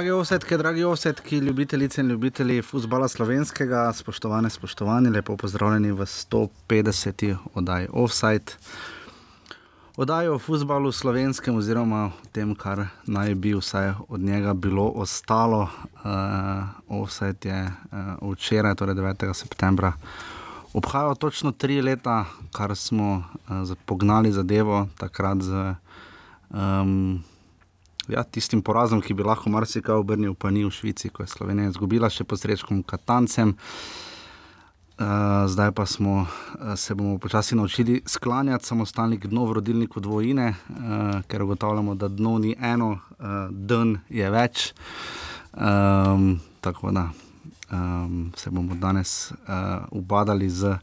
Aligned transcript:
Dragi 0.00 0.10
osetki, 0.10 0.56
dragi 0.56 0.84
osetki, 0.84 1.38
ljubitelice 1.38 2.00
in 2.00 2.08
ljubitelji 2.08 2.62
futbola 2.62 3.08
slovenskega, 3.08 3.92
spoštovane, 3.92 4.50
spoštovani, 4.50 5.10
lepo 5.10 5.36
pozdravljeni 5.36 5.92
v 5.92 6.06
150. 6.06 7.36
oddaji 7.54 7.88
Offside. 7.92 8.52
Oddaji 9.96 10.28
o 10.28 10.38
futbalu 10.38 10.92
slovenskem, 10.92 11.56
oziroma 11.56 12.06
o 12.06 12.10
tem, 12.32 12.54
kar 12.54 12.86
naj 13.06 13.34
bi 13.34 13.52
vsaj 13.54 13.92
od 14.08 14.20
njega 14.20 14.54
bilo 14.54 14.88
ostalo. 14.88 15.68
Uh, 15.94 17.02
Offside 17.02 17.48
je 17.50 17.66
uh, 17.66 18.32
včeraj, 18.32 18.74
torej 18.74 18.94
9. 18.94 19.34
septembra, 19.34 19.92
obhajal 20.72 21.14
točno 21.14 21.52
tri 21.52 21.82
leta, 21.82 22.24
kar 22.52 22.76
smo 22.76 23.12
uh, 23.48 23.76
pognali 23.84 24.32
zadevo 24.32 24.86
takrat 24.96 25.42
z. 25.42 25.74
Um, 26.50 27.22
ja, 28.10 28.24
tistim 28.24 28.62
porazom, 28.62 29.00
ki 29.00 29.14
bi 29.14 29.24
lahko 29.26 29.50
marsikaj 29.50 30.02
obrnil, 30.02 30.34
pa 30.34 30.50
ni 30.50 30.64
v 30.64 30.72
Švici, 30.74 31.10
ko 31.10 31.24
je 31.24 31.30
Slovenija 31.30 31.70
izgubila 31.70 32.10
še 32.10 32.26
posrečkom 32.28 32.82
Katancem. 32.82 33.54
Uh, 35.00 35.48
zdaj 35.48 35.70
pa 35.72 35.86
smo, 35.88 36.26
uh, 36.26 36.74
se 36.76 36.94
bomo 36.94 37.16
počasi 37.18 37.56
naučili 37.56 38.02
sklanjati 38.04 38.66
samostalni 38.68 39.16
dno 39.16 39.46
v 39.48 39.56
rodilniku 39.56 40.00
dvojine, 40.00 40.50
uh, 40.50 41.22
ker 41.24 41.42
ugotavljamo, 41.42 41.94
da 41.94 42.08
dno 42.08 42.36
ni 42.38 42.52
eno, 42.60 42.90
uh, 42.92 43.48
dn 43.48 43.96
je 44.12 44.30
več. 44.30 44.74
Um, 45.56 46.36
tako 46.60 46.92
da 46.92 47.08
um, 47.72 48.28
se 48.36 48.50
bomo 48.50 48.76
danes 48.76 49.32
uh, 49.32 49.88
ubadali 49.90 50.50
z 50.50 50.76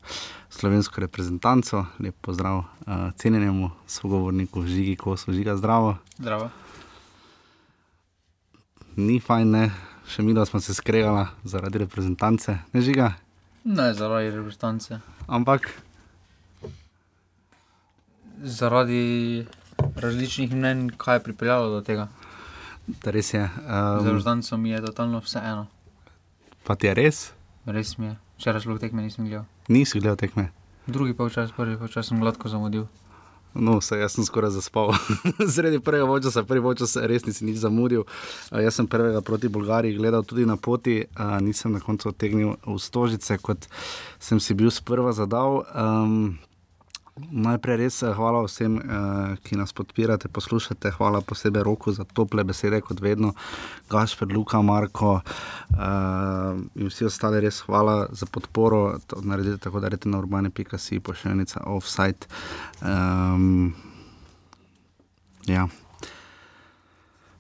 slovensko 0.49 1.02
reprezentanco. 1.05 1.85
Lep 1.99 2.15
pozdrav 2.21 2.57
uh, 2.57 3.11
cenjenemu 3.15 3.69
sogovorniku 3.87 4.65
Žigi, 4.65 4.95
ko 4.97 5.13
so 5.17 5.31
žiga 5.31 5.55
zdravo. 5.61 5.99
Zdravo 6.17 6.49
ni 8.97 9.19
fajn, 9.21 9.51
ne? 9.51 9.71
še 10.07 10.23
mi, 10.23 10.33
da 10.33 10.45
smo 10.47 10.59
se 10.63 10.73
skregali 10.73 11.25
zaradi 11.43 11.83
reprezentance, 11.83 12.57
ne 12.73 12.81
žiga. 12.81 13.11
Ne, 13.67 13.91
zaradi 13.93 14.31
reprezentance. 14.31 14.99
Ampak. 15.27 15.67
Zaradi 18.39 19.45
različnih 19.95 20.53
mnen, 20.55 20.87
kaj 20.97 21.19
je 21.19 21.23
pripeljalo 21.25 21.69
do 21.69 21.81
tega. 21.83 22.07
Da 23.03 23.11
res 23.11 23.33
je. 23.33 23.43
Um, 23.43 23.59
Za 23.67 24.05
reprezentanco 24.05 24.57
mi 24.57 24.71
je 24.71 24.85
totalno 24.85 25.19
vseeno. 25.19 25.67
Pa 26.63 26.75
ti 26.75 26.87
je 26.87 26.93
res? 26.95 27.25
Res 27.65 27.97
mi 27.97 28.07
je. 28.07 28.15
Včeraj 28.37 28.63
šlo 28.63 28.77
tekme, 28.79 29.03
nisem 29.03 29.27
gledal. 29.27 29.43
Nisi 29.67 29.99
gledal 29.99 30.15
tekme. 30.15 30.47
Drugi 30.87 31.17
pa 31.17 31.27
včasih, 31.27 31.55
prvi 31.57 31.75
pa 31.75 31.89
včasih 31.89 32.13
sem 32.13 32.23
gladko 32.23 32.47
zamudil. 32.47 32.87
No, 33.58 33.81
se, 33.81 33.97
jaz 33.97 34.13
sem 34.13 34.25
skoraj 34.25 34.53
zaspal. 34.55 34.94
Sredi 35.53 35.80
prvega 35.81 36.19
časa, 36.22 36.44
prvi 36.45 36.75
čas, 36.77 36.95
res 37.09 37.25
nisem 37.25 37.50
nič 37.50 37.58
zamudil. 37.61 38.05
Uh, 38.05 38.61
jaz 38.61 38.77
sem 38.77 38.88
prvega 38.88 39.22
proti 39.25 39.49
Bolgariji 39.49 39.97
gledal 39.97 40.23
tudi 40.23 40.45
na 40.45 40.58
poti, 40.58 41.02
uh, 41.03 41.38
nisem 41.41 41.73
na 41.73 41.81
koncu 41.81 42.14
odtegnil 42.14 42.58
v 42.61 42.77
stožice, 42.77 43.38
kot 43.41 43.66
sem 44.19 44.39
si 44.39 44.53
bil 44.53 44.69
sprva 44.72 45.11
zadal. 45.17 45.66
Um, 45.73 46.38
Najprej 47.17 47.77
res 47.81 47.97
eh, 48.05 48.13
hvala 48.13 48.43
vsem, 48.45 48.77
uh, 48.77 49.33
ki 49.41 49.57
nas 49.57 49.73
podpirate, 49.73 50.29
poslušate. 50.29 50.91
Hvala 50.97 51.21
posebej 51.25 51.65
roku 51.65 51.91
za 51.91 52.05
tople 52.05 52.43
besede, 52.45 52.81
kot 52.85 53.01
vedno, 53.01 53.33
Gašpr, 53.89 54.29
Luka, 54.29 54.61
Marko 54.61 55.17
uh, 55.19 56.53
in 56.77 56.92
vsi 56.92 57.09
ostali. 57.09 57.42
Res 57.42 57.64
hvala 57.65 58.08
za 58.14 58.30
podporo. 58.30 58.99
To 59.09 59.21
naredite 59.25 59.58
tako, 59.65 59.81
da 59.81 59.89
rečete 59.89 60.14
na 60.14 60.21
urbane.si, 60.21 60.99
pošiljnica 60.99 61.65
offside. 61.65 62.30
Um, 62.86 63.73
ja. 65.49 65.67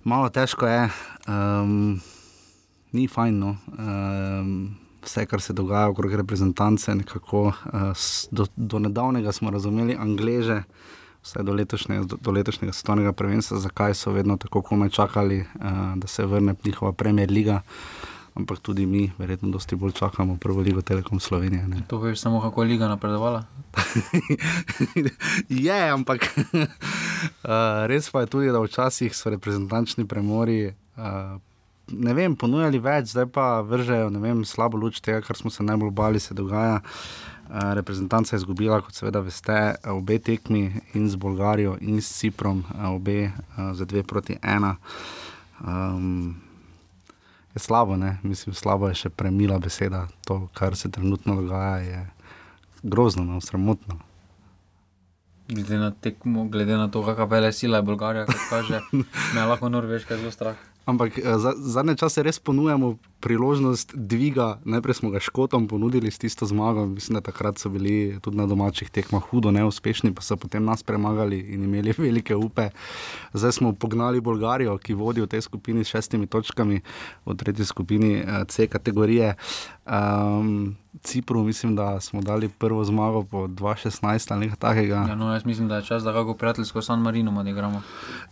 Malo 0.03 0.29
težko 0.29 0.67
je, 0.67 0.89
um, 1.27 2.01
ni 2.91 3.07
fajn. 3.07 3.39
No. 3.39 3.57
Um, 3.77 4.86
vse, 5.07 5.25
kar 5.25 5.41
se 5.41 5.53
dogaja 5.53 5.89
okrog 5.89 6.13
reprezentance. 6.13 6.95
Nekako, 6.95 7.47
uh, 7.47 8.07
do, 8.31 8.45
do 8.55 8.79
nedavnega 8.79 9.31
smo 9.31 9.51
razumeli 9.51 9.95
angleže, 9.99 10.61
vse 11.23 11.43
do, 11.43 11.53
letošnje, 11.53 12.01
do, 12.05 12.17
do 12.21 12.31
letošnjega 12.31 12.73
svetovnega 12.73 13.13
prvenstva, 13.13 13.59
zakaj 13.63 13.95
so 13.95 14.11
vedno 14.11 14.37
tako 14.37 14.61
komaj 14.61 14.89
čakali, 14.89 15.39
uh, 15.39 15.71
da 15.95 16.07
se 16.07 16.25
vrne 16.25 16.55
njihova 16.65 16.91
Premier 16.91 17.31
Liga. 17.31 17.61
Ampak 18.37 18.59
tudi 18.59 18.85
mi, 18.85 19.11
verjetno, 19.17 19.49
dosti 19.49 19.75
bolj 19.75 19.91
čakamo 19.97 20.35
prvo 20.37 20.61
ligo 20.61 20.81
Telekom 20.81 21.19
Slovenije. 21.19 21.67
Ne. 21.67 21.81
To 21.87 21.97
veš 21.97 22.19
samo, 22.21 22.41
kako 22.41 22.63
je 22.63 22.69
liga 22.69 22.87
napredovala. 22.87 23.43
je, 25.49 25.89
ampak 25.89 26.37
uh, 26.53 26.61
res 27.89 28.11
pa 28.11 28.21
je 28.21 28.27
tudi, 28.27 28.51
da 28.53 28.61
včasih 28.61 29.15
so 29.15 29.33
reprezentančni 29.33 30.05
premori. 30.05 30.67
Uh, 30.97 31.41
ne 31.91 32.13
vem, 32.13 32.35
ponujali 32.35 32.79
več, 32.83 33.11
zdaj 33.13 33.29
pa 33.33 33.47
vržejo 33.65 34.09
vem, 34.19 34.43
slabo 34.45 34.79
luč 34.79 34.99
tega, 35.03 35.21
kar 35.25 35.37
smo 35.39 35.51
se 35.53 35.63
najbolj 35.63 35.91
bali, 35.91 36.19
se 36.19 36.35
dogaja. 36.37 36.81
Uh, 37.47 37.71
reprezentanca 37.79 38.35
je 38.35 38.41
izgubila, 38.41 38.81
kot 38.83 38.97
seveda 38.97 39.21
veste, 39.23 39.55
obe 39.87 40.17
tekmi 40.19 40.65
in 40.99 41.07
z 41.07 41.15
Bolgarijo 41.15 41.77
in 41.79 42.01
s 42.01 42.11
Ciprom, 42.19 42.65
uh, 42.73 42.89
obe 42.91 43.29
uh, 43.31 43.71
za 43.71 43.87
dve 43.87 44.03
proti 44.03 44.35
ena. 44.43 44.75
Um, 45.63 46.35
je 47.55 47.59
slabo, 47.59 47.95
ne? 47.97 48.17
mislim, 48.23 48.55
slabo 48.55 48.91
je 48.91 48.99
še 49.05 49.09
premila 49.09 49.61
beseda. 49.63 50.09
To, 50.27 50.49
kar 50.53 50.75
se 50.75 50.91
trenutno 50.91 51.39
dogaja, 51.39 51.77
je 51.77 52.03
grozno, 52.83 53.23
no, 53.23 53.39
sramotno. 53.41 54.01
Glede 55.47 55.79
na 55.79 55.91
tekmo, 55.91 56.49
glede 56.51 56.75
na 56.75 56.91
to, 56.91 56.99
kakšna 57.07 57.31
vele 57.31 57.53
sila 57.55 57.79
je 57.79 57.87
Bolgarija, 57.87 58.25
kot 58.27 58.49
kaže, 58.49 58.81
me 59.35 59.47
lahko 59.47 59.71
Norveška 59.71 60.19
zelo 60.19 60.35
strah. 60.35 60.59
Ampak 60.87 61.19
eh, 61.19 61.35
za, 61.37 61.51
zadnje 61.59 61.99
čase 61.99 62.23
res 62.23 62.39
ponujamo 62.39 62.95
priložnost 63.19 63.95
dviga. 63.95 64.59
Najprej 64.65 64.93
smo 64.93 65.09
ga 65.09 65.19
škotom 65.19 65.67
ponudili 65.67 66.11
s 66.11 66.17
tisto 66.17 66.45
zmago. 66.45 66.85
Mislim, 66.85 67.13
da 67.13 67.21
takrat 67.21 67.57
so 67.57 67.69
bili 67.69 68.19
tudi 68.21 68.37
na 68.37 68.45
domačih 68.45 68.89
tekmah 68.89 69.23
hudo 69.23 69.51
neuspešni, 69.51 70.13
pa 70.13 70.21
so 70.21 70.37
potem 70.37 70.65
nas 70.65 70.83
premagali 70.83 71.39
in 71.39 71.63
imeli 71.63 71.93
velike 72.07 72.35
upe. 72.35 72.69
Zdaj 73.33 73.51
smo 73.51 73.73
pognali 73.73 74.21
Bolgarijo, 74.21 74.77
ki 74.77 74.93
vodi 74.93 75.21
v 75.21 75.27
tej 75.27 75.41
skupini 75.41 75.83
s 75.83 75.87
šestimi 75.87 76.27
točkami, 76.27 76.81
v 77.25 77.35
tretji 77.35 77.65
skupini 77.65 78.13
eh, 78.15 78.45
C 78.47 78.67
kategorije. 78.67 79.35
Um, 79.85 80.75
Cipru, 81.03 81.43
mislim, 81.43 81.75
da 81.75 81.99
smo 81.99 82.21
dali 82.21 82.49
prvo 82.49 82.83
zmago 82.83 83.23
po 83.23 83.47
2016 83.47 84.31
ali 84.31 84.39
nekaj 84.39 84.57
takega. 84.59 84.95
Ja, 84.95 85.15
no, 85.15 85.33
jaz 85.33 85.45
mislim, 85.45 85.67
da 85.67 85.75
je 85.75 85.83
čas, 85.83 86.03
da 86.03 86.13
kako 86.13 86.33
prijateljsko 86.33 86.81
San 86.81 87.01
Marino 87.01 87.39
odigramo. 87.39 87.81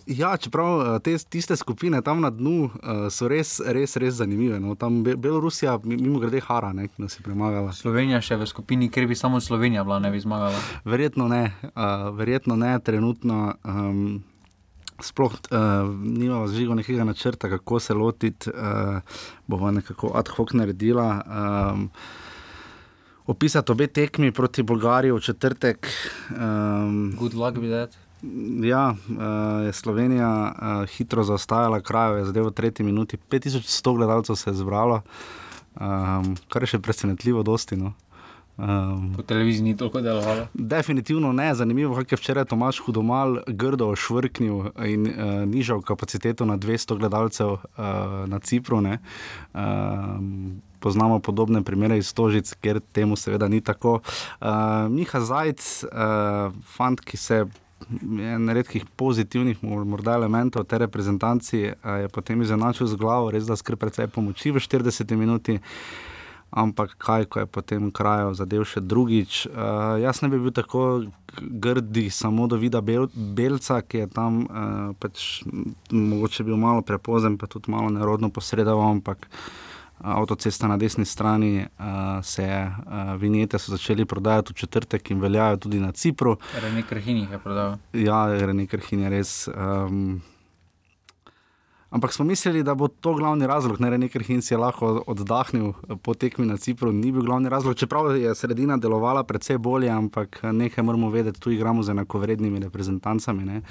Ja, 0.08 0.38
čeprav 0.38 0.96
eh, 0.96 1.00
te, 1.00 1.18
tiste 1.18 1.56
skupine 1.56 2.02
tam 2.02 2.22
na 2.22 2.30
dnu 2.30 2.64
uh, 2.64 2.72
so 3.12 3.28
res, 3.28 3.62
res, 3.66 3.96
res 3.96 4.14
zanimive. 4.14 4.60
No. 4.60 4.75
Tam 4.76 5.04
Be 5.04 5.16
Belorusija, 5.16 5.80
mimo 5.84 6.20
grede, 6.20 6.42
hara, 6.48 6.74
ne, 6.74 6.88
ki 6.88 7.02
nas 7.06 7.18
je 7.20 7.24
premagala. 7.24 7.74
Slovenija 7.74 8.22
še 8.22 8.38
v 8.42 8.48
skupini, 8.50 8.90
ker 8.92 9.08
bi 9.08 9.16
samo 9.16 9.42
Slovenija 9.42 9.84
bila, 9.88 10.00
ne 10.04 10.12
bi 10.12 10.22
zmagala. 10.22 10.60
Verjetno 10.86 11.28
ne, 11.32 11.44
uh, 11.74 12.10
verjetno 12.18 12.58
ne, 12.60 12.78
trenutno. 12.80 13.42
Um, 13.64 14.24
Sploh 15.04 15.34
uh, 15.52 15.90
nimamo 15.92 16.48
zžigo 16.48 16.76
nekega 16.76 17.04
načrta, 17.04 17.50
kako 17.52 17.80
se 17.84 17.94
lotiti, 17.94 18.50
uh, 18.50 19.02
bomo 19.48 19.72
nekako 19.76 20.14
ad 20.16 20.32
hoc 20.32 20.54
naredila. 20.56 21.10
Um, 21.26 21.90
opisati 23.28 23.72
obe 23.72 23.88
tekmi 23.88 24.32
proti 24.32 24.64
Bolgariji 24.64 25.12
v 25.12 25.20
četrtek. 25.20 25.92
Um, 26.32 27.12
Good 27.20 27.34
luck 27.34 27.60
that. 27.60 28.05
Ja, 28.62 28.96
uh, 28.96 29.66
je 29.66 29.74
Slovenija 29.74 30.30
uh, 30.30 30.90
hitro 30.90 31.24
zaostajala, 31.24 31.82
kraj 31.82 32.20
je 32.20 32.26
zdaj 32.26 32.44
v 32.44 32.52
tretji 32.52 32.86
minuti. 32.86 33.18
5100 33.30 33.96
gledalcev 33.98 34.36
se 34.36 34.50
je 34.50 34.54
zbralo, 34.54 35.02
um, 35.76 36.34
kar 36.50 36.64
je 36.64 36.74
še 36.74 36.80
presenetljivo, 36.80 37.44
dosti. 37.44 37.78
No. 37.78 37.94
Um, 38.58 39.14
po 39.16 39.22
televiziji 39.22 39.64
ni 39.64 39.78
toliko 39.78 40.02
delovalo. 40.02 40.48
Definitivno 40.54 41.34
ne, 41.34 41.56
zanimivo 41.56 42.00
je, 42.00 42.06
kaj 42.06 42.16
je 42.16 42.22
včeraj 42.22 42.46
Tomaš 42.46 42.80
Hudomal 42.80 43.42
grdo 43.48 43.90
švrknil 43.96 44.72
in 44.88 45.10
uh, 45.10 45.44
nižal 45.46 45.82
kapaciteto 45.82 46.46
na 46.46 46.58
200 46.58 46.98
gledalcev 46.98 47.52
uh, 47.52 47.60
na 48.26 48.40
Cipru. 48.40 48.80
Um, 48.80 50.62
poznamo 50.80 51.20
podobne 51.20 51.64
primere 51.64 51.98
iz 51.98 52.14
Tožic, 52.14 52.54
ker 52.62 52.80
temu 52.80 53.16
seveda 53.16 53.48
ni 53.48 53.62
tako. 53.62 54.00
Uh, 54.40 54.88
Miha 54.90 55.20
Zajc, 55.20 55.84
uh, 55.84 56.56
fant, 56.64 57.02
ki 57.02 57.18
se. 57.18 57.44
En 57.92 58.50
redkih 58.50 58.86
pozitivnih, 58.98 59.62
morda 59.62 60.16
elementov 60.18 60.66
te 60.66 60.78
reprezentacije 60.82 61.76
je 62.02 62.10
potem 62.10 62.42
izenačil 62.42 62.88
z 62.88 62.98
glavo, 62.98 63.30
res 63.32 63.46
da 63.46 63.56
skrbi 63.56 63.86
precej 63.86 64.08
pomoči 64.08 64.52
v 64.52 64.64
40 64.64 65.16
minutah 65.16 65.62
ampak 66.56 66.96
kaj, 66.98 67.28
ko 67.28 67.44
je 67.44 67.48
potem 67.52 67.92
kraj 67.92 68.32
zadev 68.40 68.64
še 68.64 68.80
drugič. 68.80 69.46
Uh, 69.52 70.00
jaz 70.00 70.24
ne 70.24 70.32
bi 70.32 70.40
bil 70.40 70.56
tako 70.56 71.04
grdi, 71.36 72.08
samo 72.10 72.48
do 72.48 72.56
vida 72.56 72.80
Bel 72.80 73.10
Belca, 73.12 73.82
ki 73.84 74.06
je 74.06 74.08
tam 74.08 74.46
uh, 74.48 74.96
pač, 74.96 75.44
mogoče 75.92 76.48
bil 76.48 76.56
malo 76.60 76.86
prepozen, 76.86 77.36
pa 77.38 77.52
tudi 77.52 77.74
malo 77.74 77.92
nerodno 77.92 78.32
posredoval, 78.32 79.02
ampak 79.02 79.28
avtocesta 80.00 80.68
na 80.68 80.78
desni 80.78 81.06
strani, 81.06 81.66
uh, 81.66 81.86
se 82.24 82.44
je 82.44 82.62
uh, 82.68 83.16
vinjete 83.22 83.60
so 83.60 83.72
začeli 83.72 84.06
prodajati 84.06 84.54
v 84.54 84.56
četrtek 84.56 85.12
in 85.12 85.20
veljajo 85.20 85.58
tudi 85.58 85.80
na 85.80 85.92
Cipru. 85.92 86.38
Rene 86.62 86.84
Krhin 86.84 87.18
jih 87.18 87.32
je 87.32 87.40
prodal. 87.40 87.78
Ja, 87.94 88.26
Rene 88.28 88.68
Krhin 88.68 89.00
je 89.00 89.10
res. 89.10 89.48
Um, 89.48 90.22
Ampak 91.96 92.14
smo 92.14 92.26
mislili, 92.26 92.64
da 92.64 92.74
bo 92.76 92.88
to 92.88 93.14
glavni 93.14 93.48
razlog, 93.48 93.80
ne 93.80 93.90
Rene 93.90 94.10
Krhin 94.10 94.42
si 94.42 94.54
je 94.54 94.58
lahko 94.58 95.04
oddahnil 95.08 95.74
po 96.04 96.14
tekmi 96.14 96.46
na 96.46 96.58
Cipru, 96.58 96.92
ni 96.92 97.12
bil 97.12 97.22
glavni 97.24 97.50
razlog, 97.50 97.76
čeprav 97.76 98.18
je 98.18 98.36
sredina 98.36 98.78
delovala 98.78 99.24
precej 99.24 99.58
bolje, 99.58 99.90
ampak 99.90 100.42
nekaj 100.44 100.84
moramo 100.84 101.10
vedeti, 101.10 101.40
tu 101.40 101.52
igramo 101.52 101.84
z 101.84 101.96
enakovrednimi 101.96 102.60
reprezentancami. 102.60 103.46
Ne. 103.46 103.62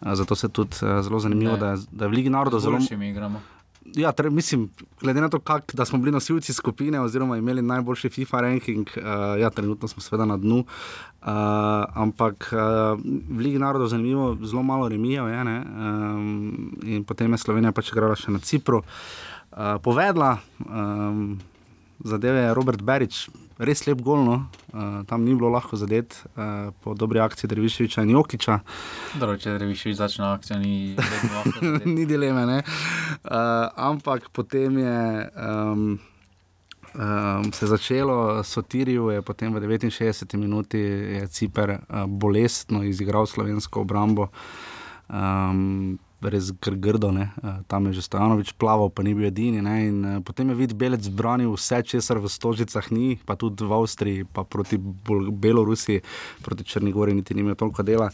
Zato 0.00 0.34
se 0.34 0.48
tudi 0.48 0.76
eh, 0.82 1.02
zelo 1.02 1.18
zanimivo, 1.18 1.56
da 1.56 1.70
je, 1.70 1.82
da 1.90 2.04
je 2.04 2.08
v 2.08 2.14
Ligi 2.14 2.30
narodov 2.30 2.60
zelo. 2.60 2.80
Zelo 2.80 2.98
mi 2.98 3.10
igramo. 3.10 3.40
Ja, 3.94 4.12
tre, 4.12 4.30
mislim, 4.30 4.68
glede 5.00 5.20
na 5.20 5.28
to, 5.28 5.38
kak, 5.38 5.74
da 5.74 5.84
smo 5.84 5.98
bili 5.98 6.12
nosilci 6.12 6.52
skupine, 6.52 7.00
oziroma 7.00 7.36
imeli 7.36 7.62
najboljši 7.62 8.08
FIFA 8.08 8.40
ranking, 8.40 8.88
uh, 8.96 9.04
ja, 9.40 9.50
trenutno 9.50 9.88
smo 9.88 10.02
seveda 10.02 10.24
na 10.24 10.36
dnu. 10.36 10.58
Uh, 10.58 11.28
ampak 11.94 12.50
uh, 12.52 12.98
v 13.30 13.38
Ligi 13.38 13.58
narodov 13.58 13.88
zanimivo, 13.88 14.36
zelo 14.42 14.62
malo 14.62 14.88
remijev 14.88 15.28
je. 15.28 15.40
Um, 15.40 16.76
in 16.82 17.04
potem 17.04 17.32
je 17.32 17.38
Slovenija 17.38 17.72
pač 17.72 17.92
igrala 17.92 18.16
še 18.18 18.34
na 18.34 18.42
Cipru. 18.42 18.82
Uh, 18.82 19.78
povedla, 19.82 20.38
um, 20.66 21.38
zadeve 22.04 22.48
je 22.48 22.54
Robert 22.54 22.82
Berič, 22.82 23.28
res 23.58 23.84
lep 23.86 24.00
gol, 24.02 24.24
no? 24.24 24.36
uh, 24.72 25.02
tam 25.06 25.24
ni 25.24 25.34
bilo 25.34 25.50
lahko 25.52 25.76
zadeti 25.76 26.16
uh, 26.34 26.72
po 26.82 26.94
dobri 26.94 27.20
akciji 27.20 27.50
Drevišoviča 27.50 28.02
in 28.02 28.14
Jokiča. 28.16 28.58
Dobro, 29.20 29.36
če 29.38 29.58
Drevišovič 29.58 29.98
začne 29.98 30.26
akcijo, 30.32 30.58
ni, 30.58 30.96
ni 31.96 32.06
dileme. 32.06 32.62
Uh, 32.62 33.68
ampak 33.76 34.30
potem 34.32 34.78
je. 34.78 34.98
Um, 35.36 35.86
Um, 36.94 37.52
se 37.52 37.64
je 37.64 37.68
začelo, 37.68 38.44
Sotiriju 38.46 39.08
je 39.10 39.22
potem 39.22 39.50
v 39.50 39.58
69 39.58 40.36
minuti 40.38 40.78
Ciper 41.26 41.70
uh, 41.70 42.06
bolestno 42.06 42.84
izigral 42.86 43.26
slovensko 43.26 43.80
obrambo. 43.80 44.28
Um, 45.10 45.98
res 46.30 46.50
gr 46.56 46.76
grdo, 46.76 47.10
ne? 47.12 47.30
Eh, 47.42 47.60
tam 47.68 47.86
je 47.88 48.00
že 48.00 48.06
Stojanovič 48.06 48.54
plaval, 48.60 48.90
pa 48.90 49.02
ni 49.02 49.14
bil 49.14 49.28
edini. 49.28 49.60
In, 49.60 49.96
uh, 50.04 50.20
potem 50.24 50.48
je 50.48 50.56
videl 50.56 50.76
Belec 50.76 51.08
branil 51.08 51.52
vse, 51.52 51.82
česar 51.82 52.18
v 52.18 52.28
Stožicah 52.28 52.84
ni, 52.90 53.16
pa 53.16 53.36
tudi 53.36 53.64
v 53.64 53.72
Avstriji, 53.72 54.24
pa 54.24 54.44
proti 54.44 54.76
Bol 54.78 55.30
Belorusiji, 55.30 56.02
proti 56.42 56.64
Črnigori, 56.64 57.14
niti 57.14 57.34
ni 57.34 57.40
imel 57.40 57.54
toliko 57.54 57.82
dela. 57.82 58.10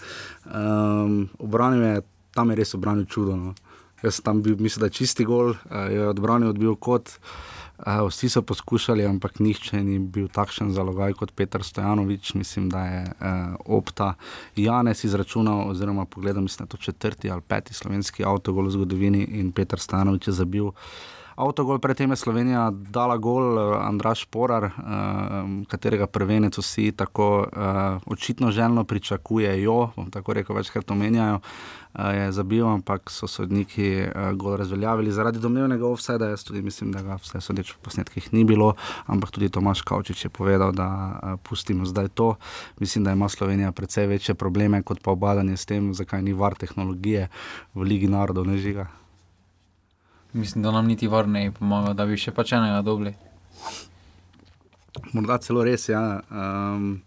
Um, 0.47 1.31
je, 1.31 2.03
tam 2.35 2.51
je 2.51 2.57
res 2.57 2.75
obranil 2.75 3.07
čudo. 3.07 3.37
No? 3.37 3.55
Jaz 4.03 4.21
tam 4.25 4.43
bil, 4.43 4.57
mislim, 4.57 4.87
da 4.87 4.89
čisti 4.89 5.25
gol, 5.25 5.55
uh, 5.55 5.87
je 5.91 6.09
odbranil, 6.09 6.51
odbil 6.51 6.77
kot. 6.77 7.19
Vsi 7.87 8.29
so 8.29 8.43
poskušali, 8.43 9.07
ampak 9.07 9.39
nihče 9.41 9.83
ni 9.85 9.99
bil 9.99 10.29
takšen 10.29 10.73
zalogaj 10.73 11.15
kot 11.19 11.33
Petr 11.33 11.63
Stojanovič. 11.65 12.35
Mislim, 12.35 12.69
da 12.69 12.85
je 12.87 13.03
uh, 13.03 13.55
opta 13.65 14.15
Janes 14.57 15.05
izračunal, 15.05 15.71
oziroma 15.71 16.05
pogledal, 16.05 16.43
mislim, 16.43 16.67
da 16.67 16.69
je 16.69 16.77
to 16.77 16.77
četrti 16.77 17.31
ali 17.31 17.41
peti 17.41 17.75
slovenski 17.75 18.25
avtogol 18.25 18.67
v 18.67 18.71
zgodovini 18.71 19.25
in 19.25 19.53
Petr 19.53 19.79
Stojanovič 19.79 20.27
je 20.27 20.33
zabil. 20.33 20.71
Avtogol 21.41 21.79
predtem 21.81 22.13
je 22.13 22.17
Slovenija 22.21 22.69
dala 22.71 23.17
gol, 23.17 23.57
Andraš 23.81 24.27
Porar, 24.29 24.65
uh, 24.65 24.75
katerega 25.73 26.05
prvenec 26.07 26.59
vsi 26.61 26.93
tako 26.93 27.47
uh, 27.49 28.03
očitno 28.07 28.51
želno 28.53 28.85
pričakujejo, 28.85 29.79
bom 29.97 30.11
tako 30.11 30.37
rekel, 30.37 30.57
večkrat 30.57 30.91
omenjajo. 30.91 31.41
Uh, 31.41 32.13
je 32.15 32.33
zabil, 32.33 32.67
ampak 32.69 33.11
so 33.11 33.27
sodniki 33.27 34.05
gol 34.37 34.57
razveljavili 34.57 35.13
zaradi 35.13 35.41
domnevnega 35.41 35.89
offsajda. 35.89 36.29
Jaz 36.29 36.45
tudi 36.45 36.63
mislim, 36.63 36.93
da 36.93 37.03
ga 37.03 37.17
vse 37.23 37.41
sodeč 37.41 37.73
po 37.73 37.89
posnetkih 37.89 38.33
ni 38.33 38.45
bilo, 38.45 38.75
ampak 39.07 39.31
tudi 39.31 39.49
Tomaš 39.49 39.83
Kavčič 39.83 40.25
je 40.25 40.31
povedal, 40.31 40.73
da 40.73 41.19
pustimo 41.43 41.89
zdaj 41.89 42.09
to. 42.09 42.35
Mislim, 42.79 43.05
da 43.05 43.13
ima 43.13 43.29
Slovenija 43.29 43.73
precej 43.73 44.07
večje 44.07 44.35
probleme 44.35 44.83
kot 44.83 45.03
pa 45.03 45.11
obadanje 45.11 45.57
s 45.57 45.67
tem, 45.67 45.95
zakaj 45.95 46.23
ni 46.23 46.33
var 46.33 46.55
tehnologije 46.55 47.29
v 47.75 47.83
Ligi 47.83 48.09
narodov 48.09 48.47
ne 48.47 48.59
žiga. 48.59 48.87
Mislim, 50.33 50.63
da 50.63 50.71
nam 50.71 50.87
niti 50.87 51.09
var 51.09 51.29
ne 51.29 51.51
pomaga, 51.53 51.93
da 51.93 52.07
bi 52.07 52.17
še 52.17 52.33
pač 52.35 52.53
enega 52.53 52.83
dobili. 52.87 53.15
Morda 55.13 55.39
celo 55.43 55.65
res, 55.67 55.89
ja. 55.89 56.21
Um, 56.31 57.01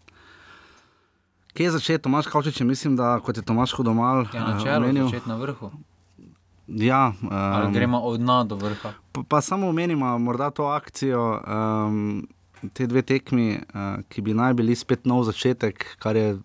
Kje 1.54 1.68
je 1.70 1.72
začeti, 1.72 2.04
Tomaš 2.04 2.28
Kavčič? 2.28 2.60
Mislim, 2.66 2.96
da 2.98 3.20
kot 3.24 3.38
je 3.38 3.44
Tomaš 3.46 3.76
Hudomal. 3.78 4.26
Ja, 4.34 4.48
na 4.48 4.60
čelu, 4.64 4.90
uh, 4.90 5.02
začeti 5.06 5.30
na 5.30 5.36
vrhu. 5.38 5.70
Ja, 6.68 7.14
um, 7.22 7.74
gremo 7.74 8.00
od 8.00 8.20
dna 8.20 8.44
do 8.44 8.56
vrha. 8.56 8.94
Pa, 9.12 9.24
pa 9.30 9.42
samo 9.42 9.70
omenimo 9.70 10.18
morda 10.18 10.50
to 10.50 10.66
akcijo, 10.66 11.40
um, 11.48 12.28
te 12.74 12.88
dve 12.88 13.02
tekmi, 13.02 13.60
uh, 13.60 14.02
ki 14.10 14.22
bi 14.22 14.34
naj 14.34 14.54
bili 14.58 14.76
spet 14.76 15.06
nov 15.06 15.28
začetek, 15.30 15.86
kar 16.02 16.18
je 16.18 16.40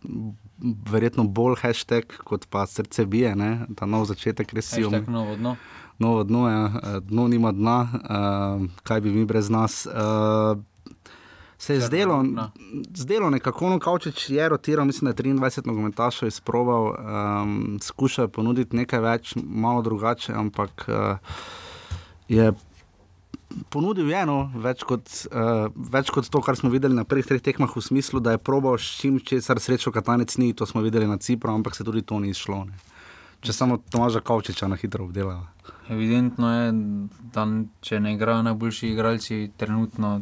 verjetno 0.90 1.24
bolj 1.24 1.56
hashtag 1.62 2.18
kot 2.26 2.46
pa 2.50 2.66
srce 2.66 3.06
bije, 3.06 3.32
ne? 3.36 3.66
ta 3.78 3.86
nov 3.86 4.08
začetek, 4.10 4.52
res 4.52 4.74
si 4.74 4.84
umem. 4.84 5.06
Novo 5.08 5.36
dno. 5.38 5.56
Novo 5.98 6.24
dno, 6.24 6.48
ja. 6.48 7.00
dno 7.02 7.28
nima 7.28 7.52
dna, 7.52 7.78
uh, 7.82 8.66
kaj 8.82 9.00
bi 9.00 9.10
mi 9.10 9.24
brez 9.24 9.50
nas. 9.50 9.86
Uh, 9.86 10.58
se 11.58 11.74
je 11.74 11.80
zdelo, 11.80 12.24
zdelo 12.94 13.30
nekako, 13.30 13.70
no, 13.70 13.78
kaučič 13.78 14.30
je 14.30 14.48
rotiral, 14.48 14.86
mislim, 14.86 15.12
da 15.12 15.22
je 15.22 15.34
23 15.34 15.66
nogometašov 15.66 16.28
izproval, 16.28 16.94
um, 17.42 17.78
skušal 17.82 18.28
ponuditi 18.28 18.76
nekaj 18.76 19.00
več, 19.00 19.34
malo 19.36 19.82
drugače, 19.82 20.32
ampak 20.32 20.86
uh, 20.88 21.18
je. 22.28 22.52
Ponudil 23.68 24.10
je 24.10 24.20
eno, 24.22 24.52
več, 24.54 24.84
uh, 24.86 25.66
več 25.74 26.12
kot 26.14 26.30
to, 26.30 26.40
kar 26.44 26.56
smo 26.56 26.70
videli 26.70 26.94
na 26.94 27.04
prvih 27.04 27.26
treh 27.26 27.42
tekmah, 27.42 27.74
v 27.74 27.82
smislu, 27.82 28.20
da 28.22 28.36
je 28.36 28.44
probal 28.44 28.78
s 28.78 29.00
čim 29.00 29.18
česar 29.18 29.58
srečo, 29.58 29.90
katanec 29.90 30.36
ni, 30.38 30.52
to 30.54 30.66
smo 30.66 30.84
videli 30.84 31.10
na 31.10 31.18
Cipru, 31.18 31.50
ampak 31.50 31.74
se 31.74 31.84
tudi 31.84 32.06
to 32.06 32.20
ni 32.22 32.34
šlo. 32.34 32.64
Ne. 32.70 32.97
Če 33.40 33.52
samo 33.52 33.78
Tomaža 33.90 34.20
Kavčiča 34.20 34.68
na 34.68 34.76
hitro 34.76 35.04
obdelajo. 35.04 35.46
Evidentno 35.88 36.50
je, 36.52 36.72
da 37.34 37.46
če 37.80 38.00
ne 38.00 38.14
igrajo 38.14 38.42
najboljši 38.42 38.88
igralci, 38.88 39.50
trenutno 39.56 40.20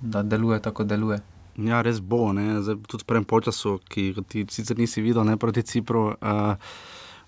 da 0.00 0.22
deluje 0.22 0.60
tako, 0.62 0.84
deluje. 0.84 1.20
Ja, 1.56 1.82
res 1.82 2.00
bo. 2.00 2.32
Zdaj, 2.32 2.76
tudi 2.88 3.04
v 3.04 3.08
prvem 3.08 3.26
času, 3.44 3.78
ki 3.88 4.14
ti 4.28 4.44
sicer 4.50 4.78
nisi 4.78 5.02
videl, 5.02 5.24
ne 5.24 5.36
proti 5.36 5.62
Cipru. 5.62 6.16
Uh, 6.20 6.56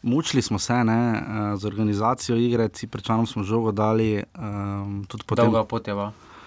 mučili 0.03 0.43
smo 0.43 0.59
se 0.59 0.85
ne, 0.85 1.01
uh, 1.13 1.61
z 1.61 1.65
organizacijo 1.65 2.37
igre, 2.37 2.69
Ciprčanom 2.69 3.27
smo 3.27 3.43
žogo 3.43 3.73
dali. 3.73 4.25
Um, 4.35 5.07
Dolga 5.37 5.65
pot 5.65 5.89
je, 5.89 5.95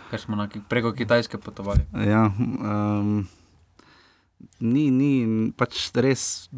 ker 0.09 0.19
smo 0.19 0.35
na, 0.35 0.49
preko 0.69 0.91
Kitajske 0.91 1.37
potovali. 1.37 1.85
Ja, 1.93 2.31
um, 2.37 3.27
ni, 4.59 4.89
ni 4.91 5.51
pač 5.57 5.89
res 5.95 6.49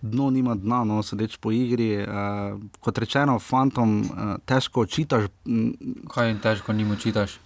dno 0.00 0.30
nima 0.30 0.54
dna, 0.54 0.82
no, 0.84 0.98
sedeč 1.02 1.36
po 1.40 1.52
igri. 1.54 1.90
Uh, 2.02 2.58
kot 2.80 2.98
rečeno, 2.98 3.38
fantom 3.42 4.00
uh, 4.02 4.34
težko 4.48 4.86
očitaš. 4.86 5.28
Kaj 6.12 6.28
jim 6.28 6.42
težko 6.42 6.72
njim 6.72 6.90
očitaš? 6.96 7.38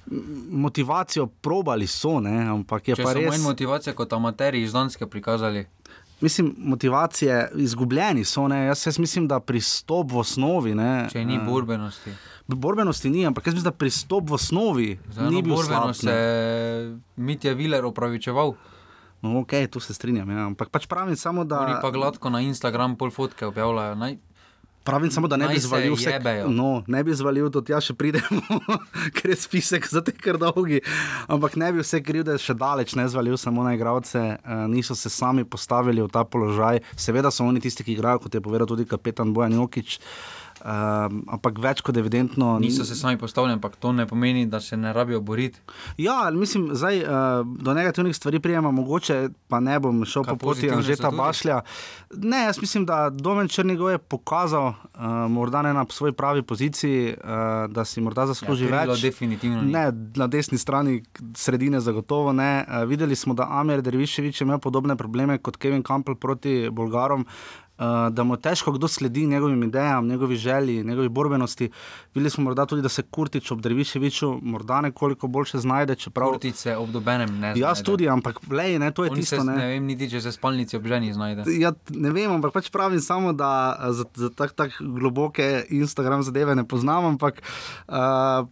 Motivacijo 0.51 1.27
probali 1.27 1.87
so, 1.87 2.21
ne, 2.21 2.43
ampak 2.55 2.93
je 2.93 2.99
Če 3.01 3.07
pa 3.07 3.15
res. 3.17 3.31
Manj 3.31 3.47
motivacije 3.47 3.95
kot 3.99 4.12
amateri 4.12 4.62
iz 4.62 4.73
Danske 4.73 5.07
prikazali. 5.07 5.67
Mislim, 6.23 6.55
motivacije 6.59 7.49
izgubljeni 7.57 8.25
so. 8.25 8.47
Jaz, 8.49 8.87
jaz 8.87 8.99
mislim, 8.99 9.27
da 9.29 9.41
pristop 9.41 10.12
v 10.12 10.21
osnovi. 10.23 10.75
Ne, 10.75 11.09
Če 11.12 11.25
ni 11.25 11.41
borbenosti. 11.43 12.15
Borbenosti 12.47 13.11
ni, 13.11 13.25
ampak 13.27 13.47
jaz 13.47 13.55
mislim, 13.55 13.71
da 13.71 13.77
pristop 13.77 14.31
v 14.31 14.37
osnovi 14.37 14.99
Zdaj, 15.09 15.31
ni 15.31 15.43
bil 15.43 15.57
borbenost. 15.57 16.05
Se 16.05 16.12
je 16.12 16.99
Mitja 17.17 17.55
Viler 17.59 17.85
opravičeval. 17.85 18.55
No, 19.23 19.38
ok, 19.41 19.55
tu 19.71 19.81
se 19.81 19.95
strinjam. 19.95 20.31
Ja. 20.31 20.47
Ampak 20.50 20.73
pač 20.75 20.87
pravim 20.91 21.17
samo, 21.17 21.45
da. 21.47 21.62
Oni 21.62 21.79
pa 21.83 21.91
gladko 21.95 22.31
na 22.31 22.43
Instagram 22.43 22.97
pol 22.99 23.14
fotke 23.14 23.47
objavljajo. 23.47 23.95
Naj... 23.95 24.19
Pravim 24.83 25.11
samo, 25.14 25.29
da 25.31 25.37
ne 25.38 25.47
bi 25.47 25.61
zvalil 25.62 25.95
vse. 25.95 26.19
No, 26.50 26.83
ne 26.91 27.05
bi 27.07 27.14
zvalil, 27.14 27.47
da 27.55 27.62
tja 27.62 27.79
še 27.79 27.95
pridemo, 27.95 28.59
ker 29.17 29.31
je 29.31 29.37
spisek 29.38 29.87
za 29.87 30.02
te 30.02 30.11
kar 30.11 30.41
dolgi. 30.43 30.81
Ampak 31.31 31.55
ne 31.55 31.71
bi 31.71 31.85
vse 31.85 32.02
kriv, 32.02 32.26
da 32.26 32.35
je 32.35 32.43
še 32.43 32.59
daleč 32.59 32.97
ne 32.99 33.07
zvalil 33.07 33.38
samo 33.38 33.62
na 33.62 33.76
igravce, 33.79 34.19
uh, 34.19 34.64
niso 34.67 34.99
se 34.99 35.07
sami 35.07 35.47
postavili 35.47 36.02
v 36.02 36.11
ta 36.11 36.26
položaj. 36.26 36.83
Seveda 36.99 37.31
so 37.31 37.47
oni 37.47 37.62
tisti, 37.62 37.87
ki 37.87 37.95
igrajo, 37.95 38.25
kot 38.26 38.35
je 38.35 38.43
povedal 38.43 38.67
tudi 38.67 38.88
kapetan 38.91 39.31
Bojan 39.31 39.55
Jokič. 39.55 40.00
Uh, 40.02 40.41
Um, 40.62 41.25
ampak 41.26 41.57
več 41.59 41.81
kot 41.83 41.97
evidentno. 41.99 42.52
Niso 42.62 42.85
se 42.87 42.95
sami 42.95 43.19
postavljeni, 43.19 43.57
ampak 43.59 43.75
to 43.83 43.90
ne 43.92 44.04
pomeni, 44.07 44.45
da 44.47 44.61
se 44.61 44.76
ne 44.76 44.92
rabijo 44.92 45.19
boriti. 45.21 45.59
Ja, 45.99 46.31
mislim, 46.31 46.69
da 46.69 46.90
uh, 47.42 47.47
do 47.59 47.75
negativnih 47.75 48.14
stvari 48.16 48.38
prijema, 48.40 48.71
mogoče 48.71 49.28
pa 49.49 49.59
ne 49.61 49.81
bom 49.83 50.04
šel 50.04 50.23
Kaj 50.23 50.37
po 50.37 50.47
poti 50.47 50.71
Anžeta 50.71 51.11
Bašlja. 51.11 51.61
Ne, 52.14 52.45
jaz 52.45 52.61
mislim, 52.61 52.87
da 52.87 53.11
Domen 53.11 53.49
Črnigov 53.49 53.90
je 53.90 53.99
pokazal, 53.99 54.69
uh, 54.69 55.09
morda 55.35 55.64
ne 55.66 55.75
na 55.75 55.83
svoji 55.90 56.12
pravi 56.12 56.42
poziciji, 56.42 57.11
uh, 57.11 57.66
da 57.73 57.85
si 57.85 58.00
morda 58.00 58.28
zasluži 58.31 58.71
ja, 58.71 58.85
več. 58.85 59.02
Definitivno. 59.02 59.64
Ne, 59.66 59.88
na 60.16 60.31
desni 60.31 60.59
strani 60.59 61.00
sredine 61.35 61.81
zagotovo 61.81 62.33
ne. 62.33 62.52
Uh, 62.69 62.85
videli 62.87 63.19
smo, 63.19 63.35
da 63.35 63.49
Amir 63.50 63.83
Derviševič 63.83 64.40
ima 64.47 64.62
podobne 64.62 64.97
probleme 64.97 65.40
kot 65.42 65.59
Kevin 65.59 65.83
Campbell 65.83 66.16
proti 66.23 66.69
Bolgarom. 66.71 67.26
Uh, 67.83 68.12
da 68.15 68.23
mu 68.23 68.35
je 68.35 68.41
težko 68.41 68.73
kdo 68.73 68.89
sledi 68.89 69.27
njegovim 69.27 69.62
idejam, 69.62 70.07
njegovi 70.09 70.37
želji, 70.37 70.85
njegovi 70.85 71.09
borbenosti. 71.09 71.71
Videli 72.15 72.31
smo 72.31 72.45
morda 72.45 72.67
tudi, 72.67 72.83
da 72.83 72.89
se 72.89 73.03
Kurtič 73.03 73.51
ob 73.51 73.61
Dreviševiču 73.61 74.39
morda 74.43 74.81
nekoliko 74.81 75.27
boljše 75.27 75.59
znajde. 75.59 75.95
Čeprav, 75.95 76.29
Kurtice 76.29 76.77
ob 76.77 76.91
dobenem 76.91 77.39
ne. 77.41 77.49
jaz 77.49 77.57
znajde. 77.57 77.83
tudi, 77.85 78.09
ampak 78.09 78.39
lej, 78.51 78.79
ne, 78.79 78.91
to 78.91 79.05
je 79.05 79.11
On 79.11 79.17
tisto. 79.17 79.37
Se, 79.37 79.45
Ne. 79.45 79.57
ne 79.57 79.67
vem 79.67 79.85
niti, 79.87 80.07
če 80.11 80.21
se 80.21 80.33
spalnici 80.33 80.77
ob 80.77 80.87
ženi 80.87 81.12
znajde. 81.12 81.43
Ja, 81.59 81.73
ne 81.91 82.11
vem, 82.11 82.31
ampak 82.31 82.53
pač 82.53 82.71
pravim 82.71 83.01
samo, 83.01 83.33
da 83.33 83.77
eh, 83.81 83.93
za, 83.93 84.05
za 84.15 84.31
tako 84.31 84.55
tak 84.55 84.71
globoke 84.81 85.65
Instagram 85.71 86.23
zadeve 86.23 86.55
ne 86.55 86.65
poznam. 86.69 87.05
Ampak 87.05 87.43
uh, 87.89 88.47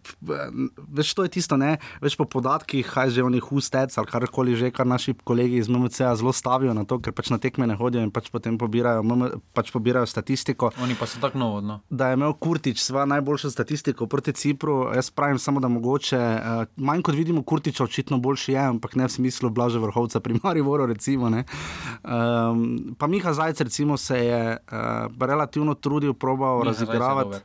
več 0.89 1.15
to 1.15 1.23
je 1.23 1.29
tisto, 1.29 1.57
ne? 1.57 1.77
več 2.03 2.17
po 2.19 2.25
podatkih, 2.25 2.87
kaj 2.87 3.11
že 3.15 3.23
oni 3.23 3.41
hustec 3.41 3.95
ali 3.99 4.07
karkoli 4.11 4.57
že, 4.57 4.71
kar 4.75 4.87
naši 4.87 5.15
kolegi 5.25 5.61
iz 5.61 5.69
MMC-a 5.69 6.15
zelo 6.17 6.33
stavijo 6.33 6.75
na 6.75 6.85
to, 6.85 6.99
ker 6.99 7.13
pač 7.13 7.31
na 7.31 7.39
tekme 7.39 7.67
ne 7.67 7.77
hodijo 7.79 8.03
in 8.03 8.11
pač 8.11 8.31
potem 8.33 8.59
pobirajo, 8.59 9.03
MM, 9.21 9.41
pač 9.53 9.71
pobirajo 9.73 10.09
statistiko. 10.09 10.71
Oni 10.83 10.97
pa 10.99 11.07
so 11.07 11.21
tako 11.21 11.39
novo. 11.39 11.61
No. 11.61 11.81
Da 11.91 12.09
je 12.11 12.19
imel 12.19 12.33
Kurtič 12.33 12.81
svojo 12.81 13.07
najboljšo 13.07 13.51
statistiko 13.51 14.07
proti 14.07 14.33
Cipru, 14.33 14.91
jaz 14.95 15.11
pravim 15.11 15.39
samo, 15.39 15.61
da 15.61 15.69
mogoče 15.69 16.19
uh, 16.19 16.65
manj 16.77 17.03
kot 17.07 17.15
vidimo, 17.15 17.43
Kurtiča 17.43 17.85
očitno 17.85 18.19
boljši 18.19 18.53
je, 18.53 18.61
ampak 18.61 18.97
ne 18.97 19.07
v 19.07 19.13
smislu 19.13 19.51
blaže 19.51 19.79
vrhovca 19.79 20.21
pri 20.21 20.41
Mariboru. 20.43 20.87
Recimo, 20.87 21.29
um, 21.31 22.95
pa 22.99 23.07
Miha 23.07 23.33
Zajec 23.33 23.61
recimo, 23.61 23.97
se 23.97 24.25
je 24.25 24.57
uh, 24.57 25.27
relativno 25.27 25.75
trudil, 25.75 26.15
probal 26.15 26.63
razigravati. 26.63 27.45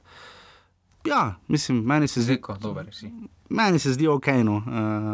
Ja, 1.06 1.36
mislim, 1.48 1.84
meni 1.86 2.08
se 2.08 2.22
zdi, 2.22 2.34
Zeko, 2.34 2.58
dober 2.62 2.86
si. 2.92 3.12
meni 3.50 3.80
se 3.80 3.94
zdi 3.94 4.08
ok, 4.08 4.28
no. 4.44 4.56
uh, 4.56 4.64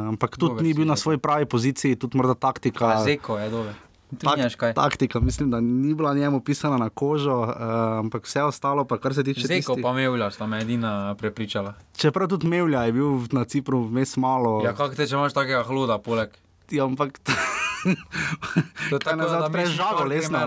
ampak 0.07 0.37
tudi 0.37 0.51
Dober 0.51 0.63
ni 0.63 0.73
bil 0.73 0.87
na 0.87 0.95
svoji 0.95 1.17
pravi 1.17 1.45
poziciji, 1.45 1.95
tudi 1.95 2.17
morda 2.17 2.33
taktika. 2.33 2.87
A 2.87 3.03
Zeko 3.03 3.37
je 3.37 3.49
dober. 3.49 3.73
Tak, 4.13 4.39
kaj. 4.57 4.73
taktika, 4.73 5.19
mislim, 5.19 5.51
da 5.51 5.59
ni 5.59 5.93
bila 5.93 6.13
njemu 6.13 6.39
pisana 6.41 6.77
na 6.77 6.89
kožo, 6.89 7.37
uh, 7.37 7.47
ampak 7.97 8.25
vse 8.25 8.43
ostalo, 8.43 8.85
pa 8.85 8.97
kar 8.97 9.13
se 9.13 9.23
tiče 9.23 9.41
Zeko 9.41 9.73
tistih- 9.73 9.83
pa 9.83 9.93
Mevlja 9.93 10.31
sta 10.31 10.45
me 10.45 10.61
edina 10.61 11.15
prepričala. 11.15 11.73
Čeprav 11.95 12.27
tudi 12.27 12.47
Mevlja 12.47 12.81
je 12.81 12.91
bil 12.91 13.05
na 13.31 13.43
Cipru 13.45 13.79
vmes 13.81 14.17
malo. 14.17 14.61
Ja, 14.63 14.73
kako 14.73 14.95
te, 14.95 15.07
če 15.07 15.15
imaš 15.15 15.33
takega 15.33 15.63
hluda, 15.63 15.97
poleg. 15.97 16.29
Ja, 16.69 16.85
ampak. 16.85 17.19
To 17.19 17.29
je 18.91 18.99
tako, 18.99 19.15
da 19.17 19.49
prežago, 19.49 19.97
kar 19.97 20.07
lesno. 20.07 20.39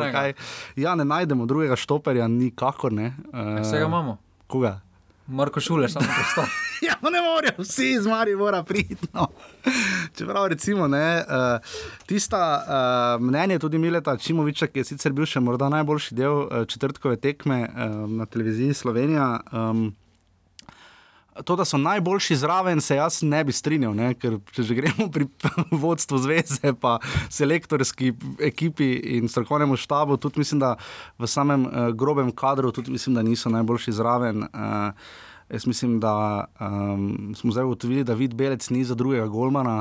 Ja, 0.77 0.95
ne 0.95 1.05
najdemo 1.05 1.47
drugega 1.47 1.77
štoperja, 1.77 2.29
nikakor 2.29 2.93
ne. 2.93 3.13
Uh, 3.27 3.61
Vsega 3.61 3.87
imamo. 3.87 4.19
Koga? 4.47 4.81
Marko 5.27 5.61
Šule, 5.61 5.89
samo 5.89 6.07
prostor. 6.07 6.45
Ja, 6.85 7.11
ne 7.11 7.21
morejo, 7.23 7.53
vsi 7.59 7.91
iz 7.91 8.07
Maribora 8.07 8.63
priti. 8.63 9.07
No. 9.13 9.27
Čeprav 10.17 10.47
recimo 10.47 10.89
ne, 10.89 11.25
uh, 11.29 11.61
tista 12.07 12.41
uh, 12.61 13.23
mnenje 13.25 13.59
tudi 13.59 13.79
Mileta 13.79 14.17
Čimoviča, 14.17 14.67
ki 14.67 14.83
je 14.83 14.85
sicer 14.85 15.13
bil 15.13 15.25
še 15.25 15.41
morda 15.41 15.71
najboljši 15.73 16.19
del 16.19 16.43
uh, 16.43 16.67
četrtkove 16.69 17.17
tekme 17.17 17.63
uh, 17.63 17.95
na 18.11 18.27
televiziji 18.27 18.75
Slovenija. 18.75 19.41
Um, 19.53 19.95
To, 21.43 21.57
da 21.57 21.65
so 21.65 21.79
najboljši 21.79 22.37
zraven, 22.37 22.81
se 22.81 22.97
jaz 22.97 23.23
ne 23.23 23.43
bi 23.45 23.53
strinjal, 23.53 23.95
ne? 23.95 24.13
ker 24.15 24.37
če 24.55 24.63
že 24.63 24.77
gremo 24.79 25.09
pri 25.11 25.27
vodstvu 25.85 26.19
zveze, 26.23 26.75
pa 26.81 26.99
selektorski 27.31 28.13
ekipi 28.39 28.93
in 29.19 29.29
strokovnemu 29.29 29.77
štabu, 29.77 30.17
tudi 30.17 30.39
mislim, 30.45 30.63
da 30.63 30.77
v 31.19 31.27
samem 31.27 31.67
uh, 31.67 31.89
grobem 31.91 32.31
kadru, 32.31 32.71
tudi 32.73 32.95
mislim, 32.95 33.19
da 33.19 33.27
niso 33.27 33.51
najboljši 33.51 33.97
zraven. 33.99 34.47
Uh, 34.47 34.95
Jaz 35.47 35.67
mislim, 35.67 36.01
da 36.01 36.45
um, 36.59 37.03
smo 37.35 37.53
zdaj 37.53 37.65
ugotovili, 37.65 38.03
da 38.03 38.15
vid 38.15 38.35
Belec 38.35 38.71
ni 38.71 38.81
za 38.81 38.95
drugega 38.95 39.27
Golmana. 39.27 39.77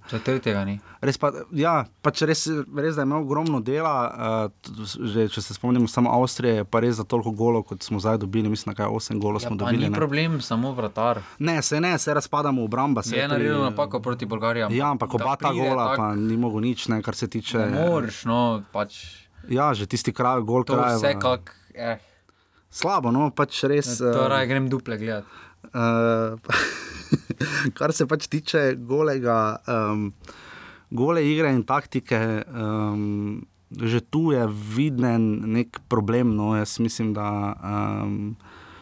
Uh, 0.00 0.10
Če 0.10 0.18
tretjega 0.20 0.64
ni. 0.64 0.78
res 1.00 1.18
pa, 1.18 1.28
ja, 1.52 1.74
pač 2.02 2.22
res, 2.22 2.46
res, 2.74 2.96
da 2.96 3.02
imel 3.02 3.20
ogromno 3.20 3.60
dela. 3.60 3.92
Uh, 4.08 4.72
že, 5.04 5.28
če 5.28 5.40
se 5.40 5.54
spomnimo 5.54 5.86
samo 5.86 6.10
Avstrije, 6.10 6.54
je 6.54 6.64
pa 6.64 6.80
res 6.80 6.96
za 6.96 7.04
toliko 7.04 7.30
golov, 7.32 7.62
kot 7.64 7.82
smo 7.82 8.00
zdaj 8.00 8.18
dobili. 8.18 8.48
Mislim, 8.48 8.74
da 8.74 8.82
je 8.82 8.88
8 8.90 9.18
golov 9.18 9.38
Ja, 9.38 9.46
smo 9.46 9.56
dobili. 9.56 9.78
ni 9.80 9.90
ne. 9.90 9.94
problem, 9.94 10.40
samo 10.40 10.72
vratar. 10.72 11.20
Ne, 11.38 11.62
se 11.62 11.78
ne, 11.78 11.92
se 11.94 12.14
razpadamo 12.14 12.58
v 12.58 12.64
obramba. 12.64 13.02
se 13.02 13.12
Je 13.12 13.22
pri- 13.22 13.28
naredil 13.28 13.60
napako 13.60 14.00
proti 14.00 14.26
Bolgariji. 14.26 14.72
Ja, 14.72 14.90
ampak 14.90 15.14
oba 15.14 15.36
ta 15.36 15.52
gola, 15.52 15.86
tak- 15.86 15.96
pa 15.98 16.14
ni 16.16 16.36
mogel 16.36 16.60
nič, 16.62 16.88
ne, 16.88 17.02
kar 17.02 17.14
se 17.14 17.28
tiče. 17.28 17.58
Ne 17.60 17.84
moreš, 17.84 18.24
no, 18.24 18.62
pač. 18.72 19.04
Ja, 19.48 19.70
že 19.72 19.86
tisti 19.86 20.12
kraj, 20.12 20.40
gol 20.42 20.64
kraj. 20.64 20.96
vse 20.96 21.14
kak. 21.14 21.54
Eh, 21.74 22.00
Slabo, 22.70 23.10
no, 23.10 23.30
pač 23.32 23.62
res. 23.64 23.96
to 23.98 24.10
eh, 24.12 24.28
raje 24.28 24.46
grem 24.50 24.68
duple 24.68 24.98
gledati. 25.00 25.26
Uh, 25.72 26.36
kar 27.78 27.92
se 27.92 28.06
pač 28.06 28.28
tiče 28.28 28.74
golega, 28.76 29.58
um, 29.66 30.12
gole 30.90 31.24
igre 31.24 31.50
in 31.52 31.64
taktike, 31.66 32.18
um, 32.48 33.40
že 33.72 34.00
tu 34.00 34.30
je 34.32 34.44
viden 34.48 35.42
nek 35.56 35.80
problem. 35.88 36.36
No, 36.36 36.54
jaz 36.56 36.78
mislim, 36.80 37.12
da 37.16 37.26
um, 37.56 38.36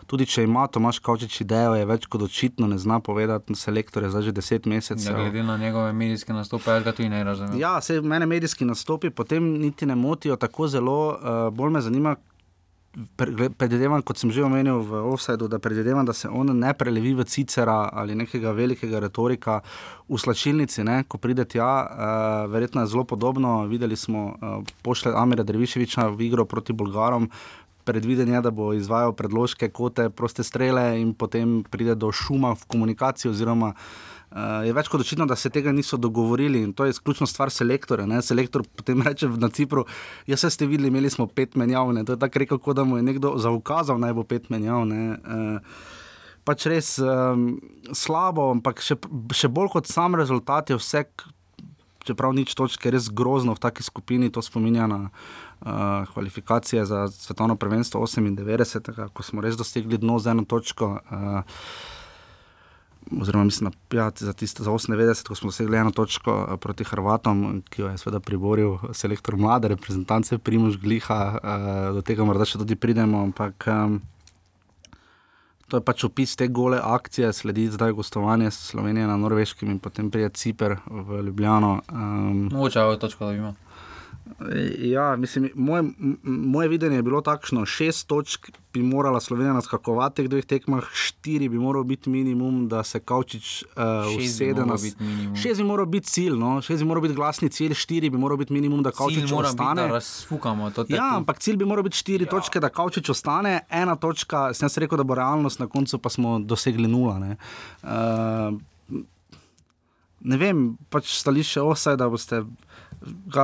tudi 0.07 0.27
če 0.27 0.45
ima 0.47 0.67
Tomaš 0.71 1.01
Kavčič 1.03 1.41
idejo, 1.43 1.75
je 1.79 1.87
več 1.87 2.07
kot 2.11 2.23
očitno 2.27 2.69
ne 2.71 2.79
zna 2.79 3.01
povedati, 3.03 3.55
selektor 3.59 4.07
je 4.07 4.13
zdaj 4.15 4.29
že 4.29 4.33
deset 4.37 4.67
Ja, 4.67 4.71
mesecev. 4.71 5.17
glede 5.17 5.43
na 5.43 5.57
njegove 5.57 5.93
medijske 5.93 6.33
nastope, 6.33 6.71
jaz 6.71 6.85
ga 6.85 6.93
tudi 6.93 7.09
ne 7.09 7.25
razumem. 7.25 7.59
Ja, 7.59 7.81
se 7.81 8.01
mene 8.01 8.27
medijski 8.27 8.65
nastopi 8.65 9.11
potem 9.11 9.59
niti 9.59 9.87
ne 9.87 9.95
motijo 9.95 10.37
tako 10.37 10.69
zelo, 10.69 10.99
uh, 11.15 11.55
bolj 11.55 11.71
me 11.71 11.81
zanima. 11.81 12.17
Predvidevam, 12.97 14.01
kot 14.01 14.17
sem 14.17 14.33
že 14.33 14.41
omenil 14.41 14.81
v 14.81 15.03
Offsideu, 15.13 15.51
da 15.53 15.61
predvidevam, 15.61 16.07
da 16.09 16.15
se 16.17 16.31
on 16.33 16.49
ne 16.57 16.73
prelevi 16.73 17.13
v 17.13 17.29
Cicera 17.29 17.93
ali 17.93 18.17
nekega 18.17 18.55
velikega 18.57 19.03
retorika 19.05 19.61
v 20.09 20.17
slačilnici, 20.17 20.81
ne, 20.81 21.05
ko 21.05 21.21
pride 21.21 21.45
tja. 21.45 21.69
Uh, 21.85 21.89
verjetno 22.49 22.81
je 22.81 22.89
zelo 22.97 23.05
podobno. 23.05 23.69
Videli 23.69 24.01
smo, 24.01 24.33
uh, 24.33 24.65
pošle 24.81 25.13
Amira 25.13 25.45
Dreviševiča 25.45 26.09
v 26.09 26.25
igro 26.25 26.49
proti 26.49 26.73
Bolgarom. 26.73 27.29
Predviden 27.85 28.33
je, 28.33 28.41
da 28.41 28.51
bo 28.51 28.73
izvajal 28.73 29.13
predložke, 29.13 29.69
kote, 29.69 30.09
proste 30.09 30.41
strele 30.41 30.97
in 30.97 31.13
potem 31.13 31.69
pride 31.69 32.01
do 32.01 32.09
šuma 32.09 32.57
v 32.57 32.65
komunikaciji. 32.65 33.29
Oziroma, 33.29 33.77
uh, 33.77 34.16
je 34.35 34.73
več 34.75 34.89
kot 34.91 35.01
očitno, 35.01 35.27
da 35.27 35.37
se 35.39 35.51
tega 35.55 35.73
niso 35.73 35.97
dogovorili 35.97 36.61
in 36.63 36.73
to 36.77 36.85
je 36.85 36.91
izključno 36.91 37.27
stvar 37.27 37.51
selektorja. 37.51 38.07
Ne? 38.07 38.23
Selektor 38.23 38.65
potem 38.77 39.03
reče 39.03 39.29
na 39.29 39.49
Cipru: 39.49 39.87
Jaz 40.27 40.45
ste 40.53 40.67
videli, 40.67 40.89
imeli 40.89 41.11
smo 41.11 41.27
pet 41.27 41.55
menjav. 41.55 41.93
Ne? 41.95 42.05
To 42.05 42.17
je 42.17 42.19
tako 42.19 42.39
rekel, 42.39 42.59
da 42.75 42.85
mu 42.85 42.97
je 42.97 43.07
nekdo 43.07 43.37
zaukazal, 43.39 44.01
naj 44.03 44.13
bo 44.19 44.25
pet 44.25 44.51
menjav. 44.51 44.85
Ne? 44.87 45.17
Uh, 45.23 45.79
pač 46.45 46.67
res 46.67 46.97
um, 47.03 47.57
slabo, 47.95 48.51
ampak 48.55 48.83
še, 48.83 48.99
še 49.35 49.49
bolj 49.49 49.73
kot 49.79 49.91
sam 49.91 50.19
rezultat 50.19 50.71
je 50.71 50.79
vse. 50.81 51.07
Čeprav 52.07 52.31
nič 52.37 52.53
točke, 52.55 52.87
res 52.95 53.09
grozno 53.11 53.57
v 53.57 53.59
taki 53.59 53.83
skupini, 53.83 54.31
to 54.31 54.39
spominja 54.39 54.87
na 54.87 54.99
uh, 55.09 56.07
kvalifikacije 56.13 56.85
za 56.87 57.09
svetovno 57.11 57.57
prvenstvo 57.59 58.07
98, 58.07 59.11
ko 59.11 59.27
smo 59.27 59.43
res 59.43 59.59
dosegli 59.59 59.99
dno 59.99 60.21
z 60.23 60.37
eno 60.37 60.47
točko. 60.47 61.01
Uh, 61.11 61.43
oziroma, 63.21 63.45
mislim, 63.45 63.71
na, 63.71 63.99
ja, 63.99 64.11
za, 64.19 64.33
tiste, 64.33 64.63
za 64.63 64.71
98, 64.71 65.29
ko 65.29 65.35
smo 65.35 65.53
dosegli 65.53 65.79
eno 65.79 65.91
točko 65.91 66.35
eh, 66.43 66.57
proti 66.57 66.85
Hrvatom, 66.85 67.63
ki 67.71 67.83
jo 67.83 67.93
je 67.93 67.99
seveda 67.99 68.21
priboril 68.21 68.79
selektor 68.93 69.37
mlade 69.37 69.69
reprezentance, 69.69 70.39
Primož 70.39 70.77
Gliha, 70.83 71.23
uh, 71.37 71.95
do 71.95 72.03
tega 72.03 72.25
morda 72.25 72.45
še 72.45 72.59
tudi 72.63 72.77
pridemo. 72.77 73.23
Ampak, 73.31 73.69
To 75.67 75.81
je 75.81 75.83
pač 75.83 76.05
opis 76.07 76.37
te 76.39 76.47
gole 76.47 76.79
akcije, 76.79 77.33
sledi 77.35 77.67
zdaj 77.75 77.93
gostovanje 77.99 78.51
Slovenije 78.55 79.07
na 79.07 79.17
Norveškem 79.19 79.71
in 79.71 79.79
potem 79.83 80.11
prije 80.11 80.29
Ciper 80.29 80.77
v 80.87 81.23
Ljubljano. 81.27 81.81
Um, 81.91 82.49
Mogoče 82.53 82.79
je 82.79 82.99
točka, 82.99 83.27
da 83.27 83.33
ima. 83.33 83.55
Ja, 84.79 85.17
mislim, 85.17 85.51
moje, 85.55 85.83
moje 86.23 86.69
videnje 86.69 86.97
je 86.97 87.03
bilo 87.03 87.21
takšno: 87.21 87.67
šest 87.67 88.07
točk 88.07 88.51
bi 88.73 88.83
morala 88.83 89.21
Slovenija 89.21 89.53
naskakovati 89.53 90.13
v 90.13 90.25
teh 90.25 90.31
dveh 90.31 90.45
tekmah, 90.45 90.85
štiri 90.93 91.49
bi 91.49 91.59
moral 91.59 91.85
biti 91.85 92.11
minimum, 92.11 92.67
da 92.69 92.83
se 92.85 93.01
Kavčič 93.01 93.63
uh, 93.63 94.19
bi 94.19 94.27
usede 94.27 94.67
na 94.67 94.75
biti 94.75 95.05
minimum. 95.05 95.37
Šest 95.37 95.61
bi 95.61 95.67
moral 95.67 95.87
biti 95.87 96.07
cilj, 96.07 96.37
no? 96.37 96.61
šest 96.63 96.83
bi 96.83 96.89
moral 96.89 97.03
biti 97.03 97.15
glasni 97.15 97.49
cilj, 97.49 97.75
štiri 97.75 98.11
bi 98.11 98.19
moral 98.19 98.37
biti 98.37 98.53
minimum, 98.53 98.83
da 98.83 98.91
Kavčič 98.91 99.25
Cilj 99.25 99.35
mora 99.35 99.49
biti, 99.49 99.63
ostane. 99.63 99.83
da 99.83 99.89
razfukamo. 99.89 100.71
Ja, 100.89 101.17
ampak 101.17 101.39
cilj 101.39 101.57
bi 101.57 101.65
moral 101.65 101.87
biti 101.87 101.97
štiri 101.97 102.25
ja. 102.25 102.31
točke, 102.31 102.61
da 102.61 102.69
Kavčič 102.69 103.09
ostane, 103.11 103.61
ena 103.71 103.97
točka, 103.97 104.51
sem 104.55 104.67
jaz 104.67 104.79
rekel, 104.79 104.99
da 104.99 105.05
bo 105.05 105.15
realnost, 105.15 105.63
na 105.63 105.67
koncu 105.67 105.99
pa 105.99 106.13
smo 106.13 106.39
dosegli 106.39 106.89
nula. 106.89 107.19
Ne, 107.19 107.37
uh, 107.83 109.01
ne 110.21 110.37
vem, 110.37 110.69
pač 110.91 111.15
stališče 111.23 111.63
osaj, 111.63 111.97
da 111.97 112.11
boste 112.13 112.43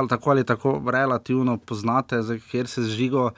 tako 0.09 0.29
ali 0.29 0.43
tako 0.43 0.81
relativno 0.91 1.57
poznate, 1.57 2.21
zdaj, 2.21 2.39
kjer 2.51 2.67
se 2.67 2.83
z 2.83 2.89
žigo 2.89 3.31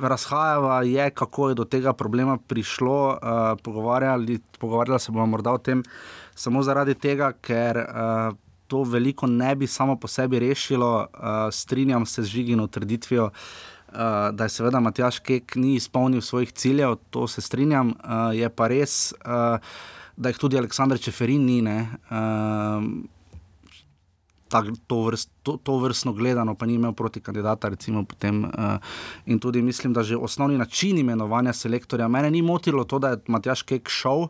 razhajava, 0.00 0.82
je 0.82 1.10
kako 1.10 1.48
je 1.48 1.54
do 1.54 1.64
tega 1.64 1.92
problema 1.92 2.38
prišlo. 2.38 3.08
Uh, 3.08 3.60
pogovarjali 3.62 4.98
se 4.98 5.12
bomo 5.12 5.26
morda 5.26 5.52
o 5.52 5.58
tem 5.58 5.82
samo 6.34 6.62
zaradi 6.62 6.94
tega, 6.94 7.32
ker. 7.32 7.76
Uh, 7.76 8.36
To 8.70 8.84
veliko 8.86 9.26
ne 9.26 9.50
bi 9.58 9.66
samo 9.66 9.96
po 9.98 10.06
sebi 10.08 10.38
rešilo, 10.38 11.06
uh, 11.14 11.28
strinjam 11.50 12.04
se 12.06 12.22
z 12.22 12.26
žigino 12.26 12.66
trditvijo, 12.66 13.24
uh, 13.24 13.98
da 14.32 14.44
je 14.44 14.48
seveda 14.48 14.80
Matjaš 14.80 15.18
Kek 15.18 15.56
ni 15.56 15.74
izpolnil 15.74 16.20
svojih 16.20 16.52
ciljev, 16.52 16.94
to 17.10 17.26
se 17.26 17.40
strinjam, 17.40 17.88
uh, 17.88 18.30
je 18.30 18.48
pa 18.48 18.68
res, 18.68 19.10
uh, 19.26 19.58
da 20.16 20.30
jih 20.30 20.38
tudi 20.38 20.58
Aleksandr 20.58 21.02
Čeferin 21.02 21.42
ni. 21.46 21.62
ne. 21.62 21.88
Uh, 22.10 23.19
tak, 24.50 24.66
to, 24.86 25.02
vrst, 25.06 25.30
to, 25.46 25.56
to 25.62 25.78
vrstno 25.78 26.12
gledano, 26.12 26.54
pa 26.58 26.66
ni 26.66 26.74
imel 26.74 26.92
proti 26.92 27.22
kandidata. 27.22 27.70
Recimo, 27.70 28.04
potem, 28.04 28.44
uh, 28.44 28.76
in 29.26 29.38
tudi 29.38 29.62
mislim, 29.62 29.94
da 29.94 30.02
že 30.02 30.18
osnovni 30.18 30.58
način 30.58 30.98
imenovanja 30.98 31.52
selektorja. 31.52 32.08
Mene 32.08 32.30
ni 32.30 32.42
motilo 32.42 32.84
to, 32.84 32.98
da 32.98 33.14
je 33.14 33.22
Matjaš 33.26 33.62
Kek 33.62 33.88
šel. 33.88 34.26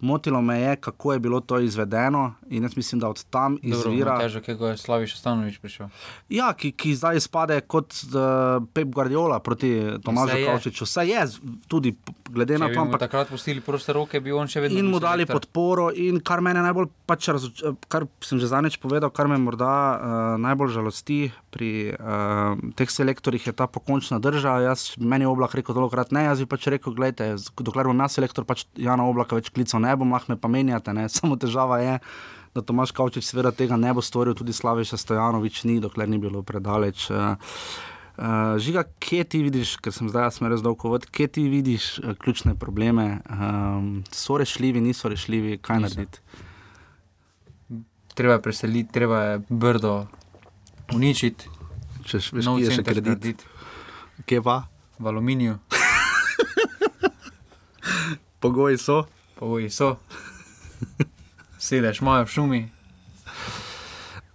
Motilo 0.00 0.42
me 0.42 0.60
je, 0.60 0.76
kako 0.76 1.12
je 1.12 1.18
bilo 1.18 1.40
to 1.40 1.58
izvedeno, 1.58 2.34
in 2.50 2.62
jaz 2.62 2.76
mislim, 2.76 3.00
da 3.00 3.08
od 3.08 3.24
tam 3.24 3.58
izvira. 3.62 4.18
Težko, 4.18 4.40
kako 4.46 4.66
je 4.66 4.76
Slaviš 4.76 5.16
Stanovič 5.18 5.58
prišel. 5.58 5.88
Ja, 6.28 6.52
ki, 6.54 6.70
ki 6.72 6.94
zdaj 6.94 7.16
izpade 7.18 7.60
kot 7.60 7.96
uh, 8.06 8.62
Pep 8.72 8.88
Guardiola 8.94 9.40
proti 9.40 9.72
Tomažu 10.04 10.36
Kavčiču. 10.46 10.86
Vse 10.86 11.02
je, 11.08 11.24
tudi 11.68 11.96
glede 12.30 12.54
Če 12.54 12.62
na 12.62 12.68
to, 12.68 12.78
mu 12.78 12.86
ampak 12.86 13.02
takrat 13.08 13.32
pustili 13.32 13.60
proste 13.64 13.92
roke, 13.96 14.20
bi 14.22 14.30
on 14.32 14.46
še 14.46 14.62
vedno. 14.62 14.78
in 14.78 14.86
mu 14.86 15.00
dali 15.02 15.26
selektor. 15.26 15.40
podporo. 15.40 15.88
In 15.90 16.22
kar 16.22 16.44
mene 16.46 16.62
najbolj, 16.62 16.86
pač 17.08 17.28
razoč, 17.34 17.64
kar 17.90 18.06
sem 18.22 18.38
že 18.38 18.52
zadnjič 18.52 18.78
povedal, 18.78 19.10
kar 19.10 19.26
me 19.26 19.40
morda 19.42 19.66
uh, 19.66 19.98
najbolj 20.38 20.76
žalosti 20.78 21.18
pri 21.50 21.72
uh, 21.98 22.54
teh 22.78 22.86
selektorjih, 22.86 23.50
je 23.50 23.56
ta 23.56 23.66
pokončna 23.66 24.22
drža. 24.22 24.60
Jaz, 24.68 24.92
meni 25.02 25.26
je 25.26 25.34
oblak 25.34 25.58
rekel 25.58 25.74
dolgokrat 25.74 26.14
ne, 26.14 26.28
jaz 26.30 26.38
bi 26.38 26.46
pač 26.46 26.70
rekel, 26.70 26.94
gledajte, 26.94 27.34
dokler 27.58 27.90
bom 27.90 28.06
jaz 28.06 28.14
selektor, 28.14 28.46
pač 28.46 28.68
Jana 28.78 29.02
oblaka 29.08 29.34
več 29.34 29.50
klical 29.50 29.82
ne 29.82 29.87
bom, 29.96 30.12
lahko 30.12 30.32
me 30.32 30.40
pa 30.40 30.48
menjate. 30.48 30.94
Ne. 30.96 31.08
Samo 31.16 31.36
težava 31.36 31.80
je. 31.82 31.98
Da 32.56 32.64
Tomaš 32.64 32.90
Kavčič 32.96 33.26
seveda 33.26 33.52
tega 33.52 33.76
ne 33.76 33.92
bo 33.94 34.02
storil, 34.02 34.34
tudi 34.34 34.54
Slaviša 34.56 34.96
Stojanovič 34.96 35.62
ni, 35.68 35.76
dokler 35.84 36.08
ni 36.08 36.18
bilo 36.18 36.42
predaleč. 36.42 37.10
Uh, 37.10 37.36
Uh, 38.18 38.56
žiga, 38.58 38.82
kje 38.98 39.22
ti 39.30 39.38
vidiš, 39.46 39.76
ker 39.78 39.94
sem 39.94 40.08
zdaj 40.10 40.24
jaz 40.24 40.38
res 40.50 40.58
dolgo 40.58 40.90
vod, 40.90 41.04
kje 41.06 41.28
ti 41.36 41.44
vidiš 41.46 41.84
uh, 42.02 42.16
ključne 42.18 42.56
probleme, 42.58 43.20
um, 43.30 44.00
so 44.10 44.40
rešljivi, 44.42 44.82
niso 44.82 45.06
rešljivi, 45.06 45.60
kaj 45.62 45.78
narediti? 45.84 46.18
Treba 48.18 48.34
je 48.34 48.42
preseliti, 48.42 48.90
treba 48.90 49.20
je 49.22 49.36
brdo 49.46 49.92
uničiti, 50.98 51.46
Če 52.10 52.18
še 52.18 52.42
kje 52.42 52.64
je 52.64 52.80
še 52.80 52.86
kredit. 52.90 53.46
Kje 54.26 54.42
pa? 54.42 54.64
v 54.98 55.06
aluminiju, 55.06 55.58
Pogoji 58.40 58.78
so. 58.78 59.04
Pogoji 59.38 59.70
so. 59.70 59.96
Sedeš, 61.58 62.00
imajo 62.00 62.24
v 62.24 62.34
šumi, 62.34 62.60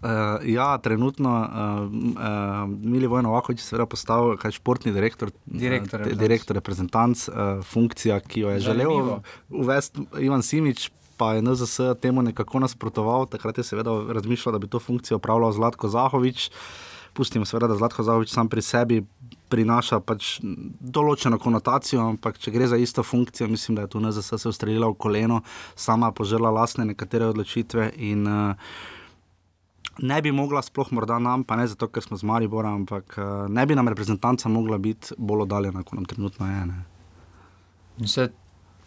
Uh, 0.03 0.09
ja, 0.43 0.77
trenutno 0.77 1.31
uh, 1.31 1.47
uh, 1.47 2.69
Mili 2.83 3.07
Vojno 3.07 3.31
Vakovič 3.31 3.61
je 3.61 3.63
seveda 3.63 3.85
postal 3.87 4.35
športni 4.51 4.91
direktor, 4.91 5.31
Direktor 5.45 6.01
uh, 6.01 6.07
direktor 6.19 6.57
reprezentanc, 6.59 7.29
uh, 7.29 7.63
funkcija, 7.63 8.19
ki 8.19 8.43
jo 8.43 8.49
je 8.51 8.59
želel 8.59 8.91
Zanimivo. 8.91 9.21
uvesti 9.49 10.03
Ivan 10.19 10.43
Simič. 10.43 10.91
Pa 11.17 11.33
je 11.33 11.41
NZS 11.41 11.79
temu 12.01 12.21
nekako 12.21 12.59
nasprotoval, 12.59 13.25
takrat 13.31 13.57
je 13.57 13.63
seveda 13.63 13.91
razmišljal, 14.09 14.53
da 14.53 14.59
bi 14.59 14.67
to 14.67 14.79
funkcijo 14.79 15.17
upravljal 15.17 15.51
Zlatko 15.51 15.87
Zahovič. 15.87 16.49
Pustimo 17.13 17.45
seveda, 17.45 17.67
da 17.67 17.75
Zlatko 17.75 18.03
Zahovič 18.03 18.33
sam 18.33 18.49
pri 18.49 18.61
sebi 18.61 19.05
prinaša 19.49 19.99
pač 19.99 20.37
določeno 20.43 21.37
konotacijo, 21.41 22.01
ampak 22.13 22.39
če 22.41 22.53
gre 22.53 22.67
za 22.71 22.79
isto 22.79 23.03
funkcijo, 23.03 23.47
mislim, 23.51 23.77
da 23.77 23.85
je 23.85 23.93
tu 23.93 24.01
NZS 24.01 24.41
se 24.41 24.49
ustrelila 24.49 24.89
v 24.91 24.97
koleno, 24.97 25.41
sama 25.75 26.11
požela 26.11 26.51
lastne 26.53 26.87
nekatere 26.89 27.29
odločitve 27.29 27.91
in 27.97 28.27
uh, 28.27 28.73
ne 30.01 30.21
bi 30.21 30.31
mogla, 30.33 30.63
sploh 30.65 30.89
morda 30.95 31.19
nam, 31.21 31.43
pa 31.45 31.57
ne 31.59 31.67
zato, 31.69 31.89
ker 31.93 32.05
smo 32.05 32.17
z 32.17 32.25
Maribora, 32.25 32.73
ampak 32.73 33.17
uh, 33.17 33.25
ne 33.49 33.65
bi 33.69 33.77
nam 33.77 33.91
reprezentanca 33.91 34.49
mogla 34.49 34.79
biti 34.81 35.17
bolj 35.17 35.45
oddaljena, 35.47 35.83
kot 35.83 35.99
nam 35.99 36.07
trenutno 36.09 36.49
je. 36.49 36.65
Ne. 36.71 36.79
Vse, 38.01 38.29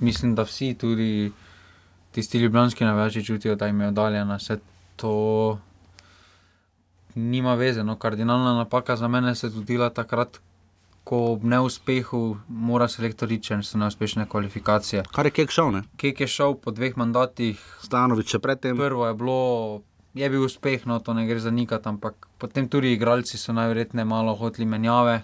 mislim, 0.01 0.35
da 0.35 0.47
vsi, 0.49 0.75
tudi 0.75 1.33
tisti 2.17 2.39
ljubljanski 2.39 2.85
navijači, 2.85 3.25
čutijo, 3.25 3.55
da 3.55 3.67
jim 3.67 3.81
je 3.81 3.89
oddaljena. 3.89 4.37
Vse 4.41 4.59
to 4.97 5.59
nima 7.17 7.55
veze. 7.55 7.85
No, 7.85 7.97
kardinalna 7.97 8.55
napaka 8.55 8.97
za 8.97 9.09
mene 9.09 9.35
se 9.35 9.47
je 9.47 9.51
zgodila 9.51 9.91
takrat, 9.91 10.41
ko 11.05 11.19
ob 11.33 11.45
neuspehu 11.45 12.37
mora 12.49 12.89
selektor 12.91 13.31
reči, 13.31 13.53
če 13.53 13.61
so 13.63 13.79
neuspešne 13.79 14.27
kvalifikacije. 14.31 15.05
Kar 15.15 15.29
je 15.29 15.35
kek 15.39 15.55
šel, 15.55 15.71
ne? 15.73 15.83
Kek 15.97 16.21
je 16.21 16.27
šel 16.27 16.57
po 16.59 16.75
dveh 16.75 16.97
mandatih, 16.99 17.61
Stanovič 17.87 18.35
še 18.35 18.43
predtem. 18.43 18.77
prvo 18.77 19.07
je 19.07 19.15
bilo. 19.15 19.41
Je 20.17 20.29
bil 20.33 20.47
uspeh, 20.47 20.87
no 20.89 20.97
to 20.99 21.13
ne 21.13 21.27
gre 21.29 21.37
zanikati, 21.39 21.89
ampak 21.89 22.27
potem 22.39 22.69
tudi 22.73 22.95
igralci 22.97 23.37
so 23.37 23.53
najverjetneje 23.53 24.05
malo 24.09 24.33
hoteli 24.35 24.65
menjave. 24.65 25.21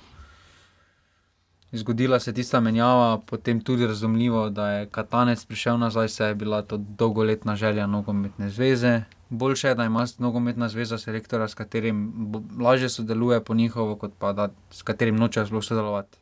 Zgodila 1.72 2.20
se 2.20 2.30
je 2.30 2.34
tista 2.34 2.60
menjava, 2.60 3.16
potem 3.26 3.60
tudi 3.64 3.86
razumljivo, 3.86 4.50
da 4.50 4.68
je 4.70 4.86
Katanec 4.92 5.44
prišel 5.44 5.78
nazaj, 5.78 6.08
saj 6.08 6.28
je 6.28 6.34
bila 6.34 6.60
to 6.62 6.76
dolgoletna 6.76 7.56
želja 7.56 7.86
nogometne 7.86 8.50
zveze. 8.50 9.00
Boljše 9.32 9.68
je, 9.68 9.74
da 9.74 9.84
ima 9.84 10.06
nogometna 10.18 10.68
zveza 10.68 10.98
selektora, 10.98 11.48
s 11.48 11.54
katerim 11.54 12.12
lažje 12.60 12.88
sodeluje 12.88 13.44
po 13.44 13.54
njihovo, 13.54 13.96
kot 13.96 14.12
pa 14.18 14.32
da 14.32 14.48
s 14.70 14.82
katerim 14.82 15.16
noče 15.16 15.46
sploh 15.46 15.64
sodelovati. 15.64 16.18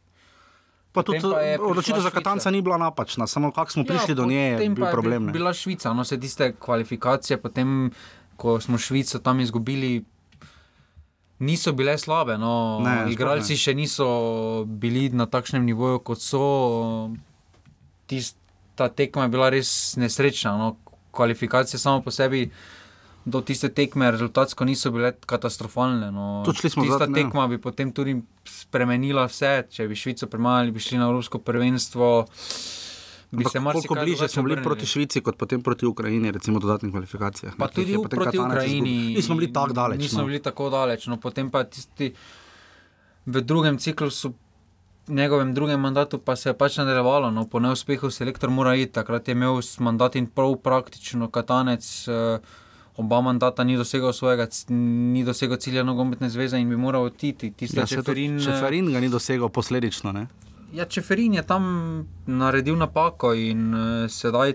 Pa 0.93 1.03
tudi 1.03 1.19
je 1.19 1.59
odločitev 1.61 2.01
za. 2.01 2.11
Katanca 2.11 2.51
ni 2.51 2.63
bila 2.63 2.79
napačna, 2.79 3.27
samo 3.27 3.51
kako 3.53 3.71
smo 3.71 3.85
prišli 3.85 4.15
do 4.15 4.27
nje, 4.27 4.37
je 4.37 4.65
Ja, 4.65 4.71
bil 4.71 4.87
problem. 4.87 5.25
ne. 5.25 5.33
Bila 5.33 5.53
Švica, 5.53 5.93
no 5.93 6.05
se 6.05 6.21
tiste 6.21 6.53
kvalifikacije, 6.55 7.37
potem 7.37 7.91
ko 8.37 8.61
smo 8.61 8.79
Švico 8.79 9.19
tam 9.19 9.41
izgubili, 9.41 10.05
niso 11.39 11.73
bile 11.73 11.99
slabe. 11.99 12.39
No. 12.39 12.81
Ne, 12.81 13.13
Igralci 13.13 13.53
ne. 13.53 13.57
še 13.57 13.75
niso 13.75 14.07
bili 14.67 15.09
na 15.11 15.27
takšnem 15.27 15.65
nivoju, 15.65 15.99
kot 15.99 16.21
so. 16.21 17.11
Tista 18.07 18.89
tekma 18.89 19.23
je 19.23 19.29
bila 19.29 19.51
res 19.51 19.97
nesrečna. 19.97 20.57
No. 20.57 20.77
Kvalifikacije 21.11 21.79
samo 21.79 22.03
po 22.03 22.11
sebi. 22.11 22.51
Do 23.25 23.41
tiste 23.45 23.69
tekme 23.69 24.11
rezultatsko 24.11 24.65
niso 24.65 24.91
bile 24.91 25.13
katastrofalne. 25.13 26.09
No. 26.11 26.43
Tista 26.47 26.81
zadnje, 26.81 27.21
ja. 27.21 27.27
tekma 27.27 27.47
bi 27.49 27.59
potem 27.61 27.93
tudi 27.93 28.17
spremenila 28.49 29.27
vse. 29.29 29.67
Če 29.71 29.89
bi 29.89 29.97
Švico 29.97 30.27
premagali, 30.27 30.73
bi 30.73 30.81
šli 30.81 30.99
na 30.99 31.09
Evropsko 31.11 31.39
prvenstvo. 31.39 32.27
Koliko 33.73 33.95
bliže 33.95 34.29
smo 34.29 34.43
bili 34.43 34.63
proti 34.63 34.87
Švici, 34.87 35.21
kot 35.21 35.37
potem 35.37 35.63
proti 35.63 35.87
Ukrajini, 35.87 36.33
recimo 36.33 36.59
v 36.59 36.63
dodatnih 36.63 36.91
kvalifikacijah. 36.91 37.55
Pa 37.59 37.69
ne, 37.69 37.73
tudi 37.73 37.97
v- 37.97 38.09
proti 38.09 38.39
Ukrajini. 38.39 39.15
Nismo 39.15 39.37
bili 39.37 39.53
tako 39.53 39.73
daleč. 39.73 40.01
Nismo 40.01 40.21
no. 40.21 40.27
bili 40.27 40.41
tako 40.43 40.71
daleč. 40.71 41.07
No, 41.07 41.17
potem 41.17 41.51
pa 41.51 41.65
tisti 41.65 42.15
v 43.27 43.41
drugem 43.41 43.79
ciklusu, 43.79 44.33
njegovem 45.09 45.55
drugem 45.55 45.81
mandatu, 45.81 46.19
pa 46.19 46.37
se 46.37 46.49
je 46.49 46.57
pač 46.59 46.77
nadaljevalo. 46.77 47.31
No, 47.31 47.47
po 47.47 47.61
neuspehu 47.61 48.11
selektor 48.11 48.51
mora 48.51 48.75
iti. 48.75 48.93
Takrat 48.93 49.29
je 49.29 49.33
imel 49.33 49.61
mandat 49.79 50.17
in 50.17 50.27
prav 50.27 50.57
praktično 50.57 51.31
katanec. 51.31 52.09
eh, 52.09 52.39
Oba 53.01 53.21
mandata 53.25 53.65
ni 53.65 53.79
dosegel 53.81 54.13
svojega, 54.13 54.47
ni 54.69 55.25
dosegel 55.25 55.57
cilja 55.57 55.85
nogometne 55.87 56.29
zveze 56.29 56.61
in 56.61 56.69
bi 56.69 56.77
moral 56.77 57.09
oditi. 57.09 57.51
Tiste 57.51 57.81
Ja, 57.81 57.87
Čeferin, 57.87 58.37
eh, 58.37 58.45
Čeferin 58.45 58.93
ga 58.93 59.01
ni 59.01 59.09
dosegel 59.09 59.49
posledično. 59.49 60.13
Ne? 60.13 60.27
Ja, 60.77 60.85
Čeferin 60.85 61.35
je 61.35 61.43
tam 61.43 61.65
naredil 62.27 62.77
napako 62.77 63.33
in 63.35 63.75
uh, 63.75 64.11
sedaj 64.11 64.53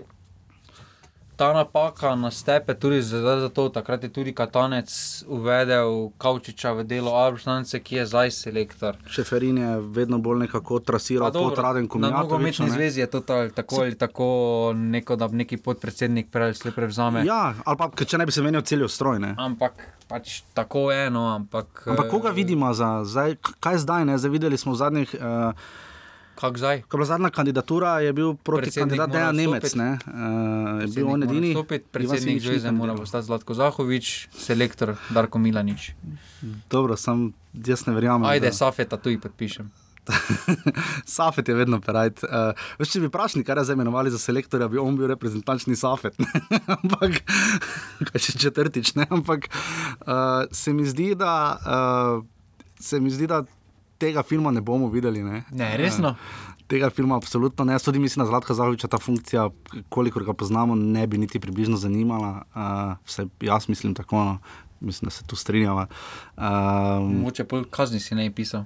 ta 1.36 1.52
napaka 1.52 2.14
nastepe 2.14 2.74
tudi 2.74 3.02
zdaj 3.02 3.40
zato. 3.40 3.68
Takrat 3.68 4.02
je 4.02 4.08
tudi 4.08 4.32
Katanec 4.32 4.88
uvedel 5.28 6.10
Kavčiča 6.18 6.72
v 6.72 6.84
delo 6.84 7.12
Abrustance, 7.14 7.80
ki 7.80 7.96
je 7.96 8.06
zdaj 8.06 8.30
selektor. 8.30 8.96
Čeferin 9.06 9.58
je 9.58 9.80
vedno 9.80 10.18
bolj 10.18 10.38
nekako 10.38 10.78
trasiral 10.78 11.32
pot 11.32 11.58
Raden 11.58 11.82
Na 11.82 11.88
Komijatoviča. 11.88 12.22
nogometni 12.22 12.70
zvezi 12.70 13.00
je 13.00 13.06
to 13.06 13.20
ta- 13.20 13.48
tako 13.48 13.76
ali 13.76 13.94
tako 13.94 14.26
neko, 14.76 15.16
da 15.16 15.28
neki 15.28 15.56
podpredsednik 15.56 16.26
slej 16.54 16.72
prevzame. 16.72 17.24
Ja, 17.24 17.54
ali 17.64 17.76
pa 17.76 17.90
če 18.04 18.18
ne 18.18 18.26
bi 18.26 18.32
se 18.32 18.42
menil 18.42 18.62
cel 18.62 18.88
stroj. 18.88 19.18
Ne? 19.18 19.34
Ampak 19.38 19.72
pač 20.08 20.42
tako 20.54 20.90
je, 20.92 21.10
no, 21.10 21.28
ampak. 21.28 21.82
Ampak 21.86 22.10
koga 22.10 22.28
eh, 22.28 22.32
vidimo 22.32 22.72
za 22.74 23.04
zdaj? 23.04 23.36
Kaj 23.60 23.78
zdaj? 23.78 24.04
Ne? 24.04 24.18
Zdaj 24.18 24.30
videli 24.30 24.56
smo 24.56 24.72
v 24.72 24.76
zadnjih. 24.76 25.14
Uh, 25.14 25.52
Kak 26.36 26.58
zdaj? 26.60 26.82
Ko 26.84 26.96
je 26.96 26.98
bila 27.00 27.08
zadnja 27.08 27.30
kandidatura, 27.32 28.00
je 28.04 28.12
bil 28.12 28.34
proti 28.36 28.70
kandidatu 28.70 29.12
Dejan 29.12 29.36
Nemec. 29.36 29.74
Ne? 29.74 29.96
Uh, 30.04 30.84
je 30.84 30.88
bil 30.92 31.08
on 31.08 31.22
edini. 31.24 31.50
Ivan 31.56 31.64
Predsednik 31.64 32.20
Simič 32.20 32.44
ni 32.44 32.50
zveze 32.50 32.68
mora 32.70 32.92
kandidiral. 32.92 32.96
postati 33.00 33.26
Zlatko 33.26 33.54
Zahovič, 33.54 34.28
selektor 34.36 34.96
Darko 35.10 35.40
Milanič. 35.40 35.94
Dobro, 36.70 36.96
sam 36.96 37.32
jaz 37.56 37.86
ne 37.86 37.96
verjamem. 37.96 38.28
Ajde, 38.28 38.52
da- 38.52 38.52
Safeta 38.52 39.00
tu 39.00 39.16
podpišem. 39.16 39.72
Safet 41.16 41.48
je 41.48 41.54
vedno 41.54 41.80
perajt. 41.80 42.22
Uh, 42.22 42.52
veš, 42.78 42.92
če 42.94 43.00
bi 43.02 43.10
vprašali, 43.10 43.44
kaj 43.44 43.64
je 43.66 43.74
imenovali 43.74 44.12
za 44.12 44.20
selektorja, 44.22 44.68
bi 44.68 44.78
on 44.78 44.94
bil 44.96 45.08
reprezentančni 45.10 45.76
Safet. 45.76 46.14
Ampak, 46.76 47.22
kaj 48.12 48.20
še 48.28 48.38
četrtič. 48.38 48.94
Ne? 48.94 49.08
Ampak 49.10 49.48
uh, 49.48 50.46
se 50.52 50.72
mi 50.76 50.86
zdi, 50.86 51.14
da. 51.18 51.34
Uh, 51.64 52.24
se 52.80 53.00
mi 53.00 53.10
zdi, 53.10 53.26
da 53.26 53.40
tega 53.98 54.22
filma 54.22 54.50
ne 54.50 54.60
bomo 54.60 54.88
videli. 54.88 55.22
Ne, 55.24 55.44
Ne, 55.50 55.76
resno? 55.76 56.14
Tega 56.66 56.90
filma 56.90 57.16
absolutno 57.16 57.64
ne. 57.64 57.78
Tudi 57.78 57.98
mislim, 57.98 58.24
da 58.24 58.28
Zlatka 58.28 58.54
Zahoviča 58.54 58.88
ta 58.88 58.98
funkcija, 58.98 59.48
kolikor 59.88 60.24
ga 60.24 60.32
poznamo, 60.32 60.74
ne 60.74 61.06
bi 61.06 61.18
niti 61.18 61.40
približno 61.40 61.76
zanimala. 61.76 62.42
Uh, 62.54 62.96
vse, 63.06 63.26
jaz 63.40 63.68
mislim 63.68 63.94
tako, 63.94 64.24
no. 64.24 64.38
mislim, 64.80 65.06
da 65.06 65.10
se 65.10 65.24
tu 65.24 65.36
strinjava. 65.36 65.86
Um, 66.36 67.20
Moče 67.22 67.44
pol 67.44 67.64
kazni 67.70 68.00
si 68.00 68.14
ne 68.14 68.28
bi 68.28 68.34
pisal. 68.34 68.64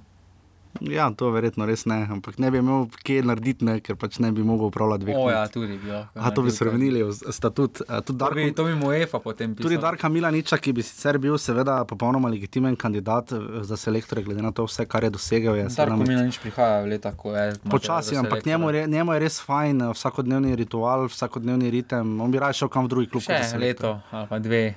Ja, 0.81 1.11
to 1.11 1.29
verjetno 1.29 1.67
res 1.67 1.83
ne, 1.85 2.07
ampak 2.07 2.39
ne 2.39 2.49
bi 2.49 2.59
imel 2.59 2.85
kje 3.03 3.23
narediti, 3.23 3.65
ne, 3.65 3.81
ker 3.81 3.97
pač 3.97 4.19
ne 4.19 4.31
bi 4.31 4.41
mogel 4.41 4.67
upravljati 4.67 5.03
dveh. 5.03 5.15
O, 5.15 5.23
knjig. 5.23 5.33
ja, 5.33 5.49
tudi 5.49 5.77
bi 5.77 5.89
lahko. 5.89 6.15
A 6.17 6.31
to 6.31 6.43
bi 6.43 6.51
spremenili 6.51 7.03
v 7.03 7.11
statut. 7.29 7.81
eh, 7.83 8.01
Tudi 8.01 8.19
To 8.19 8.31
bi, 8.31 8.43
Darko, 8.43 8.55
to 8.55 8.65
bi 8.65 8.75
mu 8.77 8.93
EFA 8.93 9.19
potem 9.21 9.51
pisal. 9.51 9.65
tudi 9.65 9.79
Darka 9.79 10.09
Milaniča, 10.09 10.57
ki 10.57 10.73
bi 10.73 10.83
sicer 10.83 11.19
bil 11.19 11.35
seveda 11.37 11.85
popolnoma 11.85 12.29
legitimen 12.29 12.77
kandidat 12.77 13.33
eh, 13.33 13.39
za 13.63 13.77
selektore, 13.77 14.23
glede 14.23 14.41
na 14.41 14.53
to 14.53 14.65
vse, 14.65 14.87
kar 14.87 15.03
je 15.03 15.11
dosegel. 15.11 15.57
Je 15.57 15.67
Darko 15.67 15.97
med- 15.97 16.09
Milanič 16.09 16.39
prihaja 16.39 16.81
v 16.81 16.89
leta, 16.89 17.13
ko 17.13 17.35
je. 17.35 17.53
Počasi, 17.67 18.17
ampak 18.17 18.45
njemu, 18.45 18.71
je- 18.71 18.87
njemu 18.89 19.13
je 19.13 19.19
res 19.21 19.41
fajn, 19.41 19.81
eh, 19.81 19.91
vsakodnevni 19.91 20.57
ritual, 20.57 21.07
vsakodnevni 21.07 21.71
ritem. 21.71 22.21
On 22.21 22.31
bi 22.31 22.39
raje 22.39 22.53
šel 22.55 22.69
kam 22.69 22.85
v 22.85 22.89
drugi 22.89 23.07
klub. 23.09 23.23
Še 23.23 23.59
leto 23.59 24.01
ali 24.09 24.27
pa 24.27 24.39
dve, 24.39 24.75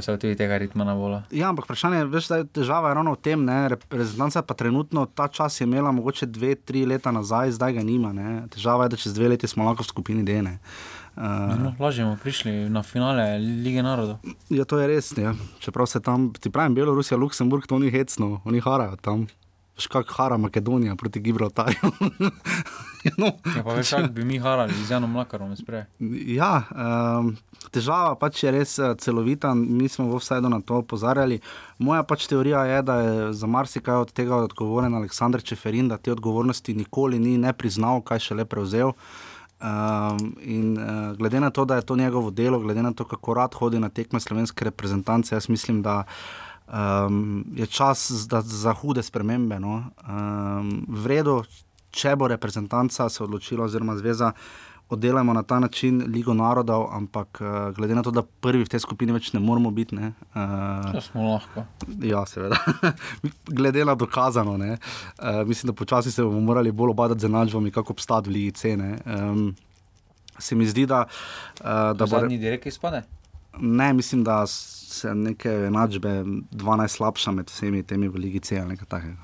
se 0.00 0.18
tudi 0.18 0.36
tega 0.36 0.58
ritma 0.58 0.84
na 0.84 0.94
vola. 0.94 1.22
Ja, 1.30 1.48
ampak 1.48 1.64
vprašanje, 1.64 2.04
veš, 2.04 2.28
da 2.28 2.36
je 2.36 2.44
težava 2.44 2.88
je 2.88 2.94
ravno 2.94 3.12
v 3.12 3.20
tem, 3.22 3.44
ne, 3.44 3.68
reprezentanca 3.68 4.42
pa 4.42 4.54
trenutno 4.54 5.06
ta 5.06 5.28
čas 5.28 5.60
je 5.60 5.64
imela 5.64 5.92
mogoče 5.92 6.26
dve, 6.26 6.54
tri 6.54 6.86
leta 6.86 7.10
nazaj, 7.10 7.50
zdaj 7.50 7.72
ga 7.72 7.82
nima. 7.82 8.12
Ne. 8.12 8.46
Težava 8.50 8.84
je, 8.84 8.94
da 8.94 8.96
čez 8.96 9.14
dve 9.14 9.28
leti 9.28 9.48
smo 9.48 9.64
lahko 9.64 9.82
v 9.82 9.86
skupini 9.86 10.24
D. 10.24 10.42
Ne. 10.42 10.58
Uh, 11.16 11.22
No, 11.60 11.74
lažje 11.78 12.04
bomo 12.04 12.16
prišli 12.16 12.70
na 12.72 12.82
finale 12.82 13.38
Lige 13.38 13.82
narodov. 13.82 14.16
ja, 14.48 14.64
to 14.64 14.78
je 14.80 14.86
res. 14.88 15.12
Ja. 15.18 15.34
Čeprav 15.60 15.86
se 15.86 16.00
tam, 16.00 16.32
ti 16.32 16.50
pravim, 16.50 16.74
Belorusija, 16.74 17.18
Luksemburg, 17.18 17.66
to 17.66 17.78
ni 17.78 17.90
hecno, 17.90 18.40
oni 18.44 18.60
harajo 18.60 18.96
tam. 18.96 19.26
Veš, 19.82 19.88
kak 19.90 20.12
hara 20.14 20.36
Makedonija 20.36 20.94
proti 20.96 21.20
Gibraltarju. 21.20 21.90
no, 23.18 23.32
Ja, 23.56 23.62
pa 23.64 23.74
veš, 23.74 23.90
kako 23.90 24.08
bi 24.08 24.24
mi 24.24 24.38
harali 24.38 24.74
z 24.74 24.90
Janom 24.90 25.10
Mlakarom 25.10 25.56
sprej. 25.56 25.82
Ja, 26.36 26.62
um, 26.70 27.32
težava 27.74 28.14
pač 28.14 28.44
je 28.44 28.52
res 28.54 28.76
eh, 28.78 28.94
celovita, 28.94 29.50
mi 29.58 29.88
smo 29.90 30.06
v 30.06 30.20
vsaj 30.22 30.38
na 30.46 30.60
to 30.62 30.78
opozarjali. 30.84 31.40
Moja 31.82 32.04
pač 32.06 32.28
teorija 32.30 32.62
je, 32.64 32.82
da 32.82 32.96
je 33.00 33.32
za 33.34 33.50
marsikaj 33.50 34.04
od 34.04 34.12
tega 34.14 34.38
odgovoren 34.46 34.94
Aleksandr 34.94 35.42
Čeferin, 35.42 35.90
da 35.90 35.98
te 35.98 36.14
odgovornosti 36.14 36.76
nikoli 36.78 37.18
ni 37.18 37.34
ne 37.38 37.50
priznal, 37.52 38.04
kaj 38.06 38.22
šele 38.28 38.46
prevzel. 38.46 38.94
Um, 39.62 40.36
in 40.42 40.78
uh, 40.78 41.16
glede 41.18 41.42
na 41.42 41.50
to, 41.50 41.64
da 41.64 41.80
je 41.80 41.86
to 41.90 41.96
njegovo 41.96 42.30
delo, 42.30 42.62
glede 42.62 42.82
na 42.82 42.94
to, 42.94 43.04
kako 43.04 43.34
rad 43.34 43.54
hodi 43.54 43.82
na 43.82 43.90
tekme 43.90 44.20
slovenske 44.20 44.64
reprezentance, 44.64 45.34
jaz 45.34 45.48
mislim, 45.48 45.82
da 45.82 46.04
um, 46.72 47.44
je 47.54 47.66
čas 47.66 48.10
za, 48.10 48.40
za 48.40 48.72
hude 48.72 49.02
spremembe. 49.02 49.60
No. 49.60 49.84
Um, 50.08 50.86
vredo, 50.88 51.42
če 51.90 52.16
bo 52.16 52.28
reprezentanca 52.28 53.08
se 53.08 53.24
odločila, 53.24 53.64
oziroma 53.64 53.96
zveza, 53.96 54.32
oddelamo 54.88 55.32
na 55.32 55.42
ta 55.42 55.58
način 55.60 56.02
Ligo 56.06 56.34
narodov, 56.34 56.88
ampak 56.92 57.40
uh, 57.40 57.74
glede 57.76 57.94
na 57.94 58.02
to, 58.02 58.10
da 58.10 58.22
prvi 58.22 58.64
v 58.64 58.68
tej 58.68 58.80
skupini 58.80 59.12
več 59.12 59.30
ne 59.32 59.40
moramo 59.40 59.70
biti. 59.70 59.96
Ne, 59.96 60.12
uh, 60.34 60.92
To 60.92 61.00
smo 61.00 61.30
lahko. 61.32 61.64
Ja, 62.00 62.26
seveda. 62.26 62.56
Glede 63.58 63.84
na 63.84 63.94
dokazano, 63.94 64.56
ne, 64.56 64.76
uh, 64.76 65.42
mislim, 65.48 65.72
da 65.72 65.76
počasi 65.76 66.12
se 66.12 66.22
bomo 66.22 66.40
morali 66.40 66.72
bolj 66.72 66.90
obadati 66.90 67.20
z 67.20 67.30
enačbami, 67.30 67.70
kako 67.70 67.92
obstati 67.92 68.28
v 68.28 68.32
Ligi 68.32 68.52
cene. 68.52 68.98
Um, 69.06 69.54
se 70.38 70.54
mi 70.54 70.66
zdi, 70.66 70.86
da, 70.86 71.04
uh, 71.60 71.66
Da 71.96 72.04
bo. 72.04 72.06
zadnji 72.06 72.38
direkt 72.38 72.66
izpade. 72.66 73.02
Ne, 73.60 73.92
mislim, 73.92 74.24
da 74.24 74.44
se 74.92 75.14
neke 75.14 75.50
enačbe 75.68 76.20
12 76.52 76.96
slabša 76.98 77.32
med 77.32 77.50
vsemi 77.50 77.82
temi 77.82 78.08
v 78.08 78.26
Ligi 78.26 78.40
C 78.40 78.60
ali 78.60 78.76
nekaj 78.76 78.88
takega. 78.88 79.16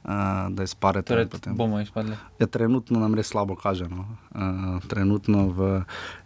Uh, 0.00 0.10
da 0.56 0.64
izpade 0.64 1.02
Torej, 1.02 1.26
potem. 1.28 1.56
bomo 1.56 1.80
izpadli. 1.80 2.16
Ja, 2.38 2.46
trenutno 2.46 3.00
nam 3.00 3.14
res 3.14 3.28
slabo 3.28 3.52
kaže. 3.56 3.84
No. 3.88 4.06
Uh, 4.32 4.80
trenutno 4.88 5.44
v 5.52 5.82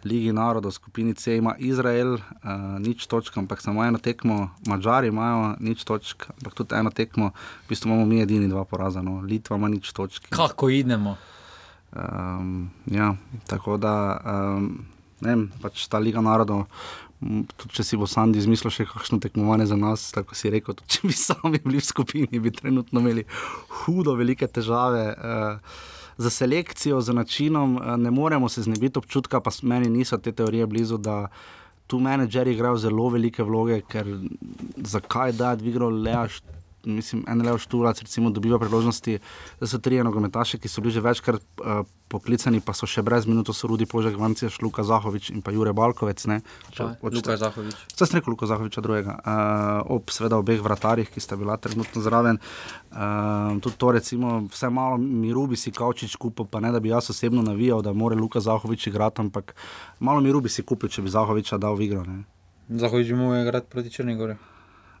Ligi 0.07 0.31
narodov, 0.31 0.71
skupini 0.71 1.13
C 1.13 1.35
ima 1.37 1.55
Izrael, 1.59 2.13
uh, 2.13 2.21
nič 2.79 3.03
točk, 3.07 3.35
ampak 3.37 3.61
samo 3.61 3.83
eno 3.83 3.99
tekmo, 3.99 4.49
Mačari 4.67 5.11
imajo 5.11 5.57
nič 5.59 5.83
točk, 5.83 6.23
ampak 6.29 6.55
tudi 6.55 6.75
eno 6.75 6.89
tekmo, 6.89 7.33
v 7.65 7.67
bistvu 7.67 7.91
imamo 7.91 8.05
mi 8.05 8.21
edini 8.23 8.47
dva 8.47 8.63
poraza, 8.63 9.03
no. 9.03 9.19
Litva 9.19 9.59
ima 9.59 9.67
nič 9.67 9.91
točk. 9.91 10.31
Kako 10.31 10.69
idemo? 10.69 11.17
Um, 11.91 12.71
ja, 12.85 13.15
tako 13.47 13.75
da, 13.77 14.21
um, 14.23 14.85
ne 15.19 15.29
vem, 15.35 15.51
pač 15.61 15.83
ta 15.91 15.99
Liga 15.99 16.23
narodov. 16.23 16.63
Tudi 17.19 17.77
če 17.77 17.83
si 17.87 17.97
bo 17.97 18.07
Sandy 18.09 18.41
izmislil 18.41 18.73
še 18.73 18.85
kakšno 18.89 19.21
tekmovanje 19.23 19.69
za 19.71 19.77
nas, 19.79 20.09
tako 20.13 20.35
si 20.35 20.51
rekel, 20.53 20.75
tudi 20.77 20.97
če 20.97 21.07
bi 21.07 21.17
sami 21.27 21.61
bili 21.63 21.81
v 21.81 21.87
skupini, 21.87 22.41
bi 22.43 22.53
trenutno 22.53 23.03
imeli 23.03 23.25
hudo 23.83 24.17
velike 24.19 24.49
težave. 24.51 25.11
Uh, 25.15 25.91
Za 26.15 26.29
selekcijo, 26.31 27.01
za 27.03 27.11
načinom, 27.11 27.73
eh, 27.75 27.97
ne 27.99 28.11
moremo 28.11 28.47
se 28.49 28.61
znebiti 28.63 29.01
občutka, 29.01 29.41
pa 29.43 29.51
meni 29.67 29.89
niso 29.91 30.15
te 30.17 30.31
teorije 30.31 30.63
blizu, 30.65 30.95
da 30.97 31.27
tu 31.87 31.99
menedžerji 31.99 32.53
igrajo 32.53 32.77
zelo 32.77 33.09
velike 33.09 33.43
vloge, 33.43 33.81
ker 33.81 34.07
zakaj 34.77 35.33
da 35.35 35.51
je 35.51 35.67
igral 35.69 35.91
Leaš, 35.91 36.39
mislim, 36.85 37.23
en 37.27 37.41
Leo 37.41 37.57
Štulac, 37.57 38.01
recimo, 38.01 38.29
dobiva 38.29 38.59
priložnosti, 38.59 39.19
da 39.59 39.67
so 39.67 39.79
tri 39.79 40.01
nogometaše, 40.03 40.57
ki 40.57 40.69
so 40.71 40.81
bili 40.81 40.93
že 40.93 41.01
večkrat 41.01 41.41
uh, 41.41 41.85
poklicani, 42.07 42.61
pa 42.61 42.73
so 42.77 42.87
še 42.87 43.01
brez 43.01 43.25
minuto, 43.25 43.53
so 43.53 43.67
Rudi 43.67 43.85
Požek, 43.89 44.17
Vancija, 44.19 44.49
Šluka 44.53 44.85
Zahovič 44.85 45.31
in 45.33 45.41
pa 45.41 45.51
Jure 45.51 45.73
Balkovec. 45.73 46.25
Ne, 46.29 46.41
Pa, 46.75 46.95
Luka 47.01 47.37
Zahovič. 47.37 47.75
Zdaj 47.95 48.07
sem 48.07 48.19
rekel 48.19 48.33
Luka 48.35 48.49
Zahoviča 48.49 48.81
drugega, 48.81 49.17
uh, 49.17 49.95
ob 49.95 50.13
seveda 50.13 50.37
obeh 50.41 50.61
vratarjih, 50.61 51.09
ki 51.09 51.23
sta 51.23 51.37
bila 51.39 51.57
trenutno 51.57 52.01
zraven. 52.01 52.39
Uh, 52.91 53.57
tudi 53.63 53.77
to, 53.81 53.91
recimo, 53.95 54.45
vse 54.51 54.69
malo 54.69 54.97
miru 55.01 55.47
bi 55.47 55.59
si 55.59 55.73
Kavčič 55.73 56.15
kupil, 56.21 56.47
pa 56.49 56.61
ne 56.61 56.71
da 56.71 56.79
bi 56.79 56.93
jaz 56.93 57.09
osebno 57.09 57.41
navijal, 57.45 57.81
da 57.81 57.93
mora 57.93 58.15
Luka 58.15 58.39
Zahovič 58.39 58.87
igrati, 58.87 59.21
ampak 59.21 59.55
malo 59.99 60.21
miru 60.21 60.41
bi 60.41 60.49
si 60.49 60.63
kupil, 60.63 60.89
če 60.89 61.01
bi 61.01 61.13
Zahoviča 61.13 61.57
dal 61.57 61.75
v 61.75 61.89
igro. 61.89 62.05
Ne. 62.05 62.23
Zahovič 62.69 63.13
bi 63.13 63.17
moral 63.17 63.45
igrati 63.45 63.69
proti 63.69 63.89
Črni 63.89 64.15
Gori. 64.15 64.37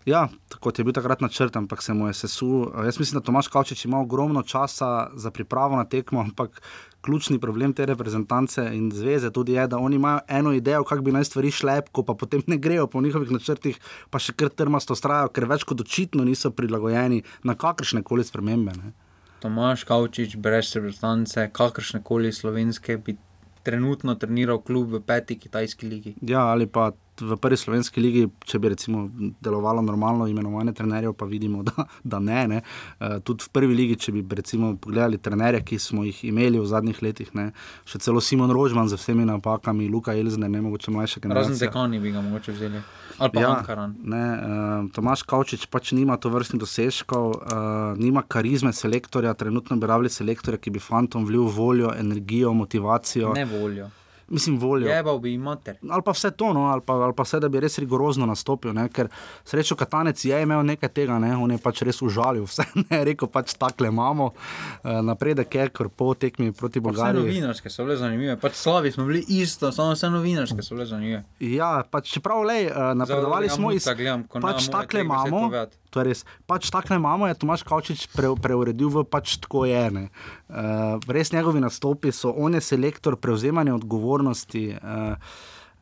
Ja, 0.05 0.27
kot 0.61 0.77
je 0.77 0.83
bil 0.85 0.93
takrat 0.93 1.21
načrt, 1.21 1.55
ampak 1.57 1.81
se 1.81 1.93
mu 1.93 2.07
je 2.07 2.13
sesul. 2.13 2.67
Jaz 2.85 2.99
mislim, 2.99 3.19
da 3.19 3.25
Tomaš 3.25 3.47
Kavčič 3.47 3.85
ima 3.85 3.99
ogromno 3.99 4.43
časa 4.43 5.09
za 5.15 5.31
pripravo 5.31 5.75
na 5.75 5.85
tekmo, 5.85 6.21
ampak 6.21 6.61
ključni 7.01 7.39
problem 7.39 7.73
te 7.73 7.85
reprezentance 7.85 8.61
in 8.73 8.91
zveze 8.91 9.31
tudi 9.31 9.53
je, 9.53 9.67
da 9.67 9.77
oni 9.77 9.95
imajo 9.95 10.19
eno 10.27 10.53
idejo, 10.53 10.83
kako 10.83 11.01
bi 11.01 11.11
naj 11.11 11.23
stvari 11.23 11.51
šle, 11.51 11.81
ko 11.91 12.03
pa 12.03 12.13
potem 12.13 12.41
ne 12.47 12.57
grejo 12.57 12.87
po 12.87 13.01
njihovih 13.01 13.31
načrtih, 13.31 13.79
pa 14.09 14.21
še 14.21 14.33
kar 14.33 14.49
trmasto 14.49 14.95
strajajo, 14.95 15.31
ker 15.33 15.47
več 15.49 15.65
kot 15.65 15.81
očitno 15.81 16.25
niso 16.25 16.51
prilagojeni 16.51 17.23
na 17.43 17.55
kakršne 17.55 18.03
koli 18.03 18.23
spremembe. 18.23 18.77
Ne. 18.77 18.93
Tomaš 19.41 19.83
Kavčič, 19.89 20.37
brez 20.37 20.69
reprezentance, 20.77 21.49
kakršne 21.53 22.03
koli 22.05 22.33
slovenske, 22.33 22.97
bi 22.97 23.17
trenutno 23.65 24.13
treniral 24.21 24.61
klub 24.61 24.93
v 24.93 25.01
peti 25.01 25.39
kitajski 25.41 25.89
ligi. 25.89 26.15
Ja, 26.21 26.45
ali 26.53 26.69
pa 26.69 26.91
v 27.21 27.37
prvi 27.37 27.57
slovenski 27.57 28.01
ligi, 28.01 28.25
če 28.45 28.59
bi 28.59 28.69
recimo 28.73 29.05
delovalo 29.43 29.81
normalno 29.81 30.27
imenovanje 30.27 30.73
trenerjev, 30.73 31.13
pa 31.13 31.25
vidimo, 31.25 31.63
da, 31.67 31.85
da 32.03 32.19
ne. 32.19 32.47
ne. 32.47 32.61
Uh, 32.99 33.17
tudi 33.23 33.45
v 33.45 33.51
prvi 33.55 33.75
ligi, 33.75 33.99
če 34.05 34.15
bi 34.15 34.25
recimo 34.35 34.73
pogledali 34.81 35.17
trenerje, 35.17 35.63
ki 35.65 35.79
smo 35.79 36.05
jih 36.05 36.23
imeli 36.31 36.59
v 36.59 36.67
zadnjih 36.69 37.01
letih, 37.03 37.31
ne. 37.37 37.51
še 37.87 38.01
celo 38.03 38.21
Simon 38.21 38.51
Rožman 38.51 38.89
z 38.91 38.99
vsemi 38.99 39.25
napakami, 39.27 39.89
Luka 39.91 40.15
Elzner, 40.15 40.51
ne 40.51 40.61
mogoče 40.65 40.91
mlajša 40.91 41.19
Razen 41.19 41.29
generacija. 41.29 41.67
dekani 41.67 41.99
bi 41.99 42.11
ga 42.11 42.21
mogoče 42.21 42.55
vzeli. 42.55 42.83
Ali 43.17 43.31
pa 43.31 43.41
ja. 43.41 43.51
Ankaran. 43.55 43.95
ne, 44.03 44.23
uh, 44.35 44.91
Tomaš 44.95 45.23
Kavčič 45.23 45.67
pač 45.71 45.93
nima 45.95 46.17
to 46.19 46.29
vrstnih 46.29 46.59
dosežkov, 46.59 47.29
uh, 47.31 47.99
nima 47.99 48.23
karizme 48.27 48.73
selektorja, 48.73 49.33
trenutno 49.33 49.77
bi 49.79 49.87
rabili 49.87 50.11
selektorja, 50.11 50.59
ki 50.59 50.75
bi 50.75 50.83
fantom 50.83 51.25
vlil 51.25 51.47
voljo, 51.47 51.93
energijo, 51.95 52.53
motivacijo. 52.53 53.33
Ne 53.33 53.45
voljo. 53.45 53.87
Mislim, 54.27 54.59
voljo. 54.59 54.87
Jebal 54.87 55.19
bi 55.19 55.31
jim 55.31 55.41
mater. 55.41 55.75
Ali 55.85 56.01
pa 56.01 56.11
vse 56.11 56.31
to, 56.31 56.53
no, 56.53 56.65
ali, 56.65 56.81
pa, 56.81 56.93
ali 56.95 57.13
pa 57.13 57.23
vse, 57.23 57.39
da 57.39 57.49
bi 57.49 57.59
res 57.59 57.77
rigorozno 57.77 58.25
nastopil. 58.25 58.73
Ne, 58.73 58.87
ker 58.89 59.07
srečo 59.43 59.75
Katanec 59.75 60.25
je 60.25 60.41
imel 60.41 60.63
nekaj 60.65 60.89
tega, 60.89 61.19
ne, 61.19 61.35
on 61.35 61.51
je 61.51 61.57
pač 61.57 61.81
res 61.81 62.01
užalil, 62.01 62.43
vse 62.43 62.65
ne, 62.83 63.03
rekel 63.03 63.27
pač 63.27 63.53
takle 63.53 63.87
imamo, 63.87 64.31
uh, 64.33 64.91
napredek 65.01 65.55
je, 65.55 65.69
ker 65.69 65.89
po 65.89 66.13
tekmi 66.13 66.51
proti 66.51 66.79
Vse 66.79 66.83
Bolgariji. 66.83 67.21
novinarske 67.21 67.69
so 67.69 67.85
bile 67.85 67.97
zanimive, 67.97 68.37
pač 68.37 68.53
slabi 68.55 68.91
smo 68.91 69.05
bili 69.05 69.21
isto, 69.29 69.71
samo 69.71 69.93
vse 69.93 70.09
novinarske 70.09 70.61
so 70.61 70.75
bile 70.75 70.85
zanimive. 70.85 71.23
Ja, 71.39 71.83
pač 71.85 72.09
čeprav 72.11 72.41
lej, 72.43 72.65
uh, 72.65 72.91
napredovali 72.95 73.47
Zdaj, 73.47 73.55
smo 73.57 73.71
iz. 73.71 73.85
muca 73.85 73.93
gledam, 73.93 74.23
ko 74.25 74.39
Pač 74.41 74.67
ne 74.67 74.73
takle 74.73 75.01
imamo. 75.01 75.39
povedati. 75.41 75.77
To 75.95 76.03
je 76.03 76.11
res. 76.11 76.25
Pač 76.43 76.67
takle 76.67 76.99
imamo, 76.99 77.29
je 77.31 77.39
Tomaš 77.39 77.63
Kavčič 77.63 78.11
pre, 78.11 78.35
preuredil 78.35 78.91
v 78.91 79.07
pač 79.07 79.39
tako 79.39 79.63
je. 79.63 79.83
ne. 79.95 80.09
Uh, 80.51 80.99
res 81.07 81.31
njegovi 81.31 81.63
nastopi 81.63 82.11
so, 82.11 82.35
on 82.35 82.59
je 82.59 82.61
selektor 82.61 83.15
prevzemanja 83.15 83.77
odgovornosti. 83.79 84.75
Uh, 84.75 85.15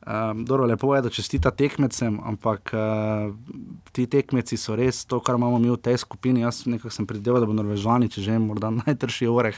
Um, 0.04 0.44
dobro, 0.44 0.66
lepo 0.68 0.96
je, 0.96 1.02
da 1.02 1.10
čestita 1.10 1.52
tekmecem, 1.56 2.18
ampak 2.28 2.74
uh, 2.76 3.32
ti 3.96 4.04
tekmeci 4.04 4.58
so 4.60 4.76
res 4.76 5.06
to, 5.08 5.22
kar 5.24 5.38
imamo 5.40 5.62
mi 5.64 5.72
v 5.72 5.78
tej 5.80 6.02
skupini. 6.04 6.44
Jaz 6.44 6.66
nekako 6.68 6.92
sem 6.92 7.08
predvideval, 7.08 7.40
da 7.40 7.48
bo 7.48 7.56
Norvežani, 7.56 8.10
če 8.12 8.20
že 8.26 8.36
morda 8.36 8.68
najtrši 8.84 9.30
oreh, 9.32 9.56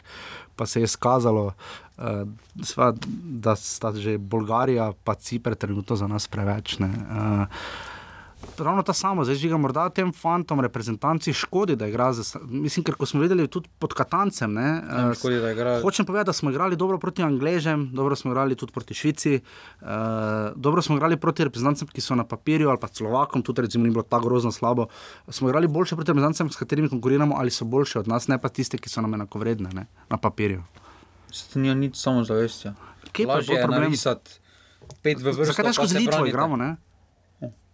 pa 0.54 0.70
se 0.70 0.86
je 0.86 0.92
skazalo, 0.92 1.48
uh, 1.50 2.30
sva, 2.62 2.92
da 3.26 3.58
sta 3.58 3.90
že 3.98 4.20
Bolgarija, 4.22 4.92
pa 5.02 5.18
Cipr 5.18 5.58
trenutno 5.58 5.98
za 5.98 6.06
nas 6.06 6.30
preveč. 6.30 6.78
ne. 6.78 6.94
Uh, 6.94 7.50
ravno 8.58 8.82
ta 8.82 8.94
samo, 8.94 9.24
zdaj 9.24 9.36
žiga 9.38 9.58
morda 9.58 9.90
tem 9.90 10.14
fantom, 10.14 10.60
reprezentanci 10.60 11.34
škodi, 11.34 11.76
da 11.76 11.88
igra. 11.88 12.14
za- 12.14 12.40
Mislim, 12.42 12.84
ker 12.84 12.96
ko 12.96 13.06
smo 13.06 13.22
videli 13.22 13.48
tudi 13.48 13.70
pod 13.80 13.94
Katancem, 13.94 14.54
ne, 14.54 14.62
Ne, 14.82 15.10
eh, 15.10 15.14
škodi, 15.14 15.36
da 15.38 15.52
igra. 15.52 15.82
Hočem 15.82 16.06
povedati, 16.06 16.26
da 16.26 16.34
smo 16.34 16.50
igrali 16.50 16.76
dobro 16.76 16.98
proti 16.98 17.24
Angležem, 17.24 17.90
dobro 17.94 18.16
smo 18.16 18.32
igrali 18.32 18.56
tudi 18.56 18.72
proti 18.72 18.94
Švici, 18.94 19.40
uh, 19.82 19.88
dobro 20.56 20.82
smo 20.82 20.96
igrali 20.96 21.18
proti 21.18 21.44
reprezentancem, 21.44 21.88
ki 21.88 22.02
so 22.02 22.16
na 22.16 22.24
papirju 22.26 22.70
ali 22.70 22.78
pa 22.80 22.88
Slovakom, 22.88 23.42
tudi 23.42 23.62
recimo 23.62 23.84
ni 23.84 23.92
bilo 23.92 24.04
tako 24.04 24.26
grozno 24.26 24.52
slabo. 24.52 24.88
Smo 25.30 25.50
igrali 25.50 25.68
boljše 25.68 25.96
proti 25.96 26.12
reprezentancem, 26.12 26.50
s 26.50 26.56
katerimi 26.56 26.90
konkuriramo, 26.90 27.36
ali 27.36 27.52
so 27.52 27.66
boljše 27.66 28.00
od 28.00 28.08
nas, 28.08 28.28
ne 28.28 28.38
pa 28.38 28.50
tiste, 28.50 28.78
ki 28.78 28.90
so 28.90 29.02
nam 29.02 29.14
enakovredne 29.14 29.70
ne, 29.74 29.86
na 30.10 30.18
papirju. 30.18 30.64
To 31.54 31.60
ni 31.60 31.76
nič 31.76 31.96
samo 31.96 32.24
zavestja. 32.24 32.74
Kje 33.12 33.28
pa 33.28 33.34
je 33.34 33.62
problem? 33.62 33.82
narisati 33.82 34.32
pet 35.02 35.20
v 35.20 35.24
vrsto. 35.26 35.46
Zakaj 35.46 35.66
težko 35.66 35.88
z 35.88 35.90
se 35.90 36.00
Litvo 36.00 36.26
igramo? 36.26 36.56
Ne? 36.56 36.76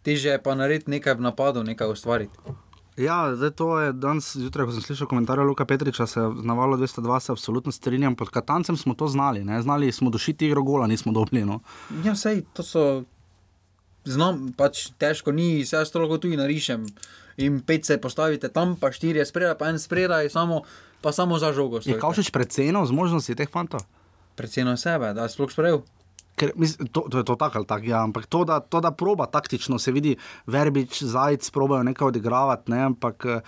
Težje 0.01 0.31
je 0.31 0.41
pa 0.41 0.55
narediti 0.55 0.91
nekaj 0.91 1.19
v 1.19 1.21
napadu, 1.21 1.63
nekaj 1.63 1.93
ustvariti. 1.93 2.57
Ja, 2.97 3.35
zdaj 3.35 3.51
to 3.55 3.79
je 3.79 3.93
danes 3.93 4.33
zjutraj, 4.35 4.67
ko 4.67 4.73
sem 4.75 4.83
slišal 4.83 5.07
komentarje 5.07 5.45
Luka 5.47 5.65
Petriča, 5.65 6.07
se 6.07 6.19
na 6.19 6.53
valu 6.53 6.77
202 6.77 7.19
se 7.19 7.31
absolutno 7.31 7.71
strinjam. 7.71 8.15
Pod 8.15 8.29
Katancem 8.29 8.77
smo 8.77 8.93
to 8.93 9.07
znali, 9.07 9.43
ne? 9.43 9.61
znali 9.61 9.91
smo 9.91 10.09
dušiti 10.09 10.47
igro 10.47 10.63
gola, 10.63 10.87
nismo 10.87 11.11
dobili. 11.11 11.45
No. 11.45 11.59
Ja, 12.03 12.15
sej, 12.15 12.43
to 12.53 12.63
so. 12.63 13.03
Znam, 14.03 14.47
pač 14.57 14.87
težko 14.97 15.31
ni, 15.31 15.61
se 15.65 15.75
jaz 15.75 15.91
to 15.93 16.01
lahko 16.01 16.17
tudi 16.17 16.37
narišem. 16.37 16.87
In 17.37 17.59
pet 17.61 17.85
se 17.85 17.99
postavite 18.01 18.49
tam, 18.49 18.73
pa 18.75 18.89
štiri 18.91 19.21
je 19.21 19.25
spredaj, 19.29 19.57
pa 19.59 19.69
en 19.69 19.77
spredaj, 19.79 20.29
samo, 20.33 20.63
pa 21.01 21.13
samo 21.13 21.37
za 21.39 21.53
žogo. 21.53 21.79
Je 21.85 21.99
Kavšič 22.01 22.31
precenil 22.33 22.81
zmožnosti 22.89 23.37
teh 23.37 23.49
fantov? 23.49 23.85
Predvsem 24.35 24.73
sebe, 24.77 25.13
da 25.13 25.29
je 25.29 25.35
sploh 25.37 25.53
sprejel. 25.53 25.85
Ker, 26.35 26.51
mislim, 26.55 26.87
to, 26.87 27.01
to 27.11 27.17
je 27.17 27.25
to 27.27 27.35
tako 27.35 27.57
ali 27.57 27.67
tako, 27.67 27.85
ja, 27.85 28.03
ampak 28.03 28.25
to 28.25 28.45
da, 28.45 28.59
to, 28.59 28.79
da 28.81 28.91
proba 28.91 29.25
taktično, 29.25 29.79
se 29.79 29.91
vidi, 29.91 30.15
Verbič, 30.47 31.03
Zajec, 31.03 31.49
probajo 31.49 31.83
nekaj 31.83 32.07
odigravati, 32.07 32.71
ne, 32.71 32.79
ampak 32.83 33.25
eh, 33.25 33.41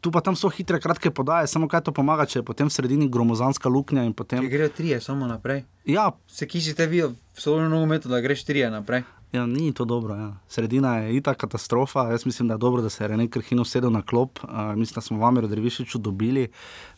tu 0.00 0.10
pa 0.14 0.20
tam 0.20 0.36
so 0.36 0.48
hitre, 0.48 0.78
kratke 0.80 1.10
podaje, 1.10 1.46
samo 1.50 1.68
kaj 1.68 1.80
to 1.88 1.92
pomaga, 1.92 2.26
če 2.26 2.38
je 2.38 2.46
potem 2.46 2.70
v 2.70 2.72
sredini 2.72 3.08
gromozanska 3.10 3.68
luknja 3.68 4.06
Če 4.06 4.14
potem. 4.14 4.48
grejo 4.48 4.68
trije, 4.68 5.00
samo 5.00 5.26
naprej. 5.26 5.64
Ja, 5.84 6.12
Se 6.26 6.46
kisite 6.46 6.86
vi 6.86 7.02
v 7.02 7.14
slovenu 7.34 7.68
nogometu, 7.68 8.08
da 8.08 8.20
greš 8.20 8.44
trije 8.44 8.70
naprej. 8.70 9.02
Ja, 9.32 9.46
ni 9.46 9.72
to 9.72 9.84
dobro. 9.84 10.14
Ja. 10.14 10.32
Sredina 10.48 10.96
je 10.96 11.16
ita 11.16 11.34
katastrofa. 11.34 12.10
Jaz 12.10 12.26
mislim, 12.26 12.48
da 12.48 12.54
je 12.54 12.58
dobro, 12.58 12.82
da 12.82 12.90
se 12.90 13.04
je 13.04 13.08
René 13.08 13.28
Krhino 13.28 13.64
sedel 13.64 13.90
na 13.90 14.02
klop. 14.02 14.38
Uh, 14.42 14.74
mislim, 14.76 14.94
da 14.94 15.00
smo 15.00 15.18
v 15.18 15.24
Ameru 15.24 15.48
Drevišiču 15.48 15.98
dobili 15.98 16.48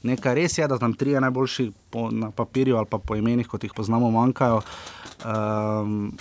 nekaj. 0.02 0.34
Res 0.34 0.58
je, 0.58 0.68
da 0.68 0.78
tam 0.78 0.94
trije 0.94 1.20
najboljši 1.20 1.72
po, 1.90 2.10
na 2.10 2.30
papirju 2.30 2.76
ali 2.76 2.86
pa 2.90 2.98
po 2.98 3.16
imenih, 3.16 3.48
kot 3.48 3.64
jih 3.64 3.72
poznamo, 3.76 4.10
manjkajo. 4.10 4.60
Um, 5.24 6.12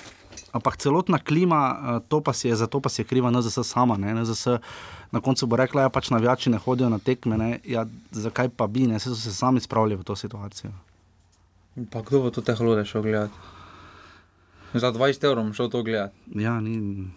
ampak 0.52 0.78
celotna 0.78 1.20
klima, 1.20 2.02
to 2.08 2.22
pa 2.22 2.34
si 2.34 2.48
je, 2.48 2.56
zato 2.56 2.80
pa 2.80 2.90
si 2.90 3.02
je 3.02 3.06
kriva 3.06 3.32
NZS 3.32 3.68
sama. 3.68 3.98
Ne? 3.98 4.16
NZS 4.16 4.48
na 5.12 5.22
koncu 5.22 5.46
bo 5.46 5.56
rekla, 5.56 5.82
da 5.82 5.86
ja, 5.86 5.90
pač 5.90 6.10
navijači 6.10 6.50
ne 6.50 6.58
hodijo 6.58 6.90
na 6.90 7.00
tekme. 7.00 7.60
Ja, 7.66 7.86
zakaj 8.12 8.50
pa 8.50 8.68
bi, 8.68 8.88
ne? 8.88 9.00
Saj 9.00 9.14
so 9.14 9.22
se 9.22 9.34
sami 9.34 9.62
spravili 9.62 9.96
v 9.96 10.04
to 10.04 10.16
situacijo. 10.16 10.72
Pa 11.92 12.02
kdo 12.02 12.22
bo 12.22 12.30
to 12.30 12.42
te 12.42 12.54
hlode 12.54 12.86
šel 12.86 13.02
gledati? 13.02 13.34
Za 14.74 14.92
20 14.92 15.26
evrov 15.26 15.54
šel 15.54 15.70
to 15.70 15.84
gledati. 15.84 16.16
Ja, 16.36 16.60
ni, 16.62 17.08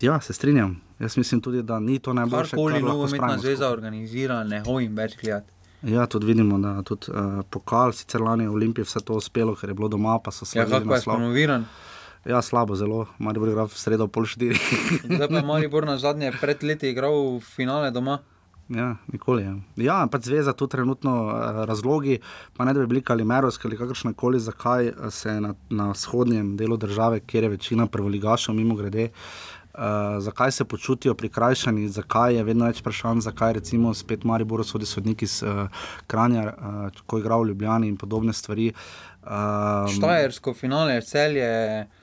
ja, 0.00 0.20
se 0.20 0.32
strinjam. 0.32 0.80
Jaz 0.98 1.16
mislim 1.16 1.40
tudi, 1.40 1.62
da 1.62 1.80
ni 1.80 1.98
to 1.98 2.12
najboljše. 2.12 2.50
Karkoli 2.50 2.72
kar 2.72 2.82
lahko 2.82 2.98
nogometna 2.98 3.38
zveza 3.38 3.70
organizira, 3.70 4.44
ne 4.44 4.62
hodim 4.66 4.96
več 4.96 5.16
gledati. 5.20 5.52
Ja, 5.82 6.06
tudi 6.06 6.26
vidimo, 6.26 6.58
da 6.58 6.82
tudi 6.82 7.06
uh, 7.10 7.44
pokal, 7.50 7.92
sicer 7.92 8.20
lani 8.20 8.44
je 8.44 8.50
Olimpiji 8.50 8.84
vse 8.84 9.00
to 9.00 9.14
uspelo, 9.14 9.54
ker 9.54 9.70
je 9.70 9.74
bilo 9.74 9.88
doma, 9.88 10.18
pa 10.18 10.30
so 10.30 10.42
Ja, 10.42 10.66
slavili 10.66 10.72
kako 10.72 10.88
pa 10.88 10.96
je 10.96 11.02
promoviran. 11.02 11.66
Ja, 12.26 12.42
slabo, 12.42 12.74
zelo. 12.74 13.06
Mari 13.18 13.38
bo 13.38 13.46
igral 13.46 13.70
v 13.70 13.78
sredo 13.78 14.08
pol 14.10 14.26
štiri. 14.26 14.58
Zdaj 15.04 15.28
pa 15.28 15.38
je 15.38 15.46
Maribor 15.52 15.86
na 15.86 15.98
zadnje 15.98 16.32
pred 16.40 16.62
leti 16.66 16.90
igral 16.90 17.14
v 17.38 17.40
finale 17.40 17.90
doma. 17.94 18.18
Ja, 18.68 18.96
nikoli 19.12 19.42
je. 19.42 19.54
Ja, 19.76 19.98
pač 20.10 20.28
zveza 20.28 20.52
tu 20.52 20.66
trenutno 20.66 21.14
uh, 21.26 21.64
razlogi, 21.68 22.18
pa 22.56 22.64
ne 22.64 22.74
da 22.74 22.80
bi 22.80 22.86
bili 22.86 23.02
kalimerovski 23.02 23.68
ali 23.68 23.76
kakršne 23.76 24.12
koli, 24.12 24.40
zakaj 24.40 24.86
eh, 24.86 25.10
se 25.10 25.40
na, 25.40 25.54
na 25.70 25.90
vzhodnjem 25.92 26.56
delu 26.56 26.76
države, 26.76 27.20
kjer 27.20 27.44
je 27.44 27.54
večina 27.56 27.86
prvoligašov, 27.86 28.54
mimo 28.54 28.74
grede. 28.74 29.08
Uh, 29.78 29.84
zakaj 30.18 30.52
se 30.52 30.64
počutijo 30.64 31.14
prikrajšani, 31.14 31.88
zakaj 31.88 32.34
je 32.34 32.44
vedno 32.44 32.66
več 32.66 32.80
vprašanj, 32.80 33.20
zakaj 33.22 33.52
recimo 33.60 33.92
spet 33.94 34.24
Maribor 34.24 34.64
sodi 34.66 34.86
sodnik 34.86 35.22
iz 35.22 35.42
uh, 35.46 35.68
Kranja, 36.06 36.48
uh, 36.50 37.02
ko 37.06 37.16
je 37.16 37.22
igral 37.22 37.44
v 37.44 37.52
Ljubljani 37.52 37.88
in 37.88 37.96
podobne 37.96 38.32
stvari. 38.32 38.72
Um, 39.28 39.88
Štajersko 39.92 40.54
finale, 40.54 41.00
celje. 41.04 41.44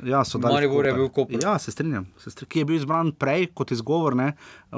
Ja, 0.06 0.20
so 0.22 0.38
dali 0.38 0.54
Maribor 0.54 0.86
je 0.86 0.92
bil 0.94 1.08
v 1.08 1.10
Kopru. 1.10 1.40
Ja, 1.42 1.56
se 1.58 1.72
strinjam. 1.72 2.06
Se 2.22 2.30
strinjam. 2.30 2.50
Ki 2.50 2.60
je 2.60 2.66
bil 2.66 2.76
izbran 2.78 3.10
prej 3.12 3.48
kot 3.54 3.72
izgovor, 3.72 4.14
ne, 4.16 4.28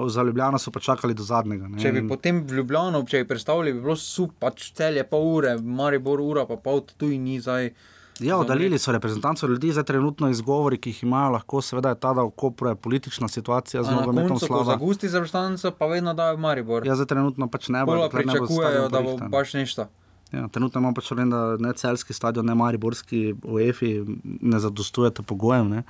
za 0.08 0.24
Ljubljano 0.24 0.56
so 0.56 0.72
pa 0.72 0.80
čakali 0.80 1.14
do 1.14 1.28
zadnjega. 1.28 1.68
Ne, 1.68 1.82
Če 1.82 1.92
bi 1.92 2.06
potem 2.08 2.40
v 2.48 2.62
Ljubljano, 2.62 3.04
če 3.04 3.26
bi 3.26 3.28
predstavili, 3.28 3.74
bi 3.76 3.84
bilo 3.84 3.98
super, 4.00 4.38
pač 4.40 4.72
celje 4.72 5.04
pol 5.04 5.28
ure, 5.36 5.58
Maribor 5.60 6.24
ura, 6.24 6.48
pa 6.48 6.56
pol 6.56 6.86
tu 6.88 7.12
in 7.12 7.28
ni 7.28 7.42
zdaj. 7.44 7.74
Ja, 8.20 8.38
oddaljili 8.38 8.80
so 8.80 8.92
reprezentanco 8.92 9.48
ljudi, 9.48 9.72
zdaj 9.72 9.84
trenutno 9.84 10.30
izgovori, 10.30 10.80
ki 10.82 10.90
jih 10.90 11.04
imajo, 11.04 11.36
lahko 11.36 11.62
seveda 11.62 11.90
je 11.90 12.00
ta, 12.00 12.14
da 12.14 12.24
v 12.24 12.32
Kopru 12.32 12.72
je 12.72 12.76
politična 12.76 13.28
situacija 13.28 13.84
z 13.84 13.92
nogometom 13.92 14.40
slaba. 14.40 14.72
zagusti 14.72 15.10
za 15.10 15.20
vrstanco, 15.20 15.72
pa 15.72 15.86
vedno 15.86 16.14
dajo 16.14 16.38
Maribor. 16.38 16.88
Ja, 16.88 16.96
zdaj 16.96 17.12
trenutno 17.12 17.48
pač 17.48 17.68
ne 17.70 17.84
bo. 17.86 17.96
Dokler 17.96 18.26
ne 18.26 18.34
bo 18.34 18.48
pričakujejo, 18.48 18.90
da 18.90 19.02
bo 19.02 19.20
pač 19.32 19.54
nešto. 19.54 19.92
Ja, 20.32 20.48
trenutno 20.52 20.82
imamo 20.82 20.96
pač 20.96 21.12
vem, 21.16 21.30
da 21.32 21.56
ne 21.60 21.72
celski 21.78 22.13
stadion, 22.13 22.46
ne 22.46 22.56
mariborski 22.56 23.36
UEFA 23.44 23.92
ne 24.24 24.60
zadostujete 24.60 25.24
pogojem. 25.24 25.70
Ne. 25.70 25.84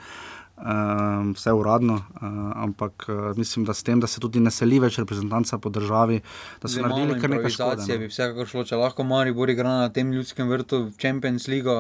Um, 0.57 1.33
vse 1.37 1.51
uradno, 1.53 1.99
uh, 2.17 2.29
ampak 2.63 3.05
uh, 3.09 3.37
mislim, 3.37 3.65
da 3.65 3.73
s 3.77 3.83
tem, 3.85 3.99
da 4.01 4.07
se 4.09 4.19
tudi 4.19 4.41
ne 4.41 4.49
seli 4.51 4.79
več 4.81 4.97
reprezentanca 4.97 5.59
po 5.61 5.69
državi, 5.69 6.17
da 6.61 6.69
so 6.69 6.81
malo 6.81 6.97
naredili 6.97 7.21
kar 7.21 7.29
nekaj 7.29 7.53
škode. 7.53 7.97
bi 8.01 8.09
vsekakor 8.09 8.49
šlo, 8.49 8.63
če 8.65 8.79
lahko 8.81 9.05
Maribor 9.05 9.53
igra 9.53 9.75
na 9.83 9.91
tem 9.93 10.09
ljudskem 10.13 10.49
vrtu 10.49 10.79
v 10.87 10.95
Champions 10.97 11.45
League, 11.53 11.77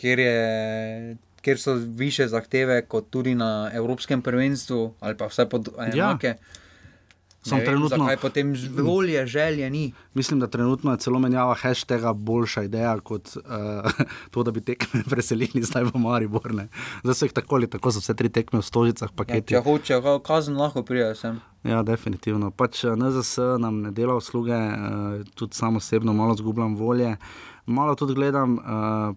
kjer, 0.00 0.24
je, 0.24 1.16
kjer 1.44 1.60
so 1.60 1.76
više 2.00 2.30
zahteve 2.32 2.80
kot 2.88 3.12
tudi 3.12 3.34
na 3.36 3.68
Evropskem 3.76 4.24
prvenstvu, 4.24 4.80
ali 5.00 5.20
pa 5.20 5.28
vse 5.28 5.48
pod 5.52 5.68
enake. 5.76 6.32
Ja. 6.32 6.61
Samo 7.42 7.60
trenutno- 7.60 7.98
Zakaj 7.98 8.16
potem 8.16 8.54
volje, 8.78 9.26
želje 9.26 9.70
ni? 9.70 9.92
Mislim, 10.14 10.40
da 10.40 10.46
trenutno 10.46 10.90
je 10.90 10.98
celo 10.98 11.18
menjava 11.18 11.54
hashtaga 11.54 12.12
boljša 12.12 12.62
ideja 12.62 13.00
kot 13.00 13.28
uh, 13.28 13.42
to, 14.30 14.42
da 14.42 14.50
bi 14.50 14.60
tekme 14.60 15.02
preselili 15.10 15.62
zdaj 15.62 15.84
v 15.84 15.92
Maribor. 15.96 16.54
Ne. 16.54 16.68
Zdaj 17.02 17.14
so 17.14 17.24
jih 17.24 17.32
tako 17.32 17.54
ali 17.54 17.66
tako 17.66 17.90
za 17.90 18.00
vse 18.00 18.14
tri 18.14 18.28
tekme 18.28 18.58
v 18.58 18.62
stožicah, 18.62 19.10
Ja, 19.10 19.16
paketi. 19.16 19.48
če 19.48 19.60
hočejo, 19.60 20.18
kazen 20.18 20.56
lahko 20.56 20.82
pride 20.82 21.14
sem. 21.14 21.40
Ja, 21.62 21.82
definitivno. 21.82 22.50
Pač 22.50 22.84
eh, 22.84 22.92
NZS 22.92 23.38
nam 23.58 23.82
ne 23.82 23.90
dela 23.90 24.14
usluge, 24.14 24.54
uh, 24.54 24.76
tudi 25.34 25.54
sam 25.54 25.76
osebno 25.76 26.12
malo 26.12 26.34
zgubljam 26.34 26.76
volje. 26.76 27.16
Malo 27.66 27.94
tudi 27.94 28.14
gledam 28.14 28.54
uh, 28.54 28.62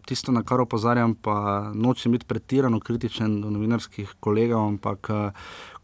tisto, 0.06 0.32
na 0.32 0.44
kar 0.44 0.62
opozarjam, 0.62 1.16
pa 1.16 1.36
nočem 1.76 2.12
biti 2.12 2.26
pretirano 2.26 2.80
kritičen 2.80 3.42
do 3.42 3.50
novinarskih 3.50 4.14
kolegov, 4.20 4.68
ampak 4.68 5.10
uh, 5.10 5.32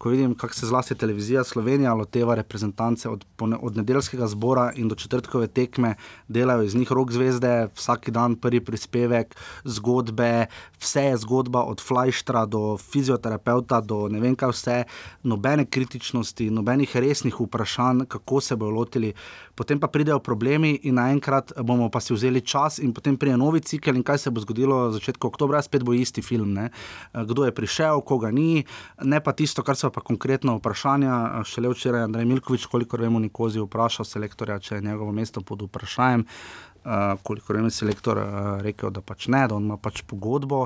ko 0.01 0.09
vidim, 0.09 0.33
kako 0.35 0.53
se 0.53 0.65
zlasti 0.65 0.95
televizija 0.95 1.43
Slovenija 1.43 1.93
loteva 1.93 2.35
reprezentance 2.35 3.09
od, 3.09 3.25
od 3.61 3.75
nedeljskega 3.77 4.27
zbora 4.27 4.71
in 4.75 4.87
do 4.87 4.95
četrtkove 4.95 5.47
tekme, 5.47 5.93
delajo 6.27 6.63
iz 6.63 6.75
njih 6.75 6.91
rok 6.91 7.11
zvezde, 7.11 7.67
vsak 7.75 8.09
dan 8.09 8.35
prvi 8.35 8.63
prispevek, 8.65 9.35
zgodbe, 9.63 10.45
vse 10.79 11.03
je 11.03 11.17
zgodba 11.17 11.61
od 11.63 11.81
flajštra 11.81 12.45
do 12.45 12.77
fizioterapeuta, 12.77 13.81
do 13.81 14.07
ne 14.09 14.19
vem 14.19 14.35
kaj 14.35 14.49
vse, 14.49 14.77
nobene 15.23 15.65
kritičnosti, 15.65 16.49
nobenih 16.49 16.97
resnih 16.97 17.37
vprašanj, 17.39 18.07
kako 18.09 18.41
se 18.41 18.55
bodo 18.55 18.71
lotili. 18.71 19.13
Potem 19.55 19.79
pa 19.79 19.87
pridejo 19.87 20.19
problemi 20.19 20.79
in 20.83 20.95
naenkrat 20.95 21.53
bomo 21.61 21.89
pa 21.93 21.99
si 22.01 22.13
vzeli 22.13 22.41
čas 22.41 22.79
in 22.79 22.93
potem 22.93 23.17
pride 23.17 23.37
novi 23.37 23.61
cikel 23.61 23.95
in 23.95 24.03
kaj 24.03 24.17
se 24.17 24.31
bo 24.31 24.41
zgodilo 24.41 24.87
v 24.87 24.93
začetku 24.97 25.27
oktobra, 25.27 25.61
spet 25.61 25.83
bo 25.85 25.93
isti 25.93 26.21
film. 26.25 26.53
Ne? 26.53 26.71
Kdo 27.13 27.45
je 27.45 27.53
prišel, 27.53 28.01
koga 28.01 28.31
ni, 28.31 28.65
ne 29.03 29.21
pa 29.21 29.35
tisto, 29.37 29.61
kar 29.61 29.77
so 29.77 29.90
pa 29.91 30.01
konkretno 30.01 30.55
vprašanja. 30.57 31.43
Šele 31.45 31.69
včeraj 31.69 32.01
je 32.01 32.09
Andrej 32.09 32.25
Milkovič, 32.25 32.65
kolikor 32.71 33.01
vemo, 33.01 33.19
Nikozi 33.19 33.61
vprašal 33.61 34.07
selektorja, 34.07 34.59
če 34.59 34.75
je 34.75 34.87
njegovo 34.89 35.11
mesto 35.11 35.41
pod 35.41 35.61
vprašanjem. 35.67 36.25
Uh, 36.81 37.13
kolikor 37.21 37.59
vem, 37.59 37.67
je 37.69 37.75
selektor 37.75 38.17
uh, 38.17 38.25
rekel, 38.65 38.89
da 38.89 39.03
pač 39.05 39.27
ne, 39.29 39.43
da 39.45 39.59
ima 39.61 39.75
pač 39.77 39.99
pogodbo. 40.01 40.63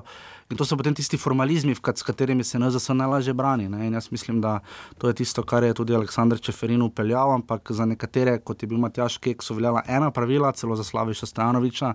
In 0.47 0.55
to 0.55 0.63
so 0.63 0.77
potem 0.79 0.95
tisti 0.95 1.19
formalizmi, 1.19 1.75
s 1.75 2.05
katerimi 2.07 2.43
se 2.43 2.59
NZS 2.59 2.95
najlažje 2.95 3.33
brani. 3.35 3.67
Ne? 3.67 3.87
In 3.89 3.97
jaz 3.99 4.07
mislim, 4.15 4.39
da 4.41 4.61
to 4.97 5.11
je 5.11 5.17
tisto, 5.19 5.43
kar 5.43 5.67
je 5.67 5.73
tudi 5.75 5.95
Aleksandr 5.95 6.39
Čeferin 6.39 6.85
upeljal, 6.85 7.33
ampak 7.35 7.71
za 7.75 7.85
nekatere, 7.85 8.37
kot 8.39 8.63
je 8.63 8.69
bil 8.71 8.79
Matjaš 8.79 9.17
Kek, 9.17 9.43
so 9.43 9.57
veljala 9.59 9.83
ena 9.91 10.07
pravila, 10.11 10.53
celo 10.55 10.79
za 10.79 10.87
Slaviša 10.87 11.25
Stojanoviča, 11.33 11.93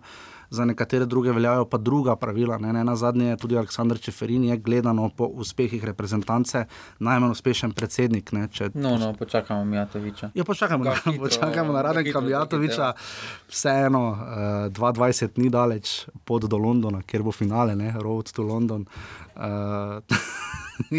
za 0.50 0.64
nekatere 0.64 1.06
druge 1.06 1.32
veljajo 1.32 1.64
pa 1.64 1.78
druga 1.78 2.16
pravila. 2.16 2.58
Ne, 2.58 2.72
ne 2.72 2.84
na 2.84 2.96
zadnje 2.96 3.26
je 3.26 3.36
tudi 3.36 3.56
Aleksandr 3.56 3.98
Čeferin, 3.98 4.44
je 4.44 4.56
gledano 4.56 5.08
po 5.08 5.24
uspehih 5.26 5.84
reprezentance, 5.84 6.64
najmanj 6.98 7.30
uspešen 7.30 7.72
predsednik. 7.72 8.32
Ne, 8.32 8.48
če, 8.48 8.70
No, 8.74 8.96
no, 8.98 9.12
počakamo 9.12 9.64
Mijatoviča. 9.64 10.30
Ja, 10.34 10.44
počakajmo, 10.44 10.84
Ga 10.84 10.90
na, 10.90 10.96
hitro- 10.96 11.18
počakajmo 11.20 11.72
na 11.72 11.82
Radenka 11.82 12.08
hitro 12.08 12.20
Mijatoviča. 12.20 12.92
Vseeno, 13.48 14.08
uh, 14.10 14.16
22 14.72 15.38
ni 15.38 15.50
daleč 15.50 15.94
pot 16.24 16.44
do 16.44 16.58
Londona, 16.58 17.02
kjer 17.02 17.22
bo 17.22 17.32
finale, 17.32 17.76
ne, 17.76 17.94
Road 18.00 18.32
to 18.32 18.42
London. 18.42 18.86
Uh, 19.36 20.02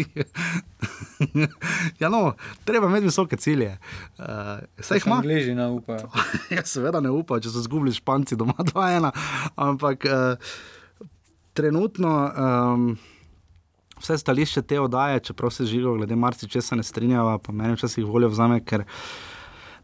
ja, 1.98 2.08
no, 2.08 2.34
treba 2.64 2.86
imeti 2.86 3.04
visoke 3.04 3.36
cilje. 3.36 3.78
Uh, 4.18 4.24
saj 4.78 4.96
jih 4.96 5.06
ima. 5.06 5.16
Angliži 5.16 5.54
ne 5.54 5.66
upajo. 5.68 6.08
ja, 6.56 6.64
seveda 6.64 7.00
ne 7.00 7.10
upajo, 7.10 7.40
če 7.40 7.50
so 7.50 7.62
zgubili 7.62 7.92
španci 7.92 8.36
doma 8.36 8.54
2-1. 8.58 9.10
Ampak 9.56 10.04
uh, 10.04 10.54
trenutno. 11.52 12.32
Um, 12.36 12.98
Vse 14.02 14.16
stališče 14.18 14.62
te 14.66 14.80
oddaje, 14.80 15.20
čeprav 15.20 15.50
se 15.54 15.64
živijo, 15.64 15.92
glede 15.94 16.16
marsikčesa 16.16 16.74
ne 16.74 16.82
strinjava, 16.82 17.36
pa 17.38 17.52
meni 17.52 17.76
včasih 17.76 18.04
voljo 18.04 18.32
vzame, 18.32 18.58
ker 18.64 18.82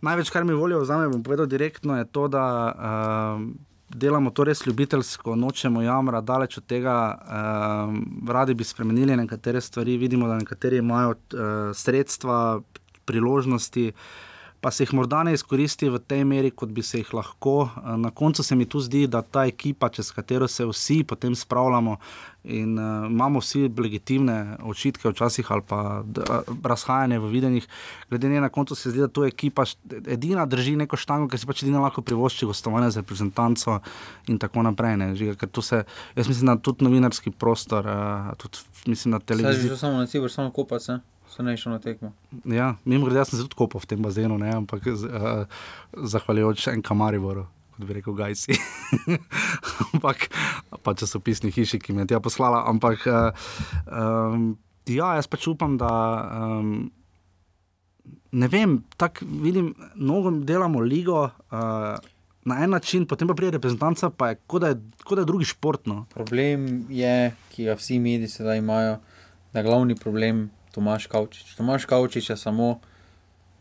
največ, 0.02 0.32
kar 0.34 0.44
mi 0.44 0.56
voljo 0.58 0.80
vzame, 0.82 1.06
bom 1.08 1.22
povedal 1.22 1.46
direktno, 1.46 1.94
je 1.98 2.04
to, 2.04 2.26
da 2.28 2.42
uh, 2.72 3.44
delamo 3.94 4.30
to 4.30 4.44
res 4.44 4.66
ljubiteljsko, 4.66 5.36
nočemo 5.36 5.82
jamra, 5.82 6.20
daleč 6.20 6.58
od 6.58 6.66
tega, 6.66 6.96
uh, 7.14 7.94
radi 8.32 8.58
bi 8.58 8.66
spremenili 8.66 9.16
nekatere 9.16 9.60
stvari, 9.60 9.96
vidimo, 9.96 10.26
da 10.28 10.40
nekateri 10.42 10.82
imajo 10.82 11.14
uh, 11.14 11.52
sredstva, 11.74 12.60
priložnosti. 13.04 13.92
Pa 14.60 14.70
se 14.70 14.82
jih 14.82 14.94
morda 14.94 15.22
ne 15.22 15.32
izkoristi 15.36 15.88
v 15.88 16.00
tej 16.02 16.24
meri, 16.26 16.50
kot 16.50 16.72
bi 16.74 16.82
se 16.82 16.98
jih 16.98 17.12
lahko. 17.14 17.70
Na 17.96 18.10
koncu 18.10 18.42
se 18.42 18.56
mi 18.56 18.66
tu 18.66 18.80
zdi, 18.80 19.06
da 19.06 19.22
ta 19.22 19.46
ekipa, 19.46 19.88
čez 19.88 20.10
katero 20.12 20.48
se 20.48 20.66
vsi 20.66 21.04
potem 21.06 21.34
spravljamo, 21.34 21.98
in 22.48 22.78
uh, 22.78 23.10
imamo 23.10 23.40
vsi 23.40 23.68
legitimne 23.78 24.56
očitke, 24.64 25.08
včasih 25.08 25.52
ali 25.52 25.62
pa 25.68 26.04
razhajanje 26.64 27.18
v 27.18 27.30
videnjih. 27.30 27.66
Glede 28.10 28.28
na 28.40 28.48
koncu 28.48 28.74
se 28.74 28.90
zdi, 28.90 29.00
da 29.00 29.08
to 29.08 29.24
ekipa 29.24 29.64
edina 30.06 30.46
drži 30.46 30.76
neko 30.76 30.96
štango, 30.96 31.28
ki 31.28 31.38
si 31.38 31.46
pač 31.46 31.62
edina 31.62 31.80
lahko 31.80 32.02
privošči 32.02 32.46
gostovanje 32.46 32.90
za 32.90 33.00
reprezentanco 33.00 33.80
in 34.28 34.38
tako 34.38 34.62
naprej. 34.62 34.96
Se, 35.62 35.82
jaz 36.16 36.28
mislim, 36.28 36.46
da 36.46 36.56
tudi 36.56 36.84
novinarski 36.84 37.30
prostor, 37.30 37.86
uh, 37.86 38.34
tudi 38.36 38.58
mislim, 38.86 39.12
da 39.12 39.18
televizija. 39.18 39.74
Že 39.74 39.76
samo 39.76 39.98
na 39.98 40.06
ciber, 40.06 40.32
samo 40.32 40.50
kopac. 40.50 40.88
Se 41.28 41.42
ne 41.42 41.54
išlo 41.54 41.72
na 41.72 41.78
tekmo. 41.78 42.12
Ja, 42.44 42.74
mimo 42.84 43.06
grede, 43.06 43.20
jaz 43.20 43.30
sem 43.30 43.38
se 43.38 43.46
tudi 43.46 43.58
kopal 43.58 43.82
v 43.84 43.90
tem 43.90 44.02
bazenu, 44.02 44.38
ne? 44.40 44.50
ampak 44.56 44.86
uh, 44.90 45.44
zahvaljujoč 45.92 46.68
en 46.72 46.82
kamarivoru, 46.82 47.44
kot 47.76 47.88
bi 47.88 47.98
rekel, 47.98 48.16
Gajsi. 48.18 48.56
ampak 49.92 50.28
pa 50.82 50.94
časopisni 50.96 51.52
hiši, 51.54 51.80
ki 51.82 51.92
mi 51.92 52.04
je 52.04 52.14
tja 52.14 52.22
poslala. 52.24 52.64
Ampak 52.70 53.04
uh, 53.06 53.50
um, 53.86 54.54
ja, 54.88 55.16
jaz 55.18 55.30
pač 55.30 55.50
upam, 55.52 55.80
da. 55.80 55.90
Um, 56.42 56.92
Ne 58.28 58.44
vem, 58.52 58.74
tako 59.00 59.24
vidim, 59.40 59.70
mnogo 59.96 60.30
delamo 60.44 60.82
ligo 60.84 61.22
uh, 61.24 61.96
na 62.44 62.58
en 62.64 62.70
način, 62.70 63.06
potem 63.08 63.28
pa 63.28 63.34
pride 63.34 63.56
reprezentanca, 63.56 64.10
pa 64.10 64.28
je 64.28 64.36
kot 64.46 64.60
da 64.60 64.68
je, 64.68 64.76
kot 65.04 65.16
da 65.16 65.22
je 65.22 65.30
drugi 65.30 65.48
športno. 65.48 66.02
Problem 66.12 66.66
je, 66.92 67.32
ki 67.54 67.64
ga 67.64 67.76
vsi 67.76 67.98
mediji 67.98 68.28
sedaj 68.28 68.60
imajo, 68.60 68.98
da 69.52 69.64
glavni 69.64 69.96
problem 69.96 70.50
Tomaš 70.72 71.06
Kavčič. 71.06 71.54
Tomaš 71.56 71.84
Kavčič 71.84 72.30
je 72.30 72.36
samo 72.36 72.80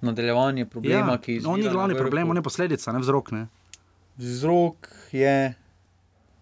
nadaljevanje 0.01 0.65
problema, 0.65 1.11
ja, 1.11 1.17
ki 1.17 1.33
je 1.33 1.41
zgodil. 1.41 1.53
On 1.53 1.63
je 1.63 1.71
glavni 1.71 1.95
problem, 1.95 2.29
on 2.29 2.37
je 2.37 2.43
posledica, 2.43 2.91
ne 2.91 2.99
vzrok. 2.99 3.31
Ne? 3.31 3.47
Vzrok 4.17 4.89
je 5.11 5.53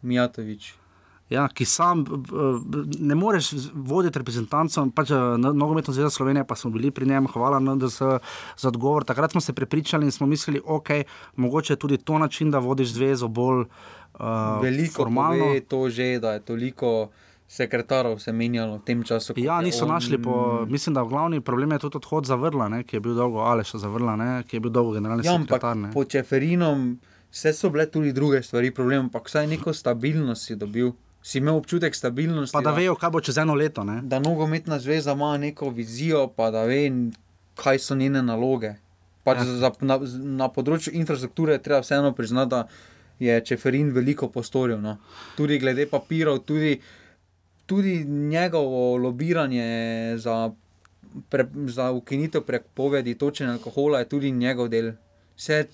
Mijatovič. 0.02 0.74
Ja, 1.30 1.48
ki 1.50 1.66
sam 1.66 2.04
ne 3.00 3.16
moreš 3.18 3.50
voditi 3.74 4.20
reprezentancov, 4.22 4.92
pač 4.94 5.10
nogometno 5.42 5.94
zvezo 5.94 6.12
Slovenije, 6.14 6.46
pa 6.46 6.56
smo 6.56 6.70
bili 6.72 6.92
pri 6.94 7.08
njem, 7.10 7.26
hvala 7.34 7.60
NDS 7.60 7.98
za 8.58 8.68
odgovor. 8.70 9.04
Takrat 9.04 9.32
smo 9.32 9.42
se 9.42 9.54
prepričali 9.54 10.06
in 10.06 10.12
smo 10.12 10.28
mislili, 10.28 10.62
ok, 10.66 10.90
mogoče 11.36 11.74
je 11.74 11.78
tudi 11.82 11.98
to 11.98 12.20
način, 12.20 12.52
da 12.52 12.60
vodiš 12.60 12.94
zvezo 12.94 13.28
bolj 13.28 13.66
uh, 13.66 14.62
Veliko 14.62 14.94
formalno. 14.94 15.46
Veliko 15.46 15.56
je 15.56 15.62
to 15.62 15.90
že, 15.90 16.20
da 16.20 16.34
je 16.34 16.40
toliko 16.40 17.10
sekretarov 17.48 18.20
se 18.20 18.32
menjalo 18.34 18.78
v 18.78 18.84
tem 18.86 19.04
času. 19.04 19.34
Ja, 19.38 19.62
niso 19.62 19.86
on... 19.86 19.92
našli, 19.92 20.22
po, 20.22 20.66
mislim, 20.70 20.94
da 20.94 21.04
glavni 21.04 21.42
problem 21.42 21.72
je 21.72 21.80
tudi 21.80 21.98
odhod 21.98 22.26
zavrla, 22.26 22.70
ne, 22.70 22.84
ki 22.84 22.96
je 22.96 23.00
bil 23.00 23.14
dolgo, 23.16 23.44
ali 23.46 23.64
še 23.64 23.78
zavrla, 23.78 24.16
ne, 24.16 24.30
ki 24.48 24.58
je 24.58 24.64
bil 24.66 24.74
dolgo 24.74 24.96
generalni 24.98 25.26
ja, 25.26 25.38
sekretar. 25.38 25.78
Po 25.94 26.06
Čeferinom 26.06 26.88
vse 27.32 27.54
so 27.54 27.70
bile 27.70 27.86
tudi 27.92 28.14
druge 28.14 28.42
stvari, 28.44 28.74
problem, 28.74 29.08
ampak 29.08 29.30
vsaj 29.30 29.48
neko 29.52 29.74
stabilnost 29.74 30.50
si 30.50 30.58
dobil. 30.58 30.96
Si 31.26 31.40
imel 31.42 31.58
občutek 31.58 31.96
stabilnosti. 31.96 32.54
Pa 32.54 32.62
da, 32.62 32.70
da 32.70 32.78
vejo, 32.78 32.94
kaj 33.02 33.10
bo 33.10 33.20
čez 33.22 33.40
eno 33.42 33.56
leto. 33.58 33.82
Ne? 33.84 33.98
Da 34.06 34.20
nogometna 34.22 34.78
zveza 34.80 35.16
ima 35.18 35.32
neko 35.42 35.72
vizijo, 35.74 36.28
pa 36.30 36.52
da 36.54 36.68
ve, 36.70 36.84
kaj 37.58 37.82
so 37.82 37.98
njene 37.98 38.22
naloge. 38.22 38.76
Pač 39.26 39.42
ja. 39.42 39.46
za, 39.64 39.72
na, 39.82 39.98
na 40.38 40.52
področju 40.54 40.94
infrastrukture 40.94 41.58
treba 41.66 41.82
vseeno 41.82 42.12
priznati, 42.14 42.52
da 42.54 42.68
je 43.18 43.40
Čeferin 43.42 43.90
veliko 43.96 44.30
postoril. 44.30 44.78
No. 44.82 45.00
Tudi 45.34 45.58
glede 45.58 45.88
papirov, 45.90 46.44
tudi 46.46 46.76
uh, 46.78 46.86
tudi 47.66 48.06
njegovo 48.06 48.98
lobiranje 48.98 50.18
za, 50.18 50.52
pre, 51.30 51.46
za 51.66 51.92
ukinitev 51.92 52.42
prepovedi 52.42 53.18
točenja 53.18 53.52
alkohola 53.52 54.00
je 54.00 54.10
tudi 54.10 54.32
njegov 54.32 54.68
del. 54.68 54.92
Vse, 55.38 55.66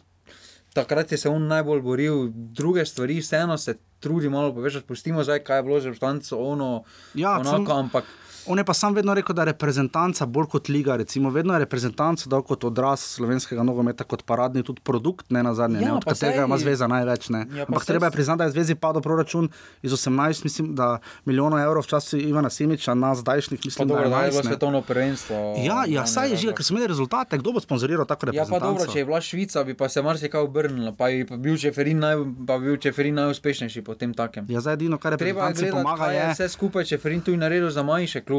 takrat 0.73 1.11
je 1.11 1.17
se 1.17 1.29
on 1.29 1.47
najbolj 1.47 1.81
boril, 1.81 2.27
druge 2.33 2.85
stvari, 2.85 3.19
vseeno 3.19 3.57
se 3.57 3.77
trudi 3.99 4.29
malo 4.29 4.53
povečati. 4.53 4.87
Pustimo 4.87 5.23
zdaj, 5.23 5.43
kaj 5.43 5.57
je 5.57 5.63
bilo 5.63 5.79
že 5.79 5.91
v 5.91 5.95
štancu, 5.95 6.39
ono. 6.39 6.83
Ja, 7.13 7.39
onako, 7.39 7.65
sem... 7.65 7.77
ampak. 7.77 8.05
On 8.45 8.57
je 8.57 8.63
pa 8.63 8.73
sam 8.73 8.93
vedno 8.93 9.13
rekel, 9.13 9.35
da 9.35 9.41
je 9.41 9.45
reprezentanca 9.45 10.25
bolj 10.25 10.45
kot 10.45 10.69
liga. 10.69 10.95
Recimo, 10.95 11.29
vedno 11.29 11.53
je 11.53 11.59
reprezentanca 11.59 12.29
dal 12.29 12.41
kot 12.41 12.63
odraz 12.63 12.99
slovenskega 12.99 13.63
nogometa, 13.63 14.03
kot 14.03 14.23
paradni 14.25 14.63
tudi 14.63 14.81
produkt, 14.83 15.29
ne 15.29 15.43
na 15.43 15.53
zadnje, 15.53 15.81
ja, 15.85 15.93
od 15.95 16.05
katerega 16.05 16.45
ima 16.45 16.57
zveza 16.57 16.87
največ. 16.87 17.29
Ja, 17.29 17.65
Ampak 17.67 17.85
treba 17.85 18.05
je 18.05 18.11
priznati, 18.11 18.37
da 18.37 18.43
je 18.43 18.51
zvezi 18.51 18.75
padel 18.75 19.01
proračun 19.01 19.49
iz 19.81 19.91
18, 19.91 20.43
mislim, 20.43 20.75
da 20.75 20.99
milijonov 21.25 21.59
evrov 21.59 21.83
v 21.83 21.87
času 21.87 22.17
Ivana 22.17 22.49
Simiča, 22.49 22.93
na 22.93 23.15
zdajšnjih, 23.15 23.61
mislim, 23.65 23.87
pa, 23.87 23.93
dobro, 23.93 24.09
da 24.09 24.23
je 24.23 24.31
bilo 24.31 24.43
svetovno 24.43 24.81
prvenstvo. 24.81 25.55
Ja, 25.57 25.83
ja 25.87 26.05
saj 26.05 26.29
je 26.31 26.37
že, 26.37 26.53
ker 26.53 26.65
smo 26.65 26.77
imeli 26.77 26.87
rezultate, 26.87 27.37
kdo 27.37 27.51
bo 27.51 27.59
sponsoriral 27.59 28.05
tako 28.05 28.25
reprezentanco. 28.25 28.55
Ja, 28.55 28.59
pa 28.59 28.65
dobro, 28.65 28.93
če 28.93 28.99
je 28.99 29.05
bila 29.05 29.21
Švica, 29.21 29.63
bi 29.63 29.77
pa 29.77 29.89
se 29.89 30.01
marsikaj 30.01 30.41
obrnila, 30.41 30.95
pa 30.97 31.07
bi 31.07 31.25
bil 31.37 31.57
Čeferin, 31.57 31.99
naj, 31.99 32.17
pa 32.47 32.57
bil 32.57 32.77
Čeferin 32.77 33.15
najuspešnejši 33.15 33.81
po 33.85 33.95
tem 33.95 34.13
takem. 34.13 34.45
Ja, 34.49 34.61
zdaj 34.61 34.79
edino, 34.79 34.97
kar 34.97 35.13
je 35.13 35.21
treba, 35.21 35.51
je 35.53 35.71
pomaga, 35.71 36.11
je 36.11 36.27
vse 36.33 36.49
skupaj 36.49 36.89
Čeferin 36.89 37.21
tu 37.21 37.37
naredil 37.37 37.69
za 37.69 37.83
manjše 37.83 38.21
klube. 38.21 38.30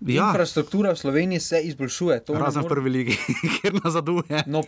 Ja. 0.00 0.28
Infrastruktura 0.28 0.92
v 0.92 0.96
Sloveniji 0.96 1.40
se 1.40 1.60
izboljšuje. 1.60 2.20
Razen 2.28 2.62
v 2.62 2.68
prvi 2.68 2.90
legi, 2.90 3.16
kjer 3.58 3.80
nazaduje. 3.84 4.44
No, 4.46 4.62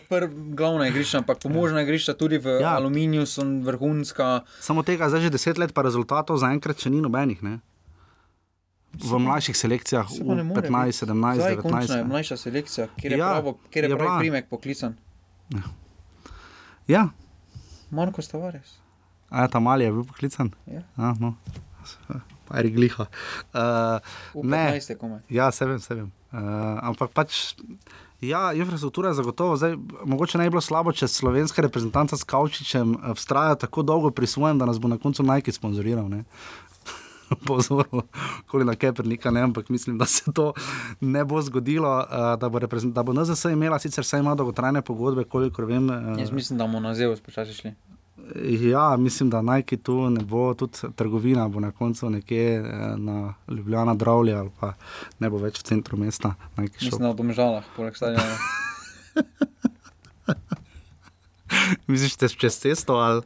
glavna 0.55 0.87
igrišča, 0.87 1.21
ampak 1.23 1.39
pomožna 1.39 1.81
igrišča 1.81 2.13
tudi 2.19 2.37
v 2.37 2.59
ja. 2.59 2.75
aluminiju 2.75 3.25
so 3.25 3.45
vrhunska. 3.63 4.41
Samo 4.59 4.83
tega 4.83 5.07
zdaj 5.09 5.21
že 5.21 5.29
deset 5.31 5.57
let, 5.57 5.71
pa 5.73 5.85
rezultatov 5.87 6.35
zaenkrat 6.43 6.83
še 6.83 6.91
ni 6.91 6.99
nobenih. 6.99 7.39
Ne? 7.47 7.61
V 8.91 9.21
mlajših 9.23 9.55
selekcijah, 9.55 10.11
v 10.11 10.35
15, 10.51 11.07
17, 11.07 11.63
19. 11.63 11.95
Je 11.95 12.03
mlajša 12.03 12.37
selekcija, 12.37 12.89
kjer 12.99 13.15
je, 13.15 13.21
ja, 13.23 13.31
pravo, 13.39 13.55
kjer 13.71 13.87
je, 13.87 13.93
je 13.93 14.01
pravi 14.01 14.27
primek 14.27 14.51
poklican. 14.51 14.99
Ja. 15.55 15.63
ja. 16.91 17.03
Marko 17.87 18.19
Stavares. 18.19 18.75
A 19.31 19.45
ja, 19.45 19.47
ta 19.47 19.63
mali 19.63 19.87
je 19.87 19.95
bil 19.95 20.03
poklican? 20.03 20.51
Ja. 20.67 20.83
A, 20.99 21.15
no 21.23 21.37
ali 22.53 22.71
gliha. 22.71 23.07
Uh, 23.53 24.43
ne, 24.43 24.81
ste 24.81 24.97
komaj. 24.97 25.19
Ja, 25.29 25.51
se 25.51 25.65
vem, 25.65 25.79
se 25.79 25.95
vem. 25.95 26.11
Uh, 26.31 26.39
ampak 26.91 27.11
pač. 27.13 27.55
Ja, 28.21 28.53
infrastruktura 28.53 29.09
je 29.09 29.17
zagotovo. 29.17 29.55
Zdaj, 29.57 29.75
mogoče 30.05 30.37
ne 30.37 30.45
bi 30.45 30.53
bilo 30.53 30.61
slabo, 30.61 30.93
če 30.93 31.07
slovenska 31.09 31.63
reprezentanta 31.65 32.17
s 32.17 32.23
Kavčičem 32.23 32.93
vztraja 33.17 33.55
tako 33.65 33.81
dolgo 33.81 34.11
pri 34.13 34.29
svojem, 34.29 34.61
da 34.61 34.67
nas 34.69 34.77
bo 34.77 34.91
na 34.91 34.99
koncu 35.01 35.25
najki 35.25 35.51
sponzoriral. 35.51 36.05
Pozorno, 37.47 38.03
koli 38.51 38.67
na 38.67 38.75
Kepernika, 38.75 39.31
ne, 39.31 39.41
ampak 39.41 39.69
mislim, 39.69 39.97
da 39.97 40.05
se 40.05 40.33
to 40.33 40.51
ne 41.01 41.25
bo 41.25 41.41
zgodilo, 41.41 41.89
uh, 41.97 42.39
da, 42.39 42.49
bo 42.49 42.59
da 42.59 43.03
bo 43.03 43.13
NZS 43.13 43.45
imela 43.55 43.79
sicer 43.79 44.05
vse 44.05 44.19
ima 44.19 44.35
dolgotrajne 44.35 44.81
pogodbe, 44.81 45.23
kolikor 45.23 45.65
vem. 45.65 45.89
Uh, 45.89 46.19
Jaz 46.19 46.31
mislim, 46.31 46.59
da 46.59 46.67
bomo 46.67 46.79
na 46.79 46.93
zevo 46.93 47.15
spočasi 47.15 47.53
šli. 47.53 47.73
Ja, 48.45 48.97
mislim, 48.97 49.29
da 49.29 49.61
ki 49.61 49.77
tu 49.77 50.09
ne 50.09 50.23
bo, 50.23 50.53
tudi 50.53 50.77
trgovina 50.95 51.47
bo 51.47 51.59
na 51.59 51.71
koncu 51.71 52.09
nekje 52.09 52.55
eh, 52.55 52.63
na 52.97 53.33
Ljubljana, 53.47 53.93
Dravlja 53.93 54.39
ali 54.39 54.49
pa 54.59 54.73
ne 55.19 55.29
bo 55.29 55.37
več 55.37 55.59
v 55.59 55.63
centru 55.63 55.97
mesta. 55.97 56.35
Mislim, 56.57 57.01
na 57.01 57.13
domžalah, 57.13 57.63
poleg 57.75 57.95
stadiona. 57.95 58.37
Misliš, 61.87 62.15
da 62.17 62.27
si 62.27 62.37
čez 62.39 62.59
cesto 62.59 62.93
ali? 62.93 63.21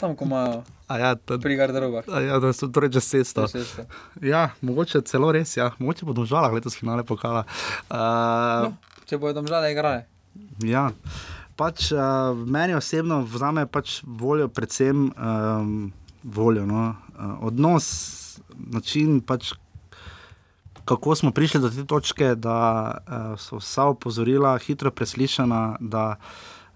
Tam, 0.00 0.16
ko 0.16 0.24
imajo. 0.24 0.64
Ja, 0.90 1.14
pri 1.16 1.56
garderobah. 1.56 2.04
Ja, 2.08 2.38
da 2.42 2.52
so 2.52 2.68
torej 2.68 2.90
čez 2.98 3.06
cesto. 3.08 3.46
Ja, 4.22 4.50
mogoče 4.60 5.00
celo 5.06 5.32
res, 5.32 5.56
ja. 5.56 5.70
mogoče 5.78 6.06
bo 6.06 6.12
domžalah 6.16 6.52
letos 6.52 6.76
finale 6.76 7.06
pokala. 7.06 7.44
Uh, 7.86 7.96
no, 8.66 8.74
če 9.06 9.18
bojo 9.22 9.32
domžale 9.38 9.72
igrale. 9.72 10.04
Ja 10.66 10.90
pač, 11.56 11.90
uh, 11.92 12.32
meni 12.34 12.74
osebno 12.74 13.22
vzame 13.28 13.66
pač 13.66 14.00
voljo, 14.06 14.48
predvsem 14.48 15.10
um, 15.10 15.92
voljo, 16.22 16.66
no? 16.66 16.94
uh, 17.14 17.36
odnos, 17.46 17.86
način, 18.56 19.20
pač, 19.20 19.52
kako 20.84 21.14
smo 21.16 21.32
prišli 21.32 21.60
do 21.60 21.70
te 21.70 21.84
točke, 21.88 22.34
da 22.34 22.58
uh, 22.90 23.38
so 23.40 23.60
vsa 23.62 23.88
opozorila 23.94 24.56
hitro 24.58 24.90
preslišana. 24.90 25.64
Da, 25.80 26.14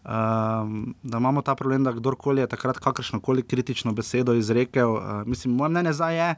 Um, 0.08 0.94
da 1.02 1.18
imamo 1.18 1.42
ta 1.44 1.52
problem, 1.54 1.82
da 1.84 1.92
kdorkoli 1.92 2.40
je 2.40 2.46
takrat 2.48 2.78
kakršno 2.80 3.18
koli 3.20 3.42
kritično 3.42 3.92
besedo 3.92 4.32
izrekel. 4.32 4.94
Uh, 4.94 5.02
mislim, 5.26 5.54
moje 5.54 5.68
mnenje 5.68 5.92
zdaj 5.92 6.16
je, 6.16 6.28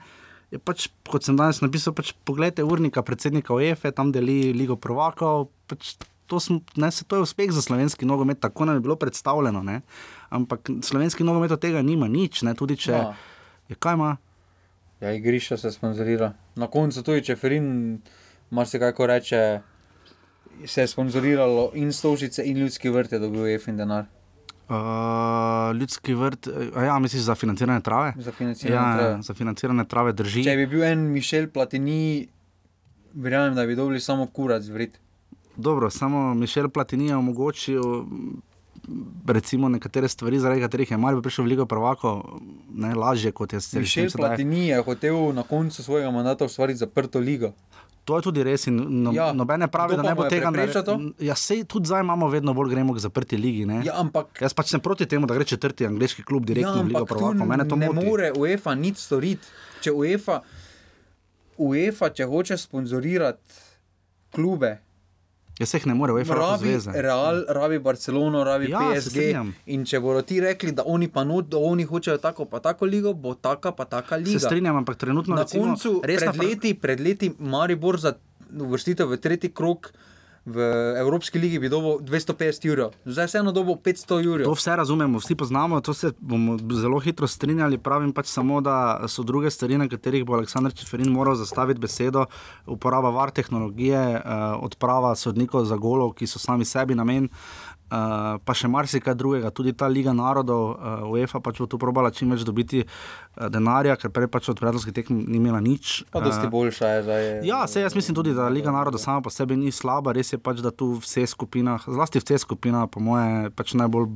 je 0.51 0.59
pač, 0.59 0.89
kot 1.07 1.23
sem 1.23 1.37
danes 1.39 1.61
napisal, 1.63 1.95
pač 1.95 2.11
pogledajte 2.27 2.65
urnika 2.67 3.05
predsednika 3.07 3.55
UEFA, 3.55 3.93
tam 3.95 4.11
deli 4.11 4.51
Ligo 4.57 4.75
Provokov. 4.75 5.53
Pač 5.71 5.95
to, 6.31 6.39
sm, 6.41 6.61
ne, 6.79 6.91
se, 6.95 7.05
to 7.05 7.19
je 7.19 7.27
uspeh 7.27 7.51
za 7.51 7.63
slovenski 7.63 8.07
nogomet, 8.07 8.39
tako 8.41 8.69
nam 8.69 8.79
je 8.79 8.85
bilo 8.87 8.97
predstavljeno. 8.97 9.63
Ne? 9.67 9.81
Ampak 10.31 10.71
slovenski 10.87 11.27
nogomet 11.27 11.51
od 11.51 11.61
tega 11.61 11.83
nima 11.83 12.09
nič, 12.09 12.43
ne? 12.47 12.55
tudi 12.55 12.77
če 12.79 12.93
Ja. 12.93 13.15
je 13.69 13.75
kaj 13.77 13.99
ima. 13.99 14.15
Ja, 15.01 15.13
igrišča 15.17 15.57
se 15.57 15.71
sponzorira. 15.73 16.33
Na 16.55 16.69
koncu 16.71 17.03
tudi, 17.03 17.25
če 17.25 17.37
Ferin, 17.41 17.99
marsikaj 18.51 18.93
ko 18.93 19.07
reče, 19.11 19.43
se 20.67 20.85
je 20.85 20.89
sponzoriralo 20.93 21.71
in 21.75 21.93
stolžice, 21.93 22.45
in 22.45 22.59
ljudski 22.61 22.93
vrt 22.93 23.13
je 23.13 23.19
dobil 23.19 23.47
EFIN 23.57 23.77
denar 23.81 24.07
Uh, 24.71 24.77
ljudski 25.77 26.15
vrt, 26.15 26.47
ja, 26.77 26.99
misliš 26.99 27.23
za 27.27 27.35
financiranje 27.35 27.81
trave? 27.81 28.13
za 28.17 28.33
financiranje. 28.33 28.77
Ja, 28.77 28.99
trave. 28.99 29.23
za 29.23 29.35
financiranje 29.35 29.85
trave 29.85 30.13
drži. 30.13 30.45
Če 30.47 30.53
bi 30.57 30.67
bil 30.71 30.85
en 30.87 31.09
Mišel 31.11 31.49
Platini, 31.51 32.29
verjamem, 33.15 33.57
da 33.59 33.65
bi 33.67 33.75
dobili 33.75 34.01
samo 34.01 34.27
kurac 34.27 34.69
vrit. 34.71 35.01
Dobro, 35.57 35.91
samo 35.91 36.35
Mišel 36.35 36.69
Platini 36.69 37.07
je 37.07 37.17
omogočil 37.17 37.83
recimo 39.27 39.69
nekatere 39.69 40.09
stvari, 40.09 40.39
zaradi 40.39 40.61
katerih 40.61 40.91
je 40.91 40.97
Marijo 40.97 41.23
prišel 41.23 41.45
v 41.45 41.49
Ligo 41.49 41.67
prvako, 41.67 42.41
ne 42.75 42.95
lažje 42.95 43.33
kot 43.33 43.53
je 43.53 43.61
se 43.61 43.79
Mišel 43.79 44.09
Platini 44.17 44.69
je 44.69 44.83
hotel 44.83 45.33
na 45.33 45.43
koncu 45.43 45.83
svojega 45.83 46.11
mandata 46.11 46.45
ustvariti 46.45 46.79
zaprto 46.79 47.19
ligo. 47.19 47.53
To 48.05 48.17
je 48.17 48.23
tudi 48.23 48.43
res 48.43 48.65
no, 48.67 49.13
ja, 49.13 49.33
nobene 49.33 49.69
pravi, 49.69 49.97
da 49.97 50.03
ne 50.03 50.15
bo 50.15 50.25
tega 50.29 50.51
naredil. 50.51 51.13
Ja, 51.21 51.37
sej 51.37 51.65
tudi 51.69 51.87
zdaj 51.87 52.01
imamo 52.01 52.29
vedno 52.33 52.55
bolj 52.57 52.73
gremo 52.73 52.95
k 52.97 52.99
zaprti 53.05 53.37
ligi. 53.37 53.67
Ne? 53.69 53.83
Ja, 53.85 54.01
ampak 54.01 54.41
Jaz 54.41 54.57
pač 54.57 54.73
sem 54.73 54.81
proti 54.81 55.07
temu, 55.07 55.29
da 55.31 55.37
gre 55.37 55.45
četrti 55.45 55.87
angliški 55.87 56.25
klub 56.27 56.49
direktno 56.49 56.81
ja, 56.81 56.83
v 56.83 56.95
Ligo 56.95 57.05
prvako. 57.07 57.47
Mene 57.47 57.69
to 57.69 57.77
ne 57.77 57.91
moti. 57.93 58.07
more 58.07 58.33
UEFA 58.33 58.75
nič 58.75 59.05
storiti. 59.05 59.53
Če 59.85 59.93
UEFA, 59.93 60.41
UEFA, 61.61 62.11
če 62.17 62.27
hoče 62.27 62.57
sponzorirati 62.59 63.61
klube, 64.35 64.79
Jaz 65.61 65.69
se 65.69 65.77
jih 65.77 65.87
ne 65.87 65.95
more, 65.95 66.13
UEFA 66.13 66.35
je 66.35 66.39
rabi 66.41 66.69
zveza. 66.69 66.93
Real, 66.97 67.43
rabi 67.49 67.79
Barcelono, 67.79 68.45
rabi 68.45 68.71
Ja, 68.71 68.81
PSG. 68.81 69.19
In 69.67 69.85
če 69.85 70.01
bodo 70.01 70.23
ti 70.25 70.39
rekli, 70.41 70.73
da 70.73 70.87
oni 70.89 71.09
pa 71.13 71.25
not, 71.25 71.51
da 71.53 71.61
oni 71.61 71.85
hočejo 71.85 72.17
tako 72.19 72.47
pa 72.49 72.63
tako 72.65 72.89
ligo, 72.89 73.13
bo 73.13 73.35
taka 73.35 73.73
pa 73.77 73.85
taka 73.85 74.17
liga. 74.17 74.39
Se 74.39 74.47
strinjam, 74.47 74.77
ampak 74.81 74.97
trenutno 74.97 75.37
Na 75.37 75.45
recimo, 75.45 75.67
koncu, 75.67 76.01
resna 76.05 76.33
pred 76.33 76.49
leti, 76.49 76.73
pred 76.75 77.01
leti 77.01 77.33
Maribor 77.39 78.01
za 78.01 78.15
uvrstitev 78.51 79.13
v 79.13 79.21
tretji 79.21 79.53
krok 79.53 79.93
v 80.47 80.57
Evropski 80.99 81.39
ligi 81.39 81.59
bi 81.59 81.69
dobil 81.69 82.01
250 82.01 82.65
evrov, 82.69 82.95
zdaj 83.05 83.27
vseeno 83.29 83.53
dobil 83.53 83.77
500 83.77 84.09
To 84.09 84.19
evrov. 84.21 84.55
vse 84.57 84.77
razumemo, 84.77 85.19
vsi 85.21 85.35
poznamo, 85.35 85.81
to 85.81 85.95
se 85.95 86.13
bomo 86.21 86.57
zelo 86.73 86.99
hitro 86.99 87.27
strinjali. 87.27 87.79
Pravim 87.79 88.13
pač 88.13 88.27
samo, 88.27 88.61
da 88.61 89.05
so 89.09 89.23
druge 89.23 89.51
stvari, 89.51 89.79
na 89.79 89.89
katerih 89.89 90.25
bo 90.25 90.35
Aleksandr 90.35 90.73
Čeferin 90.73 91.13
moral 91.13 91.35
zastaviti 91.35 91.81
besedo. 91.81 92.27
Uporaba 92.67 93.11
var 93.11 93.31
tehnologije, 93.31 94.17
uh, 94.17 94.65
odprava 94.65 95.15
sodnikov 95.15 95.65
za 95.65 95.77
golov, 95.77 96.15
ki 96.17 96.27
so 96.27 96.39
sami 96.39 96.65
sebi 96.65 96.95
namen. 96.95 97.25
Uh, 97.25 97.70
pa 97.91 98.55
še 98.55 98.71
marsikaj 98.71 99.17
drugega, 99.19 99.51
tudi 99.51 99.73
ta 99.75 99.89
Liga 99.91 100.13
narodov, 100.15 100.77
uh, 100.79 101.07
UEFA 101.11 101.41
pač 101.43 101.59
bo 101.59 101.67
tu 101.67 101.79
probala 101.79 102.13
čim 102.15 102.31
več 102.31 102.45
dobiti 102.47 102.85
uh, 102.85 103.49
denarja, 103.51 103.97
ker 103.99 104.13
prej 104.15 104.31
pač 104.31 104.51
od 104.53 104.61
predlogskih 104.63 104.95
tekm 104.95 105.19
ni 105.27 105.41
imela 105.41 105.59
nič. 105.59 106.05
Pa 106.15 106.23
dosti 106.23 106.47
Eh, 106.47 106.53
boljša 106.53 106.89
je 106.95 107.03
zdaj. 107.03 107.27
Ja, 107.47 107.67
se 107.67 107.83
jaz 107.83 107.95
mislim 107.99 108.15
tudi, 108.15 108.35
da 108.35 108.49
Liga 108.49 108.71
naroda 108.71 108.99
sama 108.99 109.21
po 109.21 109.31
sebi 109.31 109.57
ni 109.57 109.73
slaba, 109.73 110.15
res 110.15 110.33
je 110.33 110.39
pač, 110.39 110.63
da 110.63 110.71
tu 110.71 110.95
v 110.95 111.03
vseh 111.03 111.27
skupinah, 111.27 111.83
zlasti 111.87 112.23
v 112.23 112.27
vseh 112.29 112.41
skupinah, 112.47 112.87
po 112.87 113.03
moje, 113.03 113.51
pač 113.59 113.75
najbolj 113.75 114.15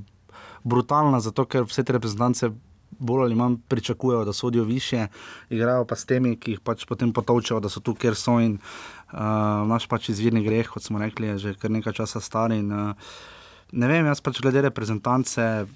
brutalna, 0.65 1.21
zato 1.21 1.45
ker 1.45 1.67
vse 1.67 1.85
te 1.85 1.99
reprezentance 1.99 2.53
bolj 2.99 3.27
ali 3.27 3.35
manj 3.35 3.57
pričakujejo, 3.69 4.25
da 4.25 4.33
sodijo 4.33 4.65
više, 4.65 5.07
igrajo 5.51 5.85
pa 5.85 5.97
s 5.97 6.07
temi, 6.07 6.37
ki 6.39 6.55
jih 6.55 6.61
pač 6.61 6.87
potem 6.87 7.13
potovčejo, 7.13 7.61
da 7.61 7.69
so 7.69 7.83
tu, 7.83 7.95
kjer 7.95 8.15
so 8.15 8.39
in 8.41 8.59
uh, 8.59 9.19
naš 9.67 9.89
pač 9.91 10.09
izvirni 10.15 10.45
greh, 10.45 10.69
kot 10.71 10.83
smo 10.83 11.03
rekli, 11.03 11.35
je 11.35 11.39
že 11.39 11.55
kar 11.59 11.75
nekaj 11.75 11.99
časa 11.99 12.21
star. 12.21 12.55
In, 12.55 12.71
uh, 12.73 12.95
ne 13.75 13.91
vem, 13.91 14.07
jaz 14.07 14.23
pač 14.25 14.41
glede 14.43 14.63
reprezentance. 14.65 15.67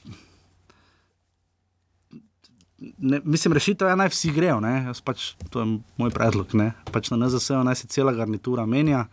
Ne, 2.79 3.21
mislim, 3.25 3.57
rešitev 3.59 3.91
je, 3.91 3.97
naj 3.99 4.13
vsi 4.15 4.31
grejo. 4.35 4.61
Pač, 5.05 5.33
to 5.51 5.65
je 5.65 5.79
moj 5.99 6.15
predlog. 6.15 6.55
Pač 6.93 7.11
na 7.11 7.19
NZS-u 7.25 7.65
naj 7.67 7.83
se 7.83 7.91
cela 7.91 8.15
garnitura 8.15 8.67
menja. 8.67 9.09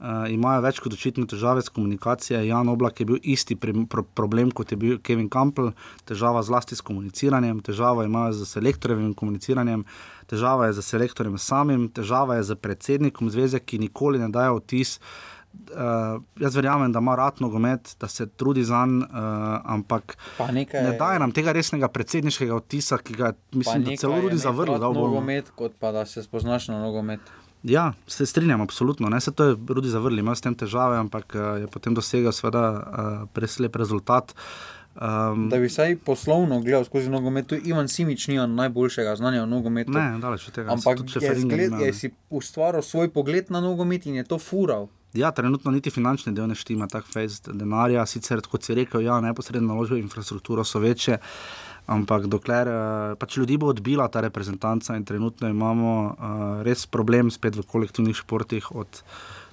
Uh, 0.00 0.24
imajo 0.32 0.62
več 0.64 0.78
kot 0.80 0.94
očitne 0.96 1.26
težave 1.28 1.60
s 1.60 1.68
komunikacijo. 1.68 2.38
Jan 2.46 2.70
Oblak 2.72 3.02
je 3.02 3.06
bil 3.10 3.18
isti 3.20 3.52
pri, 3.60 3.74
pro, 3.84 4.00
problem 4.16 4.48
kot 4.48 4.70
je 4.72 4.78
bil 4.80 4.94
Kevin 5.04 5.26
Campbell, 5.28 5.74
težava 6.08 6.40
zlasti 6.40 6.78
s 6.78 6.80
komuniciranjem, 6.86 7.58
težava 7.66 8.06
imajo 8.08 8.38
z 8.38 8.48
selektorjevim 8.48 9.10
komuniciranjem, 9.12 9.84
težava 10.30 10.70
je 10.70 10.78
z 10.78 10.86
selektorjem 10.86 11.36
samim, 11.36 11.90
težava 11.92 12.38
je 12.38 12.48
z 12.48 12.56
predsednikom 12.56 13.28
zveze, 13.28 13.60
ki 13.60 13.82
nikoli 13.84 14.22
ne 14.22 14.30
daje 14.32 14.56
vtis. 14.56 14.96
Uh, 14.96 15.39
jaz 16.40 16.56
verjamem, 16.56 16.92
da 16.92 16.98
ima 16.98 17.16
rad 17.16 17.40
nogomet, 17.40 17.96
da 18.00 18.08
se 18.08 18.26
trudi 18.26 18.64
za 18.64 18.86
njim, 18.86 19.02
uh, 19.02 19.08
ampak 19.64 20.16
Pa 20.38 20.50
nekaj, 20.52 20.82
ne 20.82 20.96
daje 20.98 21.18
nam 21.18 21.32
tega 21.32 21.52
resnega 21.52 21.88
predsedniškega 21.88 22.56
vtisa, 22.56 22.98
ki 22.98 23.14
ga 23.14 23.32
mislim, 23.52 23.84
da 23.84 23.96
celo 23.96 24.20
tudi 24.20 24.38
zavrl. 24.38 24.78
Da 24.78 24.92
nogomet, 24.92 25.50
kot 25.54 25.72
pa 25.78 25.92
da 25.92 26.06
se 26.06 26.22
spoznaš 26.22 26.68
na 26.68 26.80
nogomet. 26.80 27.20
Ja, 27.62 27.92
se 28.06 28.26
strinjam, 28.26 28.60
absolutno. 28.60 29.08
Ne, 29.08 29.20
se 29.20 29.32
to 29.32 29.44
je 29.44 29.56
Rudi 29.68 29.88
zavrl, 29.88 30.18
ima 30.18 30.34
s 30.34 30.40
tem 30.40 30.54
težave, 30.54 30.96
ampak 30.96 31.34
uh, 31.34 31.60
je 31.60 31.66
potem 31.66 31.94
dosegel 31.94 32.32
seveda 32.32 32.68
uh, 32.72 33.28
preslep 33.32 33.76
rezultat. 33.76 34.34
Um, 34.94 35.48
Da 35.48 35.58
bi 35.58 35.68
vsaj 35.68 35.96
poslovno 36.04 36.60
gledal 36.60 36.84
skozi 36.84 37.10
nogomet, 37.10 37.46
tu 37.46 37.56
Ivan 37.64 37.88
Simič 37.88 38.26
nima 38.28 38.46
najboljšega 38.46 39.16
znanja 39.16 39.42
o 39.42 39.46
nogometu. 39.46 39.92
ne, 39.92 40.18
daleč 40.18 40.48
od 40.48 40.54
tega. 40.54 40.72
Ampak 40.72 40.98
je, 41.20 41.34
zgled, 41.34 41.72
je 41.80 41.92
si 41.94 42.10
ustvaril 42.30 42.82
svoj 42.82 43.12
pogled 43.12 43.50
na 43.50 43.60
nogomet 43.60 44.06
in 44.06 44.14
je 44.14 44.24
to 44.24 44.38
fural. 44.38 44.88
Ja, 45.12 45.30
trenutno 45.34 45.70
niti 45.74 45.90
finančni 45.90 46.32
del 46.34 46.46
ne 46.46 46.54
štima, 46.54 46.86
tako 46.90 47.10
fejs 47.10 47.40
denarja. 47.48 48.04
Sicer, 48.06 48.42
kot 48.46 48.66
si 48.66 48.76
rekel, 48.78 49.02
ja, 49.02 49.18
neposredne 49.24 49.66
naložbe 49.66 49.96
v 49.98 50.04
infrastrukturo 50.04 50.62
so 50.64 50.78
večje, 50.78 51.18
ampak 51.90 52.28
dokler 52.30 52.70
uh, 52.70 53.16
pač 53.18 53.40
ljudi 53.40 53.56
bo 53.58 53.72
odbila 53.74 54.06
ta 54.08 54.22
reprezentanca 54.22 54.94
in 54.94 55.04
trenutno 55.04 55.50
imamo 55.50 55.94
uh, 56.06 56.14
res 56.62 56.86
problem 56.86 57.32
spet 57.34 57.58
v 57.58 57.66
kolektivnih 57.66 58.14
športih. 58.22 58.70
Od, 58.70 59.02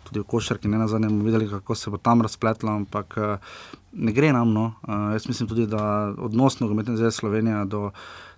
Tudi 0.08 0.24
v 0.24 0.30
košarki, 0.32 0.68
ne 0.72 0.80
na 0.80 0.88
zadnje, 0.88 1.10
bomo 1.12 1.28
videli, 1.28 1.50
kako 1.50 1.76
se 1.76 1.92
bo 1.92 1.98
tam 1.98 2.22
razpletlo, 2.22 2.72
ampak 2.72 3.18
uh, 3.18 3.52
ne 3.94 4.12
gre 4.16 4.32
nam. 4.34 4.54
No. 4.54 4.72
Uh, 4.88 5.12
jaz 5.14 5.28
mislim 5.28 5.50
tudi, 5.50 5.68
da 5.68 6.14
odnos 6.18 6.60
nogometne 6.60 6.96
zveze 6.98 7.18
Slovenije 7.18 7.66
do 7.66 7.92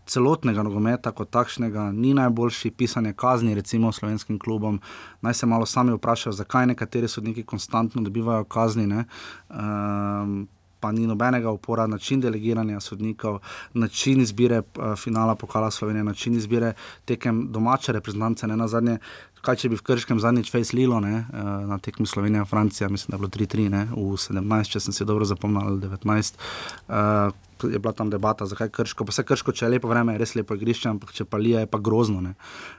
celotnega 0.09 0.63
nogometa 0.65 1.11
kot 1.13 1.29
takšnega 1.29 1.91
ni 1.93 2.13
najboljši, 2.17 2.71
pisanje 2.71 3.13
kazni, 3.13 3.55
recimo 3.55 3.91
slovenskim 3.91 4.39
klubom. 4.39 4.79
Naj 5.21 5.33
se 5.33 5.45
malo 5.45 5.65
sami 5.65 5.93
vprašajo, 5.93 6.33
zakaj 6.33 6.71
nekateri 6.73 7.07
sodniki 7.07 7.43
konstantno 7.43 8.01
dobivajo 8.01 8.43
kazni. 8.43 8.87
ne. 8.87 9.05
Um, 9.49 10.47
Pa 10.79 10.91
ni 10.91 11.07
nobenega 11.07 11.51
upora, 11.51 11.87
način 11.87 12.21
delegiranja 12.21 12.79
sodnikov, 12.79 13.39
način 13.73 14.21
izbire 14.21 14.59
uh, 14.59 14.95
finala 14.95 15.35
pokala 15.35 15.71
Slovenije, 15.71 16.03
način 16.03 16.33
izbire 16.33 16.73
tekem 17.05 17.51
domače 17.51 17.91
reprezentance. 17.91 18.47
Ne 18.47 18.55
na 18.57 18.67
zadnje, 18.67 18.97
kaj 19.45 19.59
če 19.63 19.71
bi 19.71 19.79
v 19.79 19.85
Krškem 19.85 20.19
zadnjič 20.21 20.51
fejs 20.53 20.73
Lilo 20.77 20.99
ne, 21.03 21.25
uh, 21.25 21.51
na 21.69 21.79
tekmi 21.81 22.07
Slovenija, 22.09 22.45
Francija, 22.49 22.89
mislim, 22.89 23.13
da 23.13 23.17
je 23.17 23.23
bilo 23.25 23.33
3-3, 23.35 23.67
ne, 23.73 23.83
v 23.93 24.17
17, 24.19 24.73
če 24.73 24.83
sem 24.87 24.95
si 24.95 25.07
dobro 25.07 25.27
zapomnil, 25.27 25.67
ali 25.67 25.83
19. 25.83 26.39
Uh, 26.87 27.35
je 27.63 27.79
bila 27.79 27.93
tam 27.93 28.09
debata, 28.09 28.47
zakaj 28.47 28.71
Krško. 28.71 29.05
Pa 29.05 29.11
vse 29.11 29.25
Krško, 29.27 29.51
če 29.51 29.65
je 29.65 29.73
lepo 29.75 29.91
vreme, 29.91 30.15
je 30.15 30.23
res 30.23 30.35
lepo 30.39 30.55
igrišče, 30.55 30.89
ampak 30.93 31.11
če 31.15 31.27
pa 31.27 31.39
lije, 31.41 31.65
je 31.65 31.71
pa 31.71 31.81
grozno. 31.83 32.23
Ne. 32.23 32.35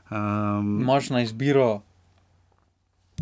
Um, 0.08 0.80
Imaš 0.80 1.12
na 1.12 1.24
izbiro 1.26 1.82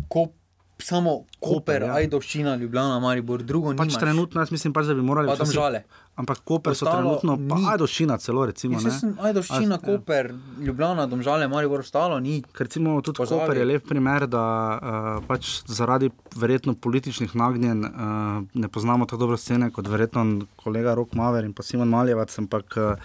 kop, 0.07 0.38
samo 0.79 1.23
Koper, 1.39 1.49
Koper, 1.53 1.81
ja. 1.81 1.93
Ajdovščina, 1.93 2.55
Ljubljana, 2.55 2.99
Maribor, 2.99 3.43
drugo 3.43 3.73
pač 3.75 3.91
nimaš. 3.91 3.99
trenutno, 3.99 4.41
jaz 4.41 4.51
mislim, 4.51 4.73
pač, 4.73 4.85
da 4.85 4.93
bi 4.93 5.01
morali. 5.01 5.27
Pa 5.27 5.35
tam 5.35 5.51
žale. 5.51 5.83
Ampak 6.19 6.41
Koper 6.43 6.75
so 6.75 6.83
Ostalo 6.85 7.15
trenutno, 7.19 7.35
pa 7.49 7.55
ni. 7.55 7.65
Ajdošina 7.71 8.17
celo, 8.19 8.45
recimo. 8.45 8.79
Jaz 8.83 8.99
sem 8.99 9.13
Ajdovščina, 9.19 9.75
A- 9.75 9.79
ja. 9.79 9.85
Koper, 9.85 10.33
Ljubljana, 10.59 11.05
Domžale, 11.07 11.47
Maribor, 11.47 11.79
ostalo 11.79 12.19
ni. 12.19 12.41
Ker 12.55 12.67
recimo 12.67 12.97
tudi 13.01 13.17
Pozabi. 13.17 13.41
Koper 13.45 13.57
je 13.57 13.65
lep 13.65 13.87
primer, 13.87 14.27
da 14.27 14.43
uh, 14.43 15.09
pač 15.27 15.61
zaradi 15.67 16.11
verjetno 16.35 16.75
političnih 16.75 17.35
nagnjen 17.35 17.85
uh, 17.85 17.91
ne 18.53 18.67
poznamo 18.67 19.05
tako 19.07 19.25
dobro 19.25 19.37
scene 19.37 19.71
kot 19.71 19.87
verjetno 19.87 20.25
kolega 20.59 20.93
Rok 20.93 21.15
Maver 21.15 21.47
in 21.47 21.53
pa 21.53 21.63
Simon 21.63 21.87
Maljevac, 21.89 22.35
ampak 22.39 22.75
uh, 22.77 22.95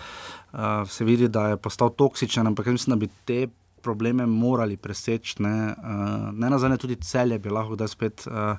uh, 0.53 0.83
se 0.91 1.05
vidi, 1.05 1.29
da 1.29 1.49
je 1.55 1.57
postal 1.57 1.91
toksičen, 1.95 2.47
ampak 2.47 2.66
mislim, 2.66 2.99
da 2.99 3.07
bi 3.07 3.11
te 3.25 3.47
probleme 3.85 4.26
morali 4.26 4.76
preseči. 4.80 5.37
Ne, 5.45 5.74
uh, 5.76 6.30
ne 6.32 6.51
nazadnje 6.51 6.80
tudi 6.80 6.97
celje 7.05 7.39
bi 7.39 7.53
lahko 7.53 7.76
da 7.76 7.89
spet 7.89 8.24
uh, 8.26 8.57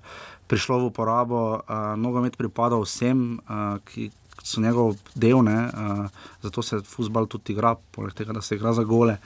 prišlo 0.48 0.80
v 0.84 0.92
uporabo. 0.92 1.42
Uh, 1.58 1.96
nogomet 1.98 2.38
pripada 2.38 2.78
vsem, 2.82 3.40
uh, 3.50 3.82
ki 3.90 4.12
so 4.46 4.62
njegov 4.62 4.96
del, 5.16 5.42
ne, 5.44 5.60
uh, 5.66 6.06
zato 6.46 6.62
se 6.62 6.82
futbal 6.86 7.28
tudi 7.28 7.54
igra, 7.54 7.76
poleg 7.92 8.14
tega, 8.14 8.34
da 8.34 8.42
se 8.42 8.56
igra 8.56 8.74
za 8.74 8.84
gole. 8.84 9.18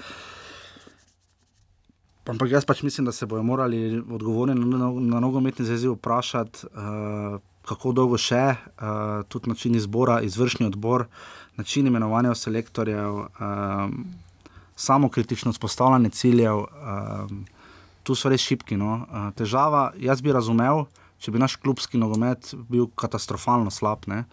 Ampak 2.29 2.51
jaz 2.51 2.65
pač 2.65 2.83
mislim, 2.85 3.07
da 3.09 3.11
se 3.11 3.25
bodo 3.25 3.43
morali 3.43 3.97
odgovorni 3.97 4.53
na, 4.55 4.77
na, 4.77 4.89
na 5.15 5.19
nogometni 5.19 5.65
zvezi 5.65 5.89
vprašati, 5.89 6.67
uh, 6.69 7.39
kako 7.65 7.93
dolgo 7.93 8.17
še, 8.21 8.43
uh, 8.53 9.25
tudi 9.29 9.49
način 9.49 9.75
izbora, 9.75 10.21
izvršni 10.21 10.67
odbor, 10.69 11.07
način 11.57 11.87
imenovanja 11.87 12.35
selektorjev. 12.35 13.23
Uh, 13.25 14.28
samo 14.79 15.09
kritično 15.09 15.53
spostavljanje 15.53 16.09
ciljev, 16.09 16.57
um, 16.57 17.45
tu 18.03 18.15
so 18.15 18.29
res 18.31 18.41
šipki. 18.41 18.77
No. 18.79 18.93
Uh, 19.03 19.27
težava, 19.35 19.89
jaz 19.99 20.23
bi 20.23 20.31
razumel, 20.31 20.85
če 21.19 21.33
bi 21.35 21.41
naš 21.41 21.57
klubski 21.59 21.99
nogomet 21.99 22.53
bil 22.71 22.87
katastrofalno 22.95 23.73
slab. 23.75 24.07
Ne. 24.07 24.23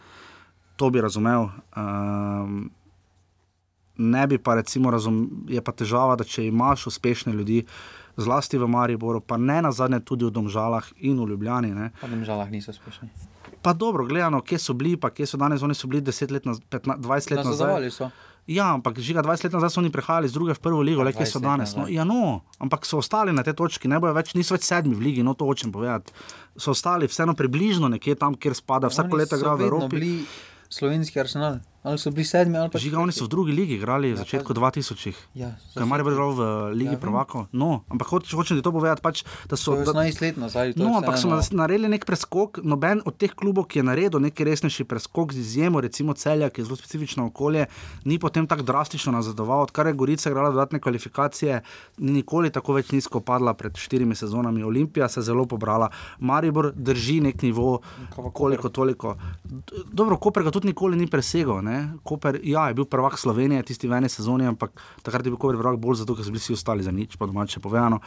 To 0.78 0.90
bi 0.94 1.02
razumel. 1.02 1.48
Um, 1.74 2.68
ne 3.96 4.26
bi 4.26 4.38
pa 4.38 4.54
recimo 4.54 4.90
razumel, 4.90 5.50
je 5.50 5.62
pa 5.64 5.72
težava, 5.72 6.14
da 6.16 6.24
če 6.24 6.46
imaš 6.46 6.86
uspešne 6.92 7.32
ljudi, 7.34 7.64
zlasti 8.16 8.58
v 8.58 8.68
Mariboru, 8.70 9.20
pa 9.20 9.36
ne 9.36 9.58
na 9.66 9.72
zadnje 9.72 10.00
tudi 10.04 10.24
v 10.28 10.32
Domžalah 10.32 10.86
in 11.00 11.18
v 11.20 11.32
Ljubljani. 11.32 11.74
Ne. 11.74 11.90
Pa 12.00 12.06
v 12.06 12.14
Domžalah 12.14 12.52
niso 12.52 12.70
uspešni. 12.70 13.10
Pa 13.62 13.74
dobro, 13.74 14.06
gledano, 14.06 14.40
kje 14.46 14.60
so 14.62 14.78
bili, 14.78 14.94
pa 15.00 15.10
kje 15.10 15.26
so 15.26 15.40
danes, 15.42 15.62
oni 15.62 15.74
so 15.74 15.90
bili 15.90 16.04
10 16.06 16.30
let, 16.30 16.46
naz, 16.46 16.62
15, 16.70 17.02
20 17.02 17.34
let 17.34 17.42
nazaj. 17.42 17.50
Nazadovali 17.50 17.90
so. 17.90 18.10
Ja, 18.46 18.70
ampak 18.78 19.00
žiga 19.02 19.26
20 19.26 19.48
let 19.48 19.54
nazaj 19.58 19.74
so 19.74 19.80
oni 19.82 19.90
prehajali 19.90 20.30
iz 20.30 20.34
druge 20.34 20.54
v 20.54 20.62
prvo 20.62 20.78
ligo, 20.78 21.02
Pa 21.02 21.10
le 21.10 21.12
kje 21.12 21.26
so 21.26 21.40
20 21.42 21.42
let 21.42 21.50
danes. 21.50 21.70
No, 21.74 21.88
ja, 21.90 22.06
no, 22.06 22.46
ampak 22.62 22.86
so 22.86 23.02
ostali 23.02 23.34
na 23.34 23.42
tej 23.42 23.58
točki, 23.58 23.90
ne 23.90 23.98
bojo 23.98 24.14
več, 24.14 24.36
niso 24.38 24.54
več 24.54 24.62
sedmi 24.68 24.94
v 24.94 25.02
ligi, 25.02 25.24
no 25.26 25.34
to 25.34 25.48
hočem 25.50 25.74
povedati. 25.74 26.14
So 26.54 26.70
ostali 26.70 27.10
vseeno 27.10 27.34
približno 27.34 27.90
nekje 27.90 28.14
tam, 28.14 28.38
kjer 28.38 28.54
spada, 28.54 28.86
vsako 28.86 29.18
leto 29.18 29.34
igrajo 29.34 29.58
v 29.58 29.66
Evropi. 29.66 30.12
Slovenski 30.70 31.18
arsenal, 31.18 31.58
ali 31.86 31.98
so 31.98 32.10
bili 32.10 32.26
sedmi 32.26 32.58
ali 32.58 32.70
pa 32.70 32.78
Žiga, 32.82 32.98
oni 32.98 33.14
so 33.14 33.24
v 33.24 33.32
drugi 33.32 33.52
ligi 33.54 33.78
igrali 33.78 34.12
v 34.12 34.18
začetku 34.18 34.54
2000. 34.54 35.14
Ja, 35.38 35.54
Kaj 35.74 35.86
Maribor 35.86 36.12
je 36.12 36.16
igral 36.16 36.32
v 36.34 36.42
Ligi 36.74 36.96
Ja, 36.96 36.98
ja, 36.98 37.02
prvakov? 37.06 37.46
No, 37.52 37.86
ampak 37.88 38.10
hoč, 38.10 38.34
hočem 38.34 38.58
ti 38.58 38.64
to 38.66 38.74
povedati, 38.74 39.02
pač, 39.02 39.22
da 39.46 39.56
so. 39.56 39.78
To 39.78 39.80
je 39.80 39.86
Da, 39.86 39.94
18 39.94 40.20
let 40.22 40.36
nazaj. 40.36 40.74
No, 40.74 40.98
ampak 40.98 41.16
so 41.22 41.30
naredili 41.54 41.88
nek 41.88 42.04
preskok. 42.04 42.58
Noben 42.66 43.00
od 43.06 43.14
teh 43.14 43.30
klubov, 43.30 43.70
ki 43.70 43.80
je 43.80 43.84
naredil 43.86 44.18
neki 44.18 44.42
resnejši 44.44 44.84
preskok, 44.84 45.30
z 45.32 45.46
izjemo 45.46 45.80
recimo 45.80 46.12
Celja, 46.18 46.50
ki 46.50 46.60
je 46.60 46.66
zelo 46.66 46.76
specifično 46.76 47.30
okolje, 47.30 47.70
ni 48.04 48.18
potem 48.18 48.46
tako 48.50 48.66
drastično 48.66 49.14
nazadoval. 49.14 49.70
Odkar 49.70 49.86
je 49.86 49.94
Gorica 49.94 50.30
igrala 50.30 50.50
dodatne 50.50 50.82
kvalifikacije, 50.82 51.62
ni 52.02 52.16
nikoli 52.16 52.50
tako 52.50 52.76
več 52.78 52.90
nizko 52.94 53.20
padla 53.20 53.54
pred 53.54 53.76
štirimi 53.78 54.16
sezonami. 54.18 54.64
Olimpija 54.66 55.08
se 55.08 55.20
je 55.20 55.28
zelo 55.30 55.46
pobrala, 55.46 55.90
Maribor 56.18 56.72
drži 56.74 57.20
nek 57.20 57.42
nivo, 57.46 57.80
koliko 58.32 58.68
toliko. 58.68 59.16
Dobro, 59.92 60.16
Koper 60.16 60.42
ga 60.42 60.50
tudi 60.50 60.72
nikoli 60.72 60.96
ni 60.96 61.06
presegel. 61.06 61.62
Ne? 61.62 61.75
Koper, 62.02 62.38
ja, 62.44 62.66
je 62.68 62.76
bil 62.78 62.86
prvak 62.88 63.18
Slovenije 63.18 63.62
tisti 63.66 63.88
v 63.88 63.98
eni 63.98 64.10
sezoni, 64.12 64.46
ampak 64.48 64.74
takrat 65.02 65.26
je 65.26 65.32
bil 65.32 65.40
Koper 65.40 65.58
prvak 65.60 65.78
bolj 65.80 66.02
zato, 66.02 66.16
ker 66.16 66.26
so 66.26 66.34
bili 66.34 66.42
vsi 66.42 66.56
ostali 66.56 66.86
za 66.86 66.94
nič, 66.94 67.16
pa 67.16 67.28
domače 67.28 67.60
povedano. 67.60 68.00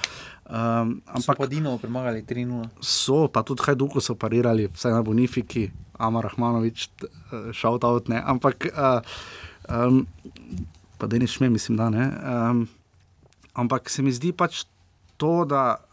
Um, 0.46 1.00
So 1.06 1.20
ampak 1.20 1.38
pa 1.44 1.48
Dino 1.50 1.78
premagali 1.78 2.24
3-0. 2.24 2.82
so, 2.82 3.28
pa 3.28 3.44
tudi 3.44 3.64
Hajduku 3.66 4.02
so 4.02 4.16
parirali, 4.16 4.70
vsaj 4.70 4.94
na 4.94 5.04
Bonifiki, 5.06 5.70
Amar 6.00 6.26
Rahmanovič, 6.30 6.90
šaut 7.52 7.84
out, 7.84 8.08
ne, 8.10 8.22
ampak, 8.24 8.70
uh, 8.72 9.04
um, 9.68 10.06
pa 10.98 11.08
da 11.08 11.20
ne 11.20 11.28
šme, 11.28 11.50
mislim, 11.50 11.78
da 11.78 11.90
ne. 11.90 12.06
Um, 12.08 12.68
ampak 13.54 13.90
se 13.90 14.02
mi 14.02 14.12
zdi 14.12 14.32
pač 14.32 14.66
to, 15.20 15.44
da 15.46 15.84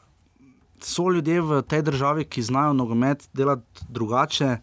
so 0.81 1.11
ljudje 1.11 1.41
v 1.41 1.62
tej 1.62 1.83
državi, 1.83 2.24
ki 2.24 2.43
znajo 2.43 2.72
nogomet 2.72 3.29
delati 3.35 3.87
drugače. 3.89 4.57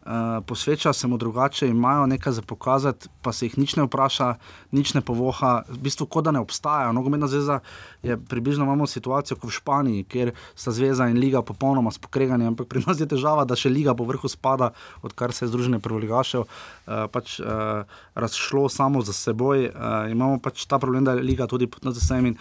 Uh, 0.00 0.44
posvečajo 0.46 0.92
se 0.92 1.06
mu 1.06 1.16
drugače, 1.16 1.68
imajo 1.68 2.06
nekaj 2.06 2.32
za 2.32 2.42
pokazati, 2.42 3.08
pa 3.22 3.32
se 3.32 3.46
jih 3.46 3.58
nič 3.58 3.74
ne 3.76 3.84
vpraša, 3.84 4.34
nič 4.72 4.94
ne 4.94 5.00
povoha, 5.04 5.62
v 5.68 5.76
bistvu 5.76 6.06
kot 6.06 6.24
da 6.24 6.32
ne 6.32 6.40
obstajajo. 6.40 6.92
Nogometna 6.96 7.28
zveza 7.28 7.58
je 8.02 8.16
približno 8.16 8.64
imamo 8.64 8.86
situacijo 8.86 9.36
kot 9.36 9.50
v 9.50 9.52
Španiji, 9.52 10.04
kjer 10.04 10.32
sta 10.54 10.72
zveza 10.72 11.04
in 11.12 11.18
liga 11.20 11.42
popolnoma 11.42 11.92
spokregani, 11.92 12.46
ampak 12.48 12.68
pri 12.68 12.80
nas 12.86 13.00
je 13.00 13.06
težava, 13.06 13.44
da 13.44 13.52
še 13.52 13.68
liga 13.68 13.92
po 13.94 14.06
vrhu 14.08 14.28
spada, 14.28 14.70
odkar 15.02 15.34
se 15.36 15.44
je 15.44 15.50
Združenje 15.52 15.82
prvoligašev 15.84 16.46
uh, 16.46 17.04
pač, 17.12 17.36
uh, 17.44 17.84
razšlo 18.14 18.68
samo 18.72 19.02
za 19.04 19.12
seboj. 19.12 19.68
Uh, 19.68 20.08
imamo 20.08 20.38
pač 20.40 20.64
ta 20.64 20.78
problem, 20.78 21.04
da 21.04 21.12
je 21.12 21.26
liga 21.28 21.44
tudi 21.44 21.68
pod 21.68 21.84
NZS-em 21.84 22.30
in 22.32 22.38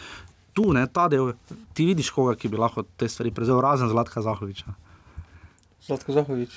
tu, 0.56 0.72
ne, 0.72 0.86
ta 0.88 1.10
del, 1.12 1.34
ti 1.76 1.90
vidiš 1.92 2.14
koga, 2.16 2.38
ki 2.40 2.48
bi 2.48 2.56
lahko 2.56 2.86
te 2.96 3.12
stvari 3.12 3.36
prevzel, 3.36 3.60
razen 3.60 3.92
Zlatka 3.92 4.24
Zahoviča, 4.24 4.72
Zlatko 5.90 6.16
Zahovič. 6.16 6.56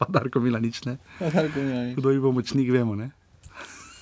Pa 0.00 0.08
Darko 0.08 0.40
Milanič, 0.40 0.80
ne. 0.82 0.96
Darko 1.20 1.60
Milanič. 1.60 1.94
Kdo 1.94 2.10
jih 2.10 2.20
bo 2.20 2.32
močnik, 2.32 2.70
vemo. 2.70 2.96
Ne? 2.96 3.10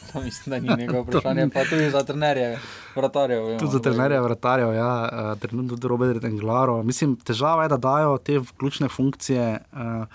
To 0.09 0.21
mislim, 0.21 0.47
da 0.49 0.61
ni 0.61 0.79
njegovo 0.79 1.03
vprašanje. 1.05 1.49
Pa 1.49 1.65
tudi 1.67 1.91
za 1.91 2.01
trenerje, 2.03 2.55
vratarjev. 2.95 3.43
vemo, 3.45 3.59
Tudi 3.59 3.73
za 3.73 3.79
da- 3.79 3.85
trenerje, 3.85 4.21
vratarjev, 4.23 4.73
ja, 4.73 4.93
uh, 5.05 5.39
trenutno 5.39 5.69
tudi 5.71 5.89
Robert 5.89 6.25
Englaro. 6.25 6.83
Mislim, 6.85 7.17
težava 7.19 7.63
je, 7.63 7.69
da 7.69 7.77
dajo 7.79 8.19
te 8.19 8.39
ključne 8.57 8.89
funkcije. 8.89 9.49
Uh, 9.71 10.07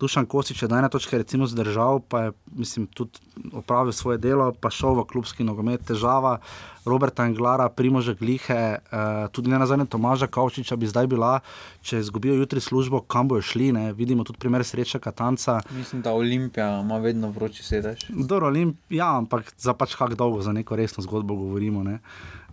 Dušan 0.00 0.26
Kostič 0.26 0.62
je 0.62 0.68
na 0.68 0.78
ena 0.78 0.88
točka 0.88 1.16
recimo 1.16 1.46
zdržal, 1.46 2.00
pa 2.00 2.20
je 2.20 2.32
mislim, 2.52 2.86
tudi 2.86 3.18
opravil 3.52 3.92
svoje 3.92 4.18
delo, 4.18 4.52
pa 4.52 4.70
šel 4.70 4.92
v 5.00 5.04
klubski 5.08 5.44
nogomet. 5.44 5.80
Težava 5.88 6.38
Roberta 6.84 7.24
Englara, 7.24 7.68
Primoža 7.68 8.12
Glihe, 8.12 8.76
uh, 8.76 9.32
tudi 9.32 9.48
ne 9.50 9.58
nazadnje 9.58 9.86
Tomaža 9.88 10.26
Kavčiča 10.26 10.76
bi 10.76 10.86
zdaj 10.86 11.06
bila, 11.06 11.40
če 11.80 12.04
izgubijo 12.04 12.36
jutri 12.36 12.60
službo, 12.60 13.00
kam 13.00 13.28
bojo 13.28 13.42
šli. 13.42 13.72
Ne? 13.72 13.92
Vidimo 13.92 14.24
tudi 14.24 14.38
primer 14.38 14.64
sreča 14.64 14.98
Katanca. 14.98 15.60
Mislim, 15.70 16.02
da 16.02 16.12
Olimpija 16.12 16.80
ima 16.80 16.98
vedno 16.98 17.30
vroči 17.30 17.64
sedež. 17.64 18.04
Dobro, 18.08 18.46
Olimp, 18.46 18.76
ja, 18.90 19.16
ampak 19.16 19.54
za 19.56 19.72
pač 19.72 19.96
kak 19.96 20.14
dolgo, 20.14 20.42
za 20.42 20.52
neko 20.52 20.76
resno 20.76 21.02
zgodbo 21.02 21.34
govorimo. 21.34 21.82
Ne? 21.82 21.94
Uh, 21.94 22.45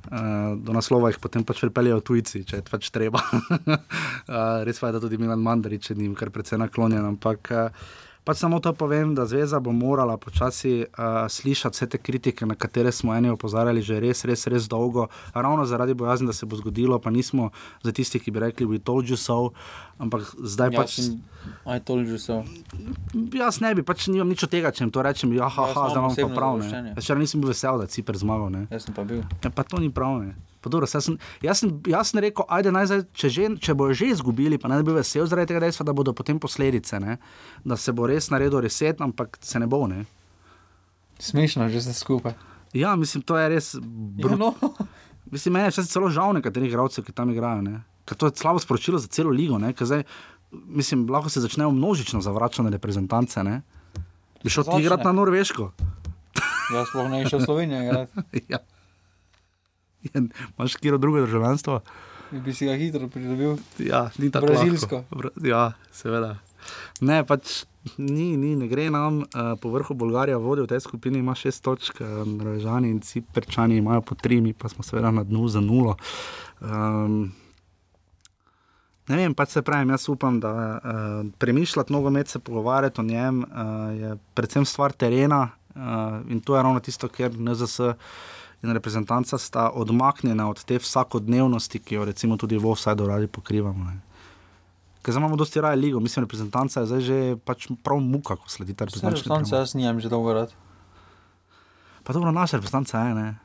do 0.60 0.74
naslova 0.76 1.10
jih 1.10 1.20
potem 1.22 1.44
pač 1.48 1.62
pripeljejo 1.64 2.02
tujci, 2.04 2.44
če 2.48 2.60
je 2.60 2.66
pač 2.68 2.90
treba. 2.92 3.22
uh, 3.24 4.64
res 4.68 4.80
pa 4.80 4.90
je, 4.90 4.96
da 4.98 5.04
tudi 5.04 5.20
Milan 5.22 5.44
Mandarič 5.44 5.92
je 5.92 5.98
njim 6.00 6.16
kar 6.16 6.32
precej 6.34 6.60
naklonjen. 6.60 7.06
Ampak 7.14 7.52
uh, 7.56 7.86
pač 8.28 8.42
samo 8.44 8.60
to 8.64 8.74
povem, 8.76 9.16
da 9.16 9.26
zveza 9.30 9.62
bo 9.64 9.72
morala 9.72 10.18
počasi 10.20 10.84
uh, 10.84 11.24
slišati 11.32 11.78
vse 11.78 11.88
te 11.96 12.02
kritike, 12.04 12.46
na 12.46 12.56
katere 12.60 12.92
smo 12.92 13.16
eni 13.16 13.32
opozarjali 13.32 13.82
že 13.82 14.02
res, 14.04 14.26
res, 14.28 14.48
res 14.52 14.68
dolgo. 14.68 15.08
Ravno 15.34 15.66
zaradi 15.66 15.96
bojazni, 15.96 16.28
da 16.28 16.36
se 16.36 16.46
bo 16.46 16.60
zgodilo, 16.60 17.00
pa 17.00 17.12
nismo 17.12 17.52
za 17.84 17.96
tisti, 17.96 18.20
ki 18.20 18.32
bi 18.32 18.44
rekli, 18.44 18.68
we 18.68 18.84
told 18.84 19.08
you 19.08 19.20
so. 19.20 19.54
Ampak 20.04 20.28
zdaj 20.36 20.74
Ja, 20.74 20.84
pač. 20.84 21.00
Aj 21.66 21.80
tolžu 21.84 22.20
so. 22.20 22.42
Jaz 23.34 23.60
ne 23.64 23.74
bi, 23.76 23.84
pač 23.86 24.08
nimam 24.12 24.30
nič 24.32 24.46
od 24.46 24.52
tega, 24.52 24.72
če 24.76 24.86
jim 24.86 24.92
to 24.94 25.04
rečem, 25.06 25.34
ja, 25.36 25.48
ha, 25.48 25.68
Jaz 25.70 25.76
ha, 25.78 25.84
zdaj 25.92 26.00
imam 26.00 26.10
pa 26.10 26.16
osebno 26.16 26.38
prav. 26.38 26.64
Jaz 26.64 27.08
še 27.08 27.18
nisem 27.20 27.44
bil 27.44 27.54
vesel, 27.54 27.80
da 27.82 27.88
je 27.88 27.94
Ciper 27.96 28.20
zmagal. 28.20 28.50
Ne. 28.54 28.64
Jaz 28.72 28.88
sem 28.88 28.96
pa 28.96 29.06
bil. 29.08 29.22
Ja, 29.44 29.52
pa 29.52 29.66
to 29.68 29.80
ni 29.84 29.92
prav. 29.94 30.20
Ne. 30.24 30.36
Pa 30.64 30.72
dobro, 30.72 30.88
saj 30.88 31.04
sem, 31.04 31.20
jaz, 31.44 31.60
sem, 31.60 31.72
jaz 31.92 32.14
sem 32.14 32.22
rekel, 32.24 32.48
ajde, 32.48 32.72
naj 32.72 32.88
zdaj, 32.88 33.04
če, 33.20 33.32
že, 33.36 33.48
če 33.68 33.76
bojo 33.76 33.96
že 34.00 34.14
izgubili, 34.16 34.56
pa 34.60 34.72
naj 34.72 34.80
bi 34.80 34.92
bil 34.92 35.02
vesel 35.02 35.28
zaradi 35.28 35.52
tega 35.52 35.66
dejstva, 35.66 35.90
da 35.90 35.96
bodo 35.96 36.16
potem 36.16 36.40
posledice, 36.40 37.02
ne. 37.04 37.18
da 37.68 37.76
se 37.76 37.92
bo 37.92 38.08
res 38.08 38.32
naredil 38.32 38.64
reset, 38.64 39.04
ampak 39.04 39.36
se 39.44 39.60
ne 39.60 39.68
bo. 39.68 39.84
Ne. 39.92 40.06
Smešno, 41.20 41.68
že 41.68 41.84
ste 41.84 41.96
skupaj. 41.96 42.36
Ja, 42.74 42.96
mislim, 42.96 43.22
to 43.28 43.38
je 43.38 43.50
res. 43.52 43.74
Ja, 43.76 43.84
Br... 43.84 44.38
no. 44.40 44.56
Mislim, 45.32 45.54
meni 45.54 45.66
je 45.66 45.84
celo 45.84 46.10
žal 46.10 46.34
nekaterih 46.34 46.70
igralcev, 46.70 47.06
ki 47.06 47.14
tam 47.16 47.32
igrajo. 47.32 47.62
Ne. 47.62 47.82
Ker 48.06 48.18
to 48.20 48.28
je 48.28 48.36
slabo 48.36 48.60
sporočilo 48.60 49.00
za 49.00 49.08
celo 49.08 49.32
ligo. 49.32 49.58
Ne. 49.58 49.74
Ker 49.74 49.88
Zdaj, 49.88 50.04
mislim, 50.68 51.10
lahko 51.10 51.30
se 51.30 51.42
začnejo 51.42 51.72
množično 51.72 52.22
zavračati 52.22 52.70
reprezentance. 52.70 53.44
Ne. 53.44 53.62
Bi 54.44 54.50
šel 54.50 54.64
ti 54.64 54.82
igrati 54.82 55.06
na 55.06 55.12
Norveško. 55.12 55.72
Jaz 56.74 56.88
sploh 56.90 57.10
ne 57.12 57.22
išel 57.24 57.40
v 57.40 57.46
Slovenijo, 57.46 58.08
ja. 58.52 58.58
Imaš 60.58 60.76
kjer 60.76 60.98
drugo 60.98 61.22
državljanstvo? 61.22 61.82
bi 62.40 62.54
si 62.54 62.66
ga 62.66 62.74
hitro 62.76 63.08
pridobil. 63.08 63.58
Ja, 63.78 64.10
ni 64.18 64.32
tako 64.32 64.48
Brazilsko. 64.48 65.04
lahko. 65.12 65.30
Ja, 65.46 65.74
seveda. 65.92 66.38
Ne, 67.02 67.22
pač 67.28 67.66
ni, 67.98 68.34
ni, 68.40 68.56
ne 68.56 68.68
gre 68.72 68.88
nam. 68.94 69.24
Uh, 69.28 69.54
po 69.62 69.74
vrhu 69.74 69.96
Bolgarija 69.98 70.40
vodi 70.42 70.64
v 70.64 70.72
tej 70.72 70.82
skupini, 70.86 71.20
ima 71.20 71.36
šest 71.36 71.64
točk, 71.64 72.02
uh, 72.02 72.24
Norvežani 72.26 72.90
in 72.90 73.02
Ciperčani 73.04 73.78
imajo 73.78 74.02
po 74.02 74.16
tri, 74.16 74.42
mi 74.42 74.54
pa 74.54 74.72
smo 74.72 74.86
seveda 74.86 75.12
na 75.12 75.26
dnu 75.28 75.48
za 75.48 75.62
nulo. 75.62 75.98
Um, 76.62 77.34
Ne 79.08 79.18
vem, 79.20 79.34
pač 79.36 79.58
se 79.58 79.62
pravi, 79.62 79.90
jaz 79.92 80.08
upam, 80.10 80.40
da 80.40 80.52
uh, 80.54 81.32
premišljati 81.38 81.94
nogomet, 81.94 82.28
se 82.28 82.40
pogovarjati 82.40 83.02
o 83.02 83.04
njem, 83.04 83.42
uh, 83.44 84.00
je 84.00 84.16
predvsem 84.34 84.66
stvar 84.66 84.92
terena 84.92 85.50
uh, 85.76 85.82
in 86.32 86.40
to 86.42 86.56
je 86.56 86.64
ravno 86.64 86.80
tisto, 86.80 87.10
kjer 87.12 87.36
NZS 87.40 87.80
in 88.64 88.72
reprezentanca 88.72 89.38
sta 89.38 89.70
odmaknjena 89.76 90.48
od 90.50 90.64
te 90.64 90.80
vsakodnevnosti, 90.80 91.80
ki 91.80 91.96
jo 91.96 92.06
recimo 92.06 92.38
tudi 92.38 92.58
v 92.58 92.70
offsajdu 92.72 93.08
radi 93.08 93.28
pokrivamo. 93.28 93.84
Ne. 93.84 94.00
Ker 95.04 95.18
imamo 95.20 95.36
dosti 95.36 95.62
raje 95.62 95.76
ligo, 95.76 96.00
mislim, 96.00 96.24
reprezentanca 96.24 96.80
je 96.80 96.88
zdaj 96.88 97.02
že 97.02 97.18
pač 97.44 97.68
prav 97.84 98.00
muka, 98.00 98.40
ko 98.40 98.48
sledi 98.48 98.72
ta 98.72 98.88
reprezentančni 98.88 99.20
Reprezentanca 99.20 99.50
program. 99.50 99.62
jaz 99.68 99.76
nijem 99.76 100.00
že 100.00 100.10
dolgo 100.10 100.34
rad. 100.34 100.56
Pa 102.04 102.14
dobro, 102.14 102.32
naša 102.32 102.58
reprezentanca 102.58 103.00
je, 103.00 103.16
ne. 103.16 103.36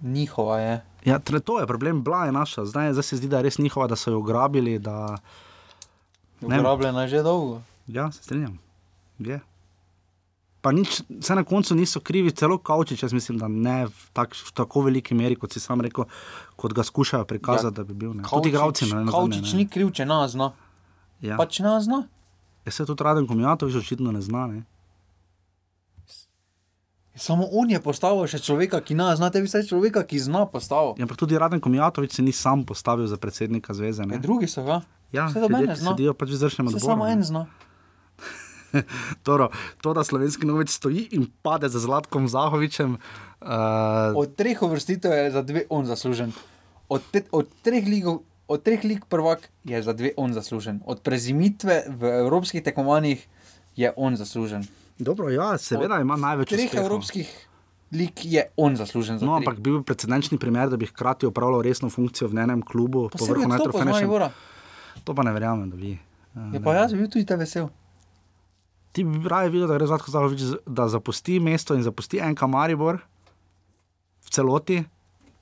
Njihova 0.00 0.60
je. 0.60 0.80
Ja, 1.06 1.18
tle- 1.18 1.40
to 1.40 1.60
je 1.60 1.66
problem, 1.66 2.02
bila 2.02 2.24
je 2.26 2.32
naša, 2.32 2.64
zdaj, 2.64 2.92
zdaj 2.92 3.02
se 3.02 3.16
zdi, 3.16 3.28
da 3.28 3.36
je 3.36 3.42
res 3.42 3.58
njihova, 3.58 3.86
da 3.86 3.96
so 3.96 4.10
jo 4.10 4.18
ugrabili, 4.18 4.78
da... 4.78 5.16
Ne. 6.40 6.58
Uporabljena 6.58 7.02
je 7.02 7.08
že 7.08 7.22
dolgo. 7.22 7.60
Ja, 7.86 8.10
se 8.12 8.22
strinjam. 8.22 8.58
Je. 9.18 9.40
Pa 10.60 10.72
nič, 10.72 11.02
vse 11.08 11.34
na 11.34 11.44
koncu 11.44 11.74
niso 11.74 12.00
krivi, 12.00 12.32
celo 12.34 12.58
Kavčič, 12.58 13.02
jaz 13.02 13.12
mislim, 13.12 13.38
da 13.38 13.46
ne 13.48 13.86
v, 13.86 13.92
tak, 14.12 14.34
v 14.34 14.50
tako 14.52 14.82
veliki 14.82 15.14
meri, 15.14 15.36
kot 15.36 15.52
si 15.54 15.60
sam 15.62 15.80
rekel, 15.80 16.04
kot 16.56 16.74
ga 16.74 16.82
skušajo 16.82 17.24
prikazati, 17.24 17.70
ja, 17.70 17.70
da 17.70 17.84
bi 17.84 17.94
bil. 17.94 18.14
Ne. 18.14 18.26
Tudi 18.26 18.48
igravci 18.48 18.90
ne. 18.90 19.06
Kavčič 19.06 19.52
ni 19.54 19.68
kriv, 19.68 19.94
če 19.94 20.04
nas 20.04 20.34
zna. 20.34 20.50
Ja. 21.22 21.38
Pač 21.38 21.62
nas 21.62 21.86
zna. 21.86 22.02
Ja, 22.66 22.72
se 22.72 22.84
tudi 22.84 23.04
Raden 23.04 23.26
Komijatovič 23.26 23.78
očitno 23.78 24.10
ne 24.12 24.20
zna. 24.20 24.46
Ne. 24.46 24.64
Samo 27.16 27.48
on 27.50 27.70
je 27.70 27.80
postavil 27.80 28.26
še 28.28 28.38
človeka, 28.38 28.80
ki 28.80 28.92
zna, 28.92 29.16
znate 29.16 29.40
vi 29.40 29.48
vse 29.48 29.62
človeka, 29.64 30.04
ki 30.04 30.20
zna 30.20 30.44
postaviti. 30.46 31.00
Ja, 31.00 31.04
ampak 31.04 31.16
tudi 31.16 31.38
Raden 31.38 31.60
Komijatovič 31.60 32.12
se 32.12 32.22
ni 32.22 32.32
sam 32.32 32.64
postavil 32.64 33.06
za 33.06 33.16
predsednika 33.16 33.72
zveze. 33.74 34.04
Ne? 34.04 34.14
Ja, 34.14 34.20
drugi 34.20 34.44
so 34.46 34.62
ga. 34.62 34.82
Ja, 35.12 35.26
Vse 35.26 35.40
do 35.40 35.48
mene 35.48 35.72
zna. 35.72 35.94
sedijo 35.94 36.12
pač 36.12 36.28
v 36.28 36.36
izvršnem 36.36 36.66
odboru. 36.68 36.84
samo 36.84 37.08
en 37.08 37.22
zna. 37.24 37.46
Toro, 39.26 39.48
to, 39.80 39.94
da 39.94 40.04
slovenski 40.04 40.46
novic 40.46 40.68
stoji 40.68 41.08
in 41.12 41.26
pade 41.42 41.68
za 41.68 41.80
Zlatkom 41.80 42.28
Zahovičem. 42.28 42.98
Uh, 43.40 43.48
Od 44.12 44.34
treh 44.36 44.62
uvrstitev 44.62 45.12
je 45.12 45.30
za 45.30 45.42
dve 45.42 45.64
on 45.70 45.86
zaslužen. 45.86 46.32
Od, 46.88 47.02
te, 47.10 47.24
od 47.32 47.48
treh 47.62 47.86
ligov. 47.86 48.22
Od 48.46 48.62
treh 48.62 48.84
lig 48.84 49.02
prvak 49.10 49.48
je 49.64 49.82
za 49.82 49.90
dve 49.92 50.12
on 50.16 50.30
zaslužen. 50.30 50.78
Od 50.86 51.00
prezimitve 51.02 51.82
v 51.88 52.22
evropskih 52.22 52.62
tekmovanjih 52.62 53.24
je 53.74 53.90
on 53.96 54.14
zaslužen. 54.16 54.62
Dobro, 54.98 55.28
ja, 55.28 55.56
seveda 55.56 56.00
ima 56.00 56.16
največ 56.16 56.48
Treh 56.48 56.66
uspehov. 56.66 56.86
evropskih 56.86 57.28
lig 57.92 58.12
je 58.24 58.42
on 58.56 58.74
zaslužen. 58.74 59.18
za 59.18 59.22
No, 59.22 59.34
tri. 59.34 59.42
ampak 59.42 59.60
bil 59.60 59.78
bi 59.78 59.84
precedenčni 59.84 60.36
primer, 60.36 60.68
da 60.68 60.76
bi 60.76 60.86
hkrati 60.86 61.26
opravljal 61.26 61.62
resno 61.62 61.88
funkcijo 61.88 62.28
v 62.28 62.38
enem 62.38 62.62
klubu, 62.62 63.08
po 63.08 63.24
vrhu. 63.24 63.48
Maribora. 63.84 64.30
To 65.04 65.14
pa 65.14 65.22
ne 65.22 65.32
verjamem, 65.32 65.70
da 65.70 65.76
bi. 65.76 65.98
Ja, 66.52 66.60
pa 66.60 66.74
jaz 66.74 66.92
bi 66.92 66.98
bil 66.98 67.08
tudi 67.08 67.24
te 67.24 67.36
vesel. 67.36 67.68
Ti 68.92 69.04
bi 69.04 69.22
raje 69.22 69.50
videl, 69.50 69.68
da 69.68 69.74
gre 69.74 69.86
Zlatko 69.86 70.10
Zahovič, 70.10 70.40
z- 70.40 70.58
da 70.66 70.86
zapusti 70.86 71.38
mesto 71.38 71.74
in 71.74 71.82
zapusti 71.82 72.16
NK 72.18 72.42
Maribor 72.42 72.98
v 74.20 74.28
celoti 74.28 74.84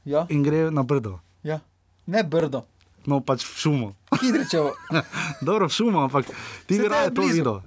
Ja, 0.04 0.26
in 0.28 0.42
gre 0.42 0.70
na 0.70 0.82
brdo. 0.82 1.18
ja. 1.42 1.60
Ne 2.06 2.22
brdo, 2.22 2.64
No, 3.06 3.20
pač 3.20 3.40
v. 3.42 3.92
Kidričevo. 4.10 4.72
Dobro, 5.40 5.68
v 5.68 5.72
šumo, 5.72 6.00
ampak 6.02 6.24
ti 6.66 6.74
bi 6.74 6.76
to 6.78 6.82
je 6.82 6.88
raje 6.88 7.08
to 7.10 7.22
videl. 7.22 7.60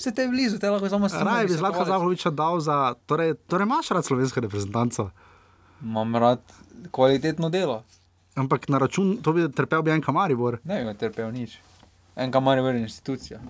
Vse 0.00 0.14
te 0.16 0.22
je 0.22 0.28
blizu, 0.28 0.58
te 0.58 0.70
lahko 0.70 0.88
samo 0.88 1.08
snemaš. 1.08 1.26
Raje 1.26 1.46
bi 1.46 1.52
Zlatko 1.52 1.84
Zahoviča 1.84 2.30
dal 2.30 2.60
za. 2.60 2.94
Torej, 3.06 3.34
torej 3.46 3.66
imaš 3.68 3.88
rad 3.88 4.04
slovensko 4.04 4.40
reprezentanco. 4.40 5.10
Imam 5.82 6.16
rad 6.16 6.40
kvalitetno 6.90 7.50
delo. 7.50 7.82
Ampak 8.34 8.68
na 8.68 8.78
račun, 8.78 9.18
to 9.22 9.32
bi 9.32 9.44
trpel 9.52 9.82
bi 9.82 9.92
NK 9.92 10.08
Maribor. 10.08 10.56
Ne 10.64 10.78
bi 10.78 10.84
me 10.84 10.94
trpel 10.96 11.28
nič. 11.32 11.58
En 12.16 12.32
kamar 12.32 12.58
je 12.58 12.80
institucija. 12.80 13.40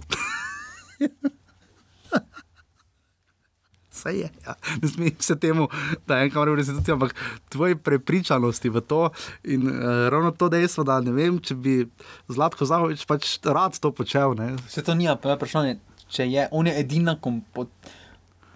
Vse 3.91 4.11
je. 4.19 4.31
Ja. 4.47 4.55
Ne 4.83 4.89
smej 4.89 5.15
se 5.19 5.39
temu, 5.39 5.69
da 6.07 6.19
je 6.19 6.25
enkrat 6.25 6.49
v 6.49 6.55
resnici, 6.55 6.93
ampak 6.93 7.15
tvoji 7.49 7.77
prepričanosti 7.77 8.69
v 8.69 8.81
to 8.81 9.11
in 9.45 9.69
uh, 9.69 10.09
ravno 10.09 10.31
to 10.31 10.49
dejstvo, 10.49 10.85
da 10.85 10.99
ne 11.01 11.15
vem, 11.15 11.39
če 11.39 11.55
bi 11.55 11.77
Zlatko 12.29 12.67
Zahovič 12.67 13.07
pač 13.07 13.39
rad 13.45 13.79
to 13.79 13.95
počel. 13.95 14.35
Ne. 14.35 14.57
Vse 14.67 14.83
to 14.83 14.99
ni 14.99 15.07
pa 15.23 15.39
vprašanje, 15.39 15.79
če 16.11 16.27
je 16.27 16.49
on 16.53 16.67
je 16.67 16.75
edina 16.77 17.15
kompo. 17.17 17.67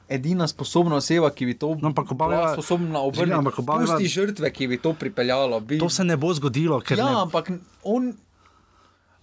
Edina 0.06 0.44
sposobna 0.46 0.96
oseba, 0.96 1.30
ki 1.30 1.46
bi 1.46 1.54
to 1.54 1.74
No, 1.76 1.88
ampak 1.88 2.10
oba 2.10 2.26
bila 2.26 2.38
veva- 2.38 2.52
sposobna 2.52 3.00
obrniti. 3.00 3.32
ampak 3.32 3.58
oba 3.58 3.74
veva- 3.74 3.86
Pusti 3.88 4.06
žrtve, 4.06 4.50
ki 4.50 4.66
bi 4.66 4.76
to 4.78 4.92
pripeljalo. 4.94 5.60
Bi... 5.62 5.78
To 5.78 5.88
se 5.88 6.04
ne 6.04 6.16
bo 6.16 6.28
zgodilo, 6.30 6.82
Ja, 6.86 6.96
ne, 6.98 7.14
ampak 7.22 7.50
on, 7.84 8.12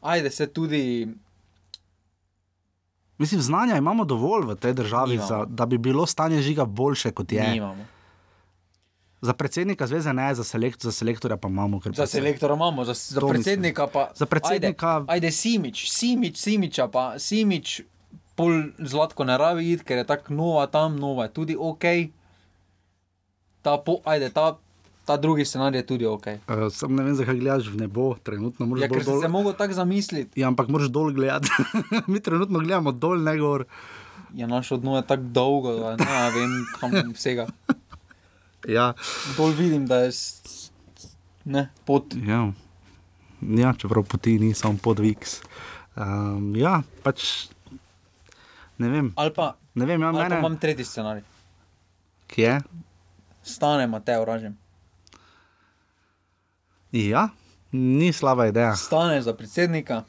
ajde 0.04 0.32
se 0.32 0.48
tudi. 0.50 1.08
mislim, 3.18 3.42
znanja 3.42 3.78
imamo 3.78 4.06
dovolj 4.06 4.46
v 4.46 4.56
tej 4.56 4.74
državi, 4.74 5.12
Nimamo. 5.12 5.28
za, 5.28 5.46
da 5.48 5.66
bi 5.68 5.78
bilo 5.80 6.06
stanje 6.08 6.42
žiga 6.42 6.66
boljše 6.66 7.12
kot 7.12 7.32
je. 7.32 7.46
Nimamo. 7.52 7.86
Za 9.22 9.34
predsednika 9.34 9.86
zveze 9.86 10.10
ne, 10.12 10.34
za, 10.34 10.44
selekt, 10.44 10.82
za 10.82 10.92
selektorja 10.92 11.38
pa 11.38 11.48
imamo. 11.48 11.80
Za 11.80 11.92
pa 11.94 12.06
se- 12.08 12.12
selektora 12.12 12.56
imamo, 12.56 12.84
za, 12.84 12.94
za 12.96 13.22
predsednika 13.22 13.88
pa. 13.88 14.10
Za 14.16 14.26
predsednika- 14.26 14.96
Ajde, 14.98 15.06
ajde 15.10 15.32
Simič, 15.32 15.92
Simič, 15.92 16.38
Simiča 16.38 16.88
pa 16.88 17.20
Simič, 17.20 17.82
pol 18.36 18.52
zlatko 18.80 19.24
ne 19.24 19.38
rabi 19.38 19.72
iti, 19.72 19.84
ker 19.84 19.98
je 19.98 20.08
tako 20.08 20.34
nova 20.34 20.68
tam, 20.68 20.96
nova 20.96 21.24
je 21.24 21.34
tudi 21.34 21.56
ok. 21.60 21.86
Ta, 23.62 23.78
po, 23.78 24.00
ajde, 24.04 24.30
ta, 24.30 24.58
ta 25.06 25.18
drugi 25.18 25.46
scenarij 25.46 25.80
je 25.80 25.86
tudi 25.86 26.06
ok. 26.06 26.28
Uh, 26.48 26.66
sam 26.70 26.96
ne 26.96 27.04
vem, 27.04 27.16
zakaj 27.16 27.36
gledaš 27.36 27.68
v 27.70 27.78
nebo, 27.78 28.16
trenutno 28.24 28.66
moraš 28.66 28.82
Ja, 28.82 28.90
ker 28.90 29.04
sem 29.04 29.14
dol. 29.14 29.22
se 29.22 29.28
mogel 29.28 29.54
tako 29.54 29.74
zamisliti. 29.74 30.40
Ja, 30.40 30.48
ampak 30.48 30.68
moraš 30.68 30.90
dol 30.90 31.12
gledati. 31.12 31.50
Mi 32.12 32.20
trenutno 32.20 32.60
gledamo 32.60 32.92
dol, 32.92 33.22
ne 33.22 33.36
gor. 33.38 33.66
Ja, 34.34 34.48
naš 34.48 34.72
odnos 34.72 35.02
je 35.04 35.08
tako 35.08 35.24
dolgo, 35.36 35.74
da 35.76 35.96
ne 35.96 36.32
vem, 36.32 36.52
kam 36.80 36.92
vsega. 37.18 37.46
Ja, 38.64 38.94
Dol 39.38 39.52
vidim, 39.58 39.86
da 39.90 40.06
je 40.06 40.12
ne, 41.46 41.70
pot. 41.86 42.14
ja. 42.28 42.52
ja 43.42 43.74
čeprav 43.74 44.06
poti 44.06 44.40
ni 44.40 44.54
samo 44.54 44.78
podviks. 44.78 45.42
Um, 45.98 46.54
ja, 46.56 46.82
pač 47.04 47.50
ne 48.82 48.90
vem. 48.90 49.12
Ali 49.16 49.34
pa, 49.36 49.54
Ne 49.74 49.86
vem, 49.88 50.02
ja, 50.02 50.10
ali 50.10 50.18
pa 50.18 50.24
mene, 50.28 50.40
imam 50.42 50.58
tretji 50.60 50.84
scenarij. 50.86 51.24
ki 52.28 52.42
je. 52.42 52.56
Stane 53.44 53.86
Mateo 53.88 54.26
Ražem. 54.28 54.58
Ja, 56.92 57.30
ni 57.72 58.12
slaba 58.14 58.50
ideja. 58.52 58.76
Stane 58.76 59.22
za 59.22 59.34
predsednika, 59.34 60.04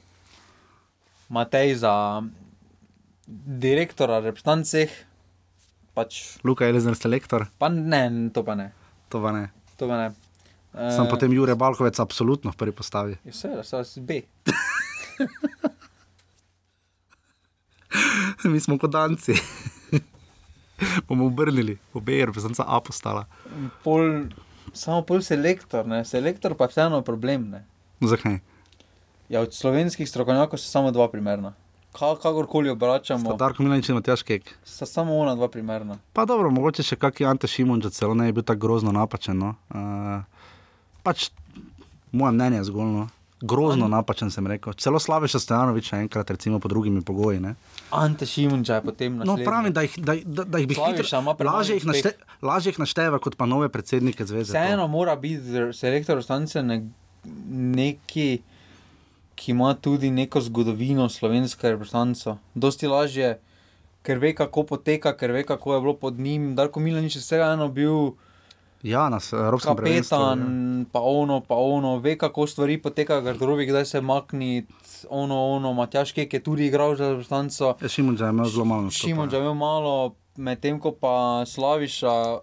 Matej 1.28 1.76
za 1.84 2.22
direktora 3.62 4.18
reprezentanceh, 4.20 4.90
pač, 5.94 6.38
Luka 6.44 6.66
je 6.66 6.74
lezen 6.74 6.98
selektor, 6.98 7.46
pa 7.58 7.70
ne, 7.70 8.30
to 8.34 8.42
pa 8.44 8.54
ne. 8.58 8.72
to 9.08 9.22
pa 9.22 9.32
ne. 9.32 9.46
To 9.78 9.88
pa 9.88 9.96
ne. 9.96 10.08
E, 10.74 10.90
Sam 10.96 11.06
potem 11.08 11.32
Jure 11.32 11.54
Balkovec 11.54 12.00
absolutno 12.00 12.50
v 12.50 12.56
prvi 12.56 12.72
postavi. 12.72 13.16
Je 13.24 13.30
vse, 13.32 13.54
da 13.54 13.84
se 13.84 14.00
B. 14.00 14.20
Mi 18.53 18.61
smo 18.61 18.78
kot 18.78 18.90
danci. 18.90 19.34
Bomo 21.09 21.26
obrnili, 21.26 21.78
obe 21.95 22.24
reprezentanca 22.26 22.64
A 22.66 22.80
postala. 22.80 23.24
Pol, 23.84 24.26
samo 24.72 25.03
pol 25.07 25.22
selektor, 25.22 25.86
ne. 25.86 26.05
Selektor 26.05 26.55
pa 26.59 26.64
je 26.66 26.74
vseeno 26.74 27.03
problem, 27.07 27.51
ne. 27.51 27.64
Zakaj? 28.01 28.40
Ja, 29.28 29.40
od 29.40 29.55
slovenskih 29.55 30.09
strokovnjakov 30.09 30.59
so 30.59 30.68
samo 30.68 30.90
dva 30.90 31.09
primerna. 31.09 31.55
Ka, 31.93 32.14
kakorkoli 32.16 32.70
obračamo, 32.72 33.30
Sta 33.30 33.36
Darko 33.36 33.62
Milanič 33.62 33.88
in 33.88 33.95
Matjaš 33.95 34.22
Kek. 34.22 34.55
sta 34.64 34.86
samo 34.86 35.16
ona 35.18 35.34
dva 35.34 35.49
primerna. 35.49 35.99
Pa 36.12 36.24
dobro, 36.24 36.51
mogoče 36.51 36.82
še 36.82 36.97
kakšen 36.97 37.28
Ante 37.28 37.47
Šimunča 37.47 37.90
celo 37.93 38.14
ne 38.14 38.26
je 38.26 38.32
bil 38.32 38.43
tako 38.43 38.61
grozno 38.61 38.93
napačen. 38.93 39.38
No. 39.38 39.55
Uh, 39.68 40.24
pač 41.05 41.30
moje 42.12 42.32
mnenje 42.32 42.62
je 42.62 42.64
zgolj. 42.64 42.88
No. 42.97 43.09
Grozno 43.43 43.88
napačen 43.88 44.30
sem 44.30 44.47
rekel. 44.47 44.72
Celo 44.78 44.99
Slaveša 44.99 45.38
Stojanoviča 45.38 45.97
enkrat, 45.99 46.30
recimo 46.30 46.59
pod 46.59 46.70
drugimi 46.70 47.03
pogoji. 47.03 47.40
Ne. 47.40 47.55
Ante 47.90 48.26
Šimunča 48.26 48.74
je 48.74 48.82
potem 48.82 49.16
na 49.16 49.24
No, 49.24 49.36
pravim, 49.45 49.72
da 49.72 49.82
jih, 49.82 49.99
da, 49.99 50.14
da, 50.24 50.45
da 50.45 50.59
jih 50.59 50.68
bi 50.68 50.74
Slaviša 50.74 51.22
premalo 51.38 51.59
lažje 51.59 51.76
jih, 51.76 51.86
našte, 51.86 52.12
lažje 52.43 52.70
jih 52.70 52.78
našteva 52.78 53.18
kot 53.18 53.36
pa 53.36 53.47
nove 53.47 53.68
predsednike 53.68 54.26
zveze. 54.26 54.53
Vseeno 54.55 54.86
mora 54.88 55.16
biti 55.16 55.43
selektor 55.74 56.22
stanice 56.22 56.62
ne, 56.62 56.84
neki, 57.51 58.40
ki 59.34 59.51
ima 59.51 59.74
tudi 59.74 60.11
neko 60.11 60.40
zgodovino 60.40 61.09
slovenske 61.09 61.74
reprezentance. 61.74 62.36
Dosti 62.55 62.86
lažje, 62.86 63.38
ker 64.03 64.18
ve, 64.18 64.34
kako 64.38 64.62
poteka, 64.62 65.16
ker 65.16 65.32
ve, 65.32 65.43
kako 65.45 65.74
je 65.74 65.80
bilo 65.80 65.95
pod 65.95 66.20
njim. 66.20 66.55
Darko 66.55 66.80
Milanič 66.80 67.16
je 67.16 67.26
vseeno 67.26 67.53
eno 67.53 67.68
bil 67.68 68.12
Ja, 68.82 69.08
na 69.08 69.18
Evropskem 69.32 69.76
prvenstvu. 69.76 70.16
ja. 70.16 70.20
kapetan, 70.20 70.86
pa 70.92 71.00
ono, 71.00 71.40
pa 71.40 71.54
ono, 71.54 71.98
ve, 71.98 72.16
kako 72.18 72.46
stvari 72.46 72.82
potekajo, 72.82 73.22
garderobi, 73.22 73.66
kdaj 73.66 73.84
se 73.84 74.00
makni, 74.00 74.66
ono, 75.10 75.38
ono, 75.54 75.72
Matjaš 75.72 76.12
Kek 76.12 76.34
je 76.34 76.42
tudi 76.42 76.66
igral 76.66 76.96
za 76.96 77.10
reprezentanco. 77.10 77.76
Ja, 77.80 77.88
Šimunča 77.88 78.24
je 78.24 78.30
imel 78.30 78.46
zelo 78.46 78.64
malo 78.64 78.90
Šimon 78.90 79.30
ja. 79.30 79.36
je 79.36 79.40
imel 79.40 79.54
malo, 79.54 80.14
medtem 80.36 80.80
ko 80.80 80.92
pa 80.92 81.44
Slaviša, 81.46 82.38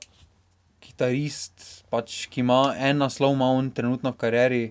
kitarist, 0.79 1.83
pač, 1.89 2.27
ki 2.31 2.39
ima 2.39 2.73
en 2.77 2.97
naslov, 2.97 3.35
ima 3.35 3.51
on 3.51 3.71
trenutno 3.71 4.11
v 4.11 4.17
karieri, 4.17 4.63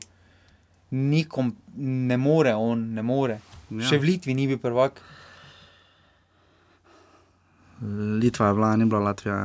nikom 0.91 1.53
ne 1.77 2.17
more, 2.17 2.55
on 2.55 2.95
ne 2.95 3.03
more. 3.03 3.41
Ja. 3.71 3.83
Ja. 3.83 3.85
Še 3.91 4.01
v 4.01 4.15
Litvi 4.15 4.33
ni 4.35 4.49
bil 4.49 4.61
prvak. 4.61 5.03
Litva 7.85 8.49
je 8.49 8.55
bila, 8.57 8.77
ni 8.77 8.89
bila 8.89 9.11
Latvija. 9.11 9.37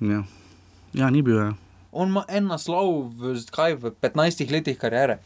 Ja, 0.00 0.22
ja. 0.92 1.04
ja 1.04 1.10
ni 1.10 1.22
bil. 1.22 1.38
Ja. 1.38 1.54
On 1.96 2.08
ima 2.08 2.24
en 2.28 2.50
naslov 2.50 3.08
v, 3.16 3.34
kaj, 3.50 3.78
v 3.80 3.94
15 4.02 4.52
letih 4.52 4.76
kariere. 4.78 5.18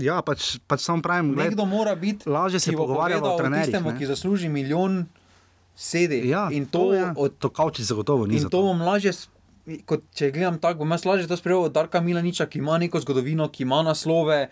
Ja, 0.00 0.18
pač, 0.26 0.56
pač 0.66 0.82
samo 0.82 1.04
pravim, 1.04 1.34
gled, 1.36 1.52
Nekdo 1.52 1.66
mora 1.70 1.94
biti, 1.94 2.26
lažje 2.26 2.60
se 2.60 2.72
pogovarjamo 2.74 3.36
o 3.36 3.38
tistemu, 3.38 3.92
ki 3.98 4.08
zasluži 4.10 4.48
milijon, 4.50 5.04
sedi. 5.74 6.18
ja, 6.28 6.48
in 6.50 6.66
to, 6.66 6.92
je, 6.94 7.04
od, 7.16 7.38
to 7.38 7.48
kavči 7.48 7.84
zagotovo 7.86 8.26
ni. 8.26 8.40
in 8.42 8.50
to 8.50 8.62
bom 8.62 8.82
lažje. 8.82 9.14
Kot, 9.88 10.02
če 10.12 10.28
gledam 10.34 10.58
tako, 10.60 10.82
bom 10.82 10.90
jaz 10.92 11.06
lažje 11.08 11.28
to 11.30 11.38
sprejel 11.40 11.70
od 11.70 11.72
Darka 11.72 12.02
Milaniča, 12.04 12.44
ki 12.50 12.58
ima 12.58 12.76
neko 12.78 13.00
zgodovino, 13.00 13.46
ki 13.48 13.62
ima 13.64 13.80
naslove, 13.86 14.48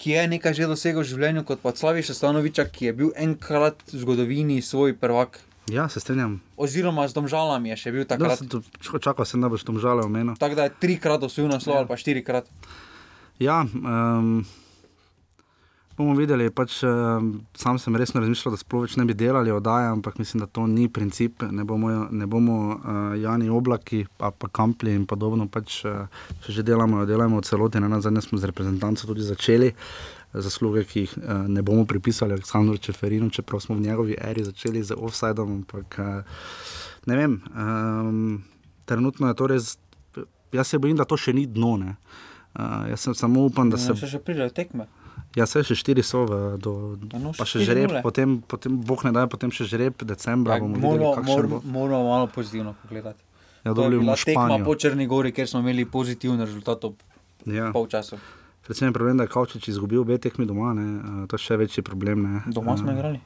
ki 0.00 0.14
je 0.14 0.22
nekaj 0.30 0.54
že 0.56 0.70
dosegel 0.70 1.02
v 1.02 1.10
življenju, 1.10 1.42
kot 1.44 1.60
pa 1.60 1.74
Slaviša 1.76 2.14
Stanoviča, 2.14 2.64
ki 2.70 2.88
je 2.88 2.94
bil 3.02 3.10
enkrat 3.18 3.82
v 3.92 4.00
zgodovini 4.00 4.62
svoj 4.62 4.94
prvak. 4.96 5.42
Ja, 5.68 5.84
se 5.84 5.98
strinjam. 5.98 6.40
Oziroma 6.56 7.04
z 7.04 7.12
domžalami 7.12 7.68
je 7.68 7.76
še 7.78 7.92
bil 7.92 8.02
Da, 8.02 8.14
takrat. 8.14 8.40
č- 8.78 9.00
čakal 9.00 9.24
sem, 9.24 9.38
da 9.38 9.46
boš 9.46 9.62
tam 9.62 9.76
žale 9.76 10.02
omenil. 10.02 10.34
Tako 10.34 10.54
da 10.54 10.64
je 10.64 10.74
trikrat 10.76 11.22
osvojil 11.22 11.50
naslov 11.50 11.76
ali 11.76 11.86
pa 11.86 11.94
štirikrat. 11.94 12.48
Ja, 13.38 13.62
um, 13.64 14.44
Bomo 15.92 16.14
videli, 16.14 16.46
pač, 16.48 16.76
uh, 16.82 17.18
sam 17.52 17.74
sem 17.74 17.90
resno 17.92 18.20
razmišljal, 18.20 18.54
da 18.54 18.60
sploh 18.60 18.84
več 18.84 18.94
ne 18.94 19.02
bi 19.02 19.14
delali 19.14 19.50
oddaje, 19.50 19.88
ampak 19.88 20.14
mislim, 20.16 20.38
da 20.38 20.46
to 20.46 20.62
ni 20.64 20.86
princip. 20.88 21.42
Ne 21.42 21.64
bomo, 21.64 21.90
ne 22.08 22.22
bomo 22.24 22.54
uh, 22.70 22.78
Jani 23.18 23.50
oblaki, 23.50 24.04
pa, 24.16 24.30
pa 24.30 24.46
kamplji 24.48 24.94
in 24.94 25.06
podobno. 25.06 25.48
Pač, 25.48 25.80
uh, 25.82 26.06
če 26.38 26.52
že 26.52 26.62
delamo, 26.62 27.02
delamo 27.02 27.36
v 27.36 27.42
celoti, 27.42 27.82
na 27.82 27.98
zadnje 27.98 28.22
smo 28.22 28.38
z 28.38 28.46
reprezentanco 28.46 29.10
tudi 29.10 29.26
začeli. 29.26 29.72
Zasluge, 30.32 30.84
ki 30.84 31.00
jih 31.06 31.12
uh, 31.16 31.46
ne 31.48 31.62
bomo 31.64 31.86
pripisali 31.88 32.36
Aleksandru 32.36 32.76
Čeferinu, 32.76 33.30
čeprav 33.30 33.62
smo 33.64 33.76
v 33.76 33.80
njegovi 33.80 34.16
eri 34.20 34.44
začeli 34.44 34.82
z 34.84 34.96
offsajdom. 34.98 35.52
Ampak 35.62 35.98
uh, 35.98 36.40
ne 37.06 37.16
vem, 37.16 37.40
um, 37.56 38.42
trenutno 38.84 39.28
je 39.28 39.34
to 39.34 39.46
res. 39.46 39.78
Jaz 40.52 40.68
se 40.68 40.78
bojim, 40.78 40.96
da 40.96 41.04
to 41.08 41.16
še 41.16 41.32
ni 41.32 41.46
dno. 41.46 41.76
Uh, 41.78 42.88
jaz 42.92 43.08
sem 43.08 43.14
samo 43.14 43.46
upam, 43.48 43.70
da 43.72 43.80
se. 43.80 43.96
Če 43.96 44.16
še 44.16 44.20
pridejo 44.24 44.52
tekme. 44.52 44.88
Ja, 45.36 45.44
vse 45.44 45.62
še 45.66 45.76
štiri 45.76 46.02
so, 46.04 46.24
v, 46.28 46.56
do, 46.62 46.72
no, 47.20 47.34
pa 47.36 47.44
še 47.48 47.60
žreb, 47.66 47.98
potem, 48.04 48.38
potem 48.48 48.78
boh 48.80 49.02
ne 49.04 49.12
da, 49.12 49.26
potem 49.30 49.52
še 49.52 49.68
žreb, 49.68 50.00
decembra. 50.08 50.56
Ja, 50.56 50.64
moramo, 50.64 51.12
moramo, 51.26 51.60
moramo 51.68 52.08
malo 52.08 52.30
pozitivno 52.32 52.72
pogledati. 52.82 53.20
Ja, 53.64 53.74
to 53.74 53.84
je 53.84 53.98
bila 53.98 54.16
tekma 54.16 54.56
po 54.64 54.74
Črni 54.78 55.06
Gori, 55.10 55.34
ker 55.36 55.48
smo 55.50 55.60
imeli 55.60 55.84
pozitiven 55.84 56.40
rezultat 56.40 56.84
ob 56.88 56.96
ja. 57.44 57.68
pol 57.74 57.88
času. 57.90 58.16
Predvsem 58.68 58.90
je 58.90 58.92
problem, 58.92 59.16
da 59.16 59.24
je 59.24 59.32
Kavčič 59.32 59.70
izgubil 59.72 60.02
obe 60.04 60.18
tekmi 60.20 60.44
doma, 60.46 60.74
ne? 60.76 61.26
to 61.26 61.40
je 61.40 61.44
še 61.46 61.56
večji 61.56 61.82
problem. 61.82 62.26
Ne? 62.26 62.42
Doma 62.52 62.76
smo 62.76 62.92
igrali? 62.92 63.20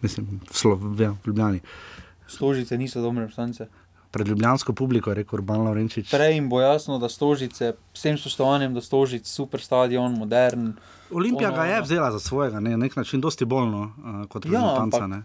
Mislim, 0.00 0.40
v 0.48 0.56
Sloveniji, 0.56 1.12
v 1.20 1.28
Ljubljani. 1.28 1.60
Stožice 2.30 2.78
niso 2.80 3.02
dobre 3.04 3.28
stanice 3.28 3.68
pred 4.10 4.28
ljubljansko 4.28 4.72
publiko, 4.72 5.14
rekel 5.14 5.38
Urban 5.38 5.62
Laurenčič. 5.62 6.10
Prej 6.10 6.34
jim 6.34 6.48
bo 6.48 6.60
jasno, 6.60 6.98
da 6.98 7.08
stožice, 7.08 7.72
vsem 7.94 8.18
spoštovanjem, 8.18 8.74
da 8.74 8.82
stožice, 8.82 9.30
super 9.30 9.62
stadion, 9.62 10.18
modern. 10.18 10.72
Olimpija 11.10 11.48
ono, 11.48 11.56
ga 11.56 11.64
je 11.64 11.82
vzela 11.82 12.12
za 12.12 12.18
svojega, 12.18 12.60
ne, 12.60 12.70
na 12.70 12.76
nek 12.76 12.96
način, 12.96 13.20
dosti 13.20 13.44
bolno 13.44 13.82
uh, 13.82 14.26
kot 14.28 14.44
reprezentanca. 14.44 14.98
Ja, 14.98 15.22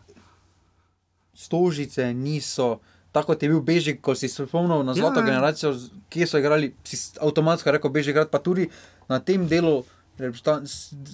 stožice 1.33 2.13
niso. 2.13 2.77
Tako 3.15 3.31
kot 3.31 3.43
je 3.43 3.49
bil 3.49 3.61
Bežik, 3.63 4.01
ko 4.03 4.11
si 4.19 4.27
spomnil 4.27 4.83
na 4.83 4.91
zlato 4.91 5.23
ja, 5.23 5.25
generacijo, 5.25 5.71
ki 6.11 6.27
so 6.27 6.39
igrali, 6.41 6.73
si 6.83 6.99
avtomatsko 7.23 7.71
rekel 7.71 7.93
Bežik, 7.95 8.19
pa 8.27 8.43
tudi 8.43 8.67
na 9.07 9.23
tem 9.23 9.47
delu. 9.47 9.85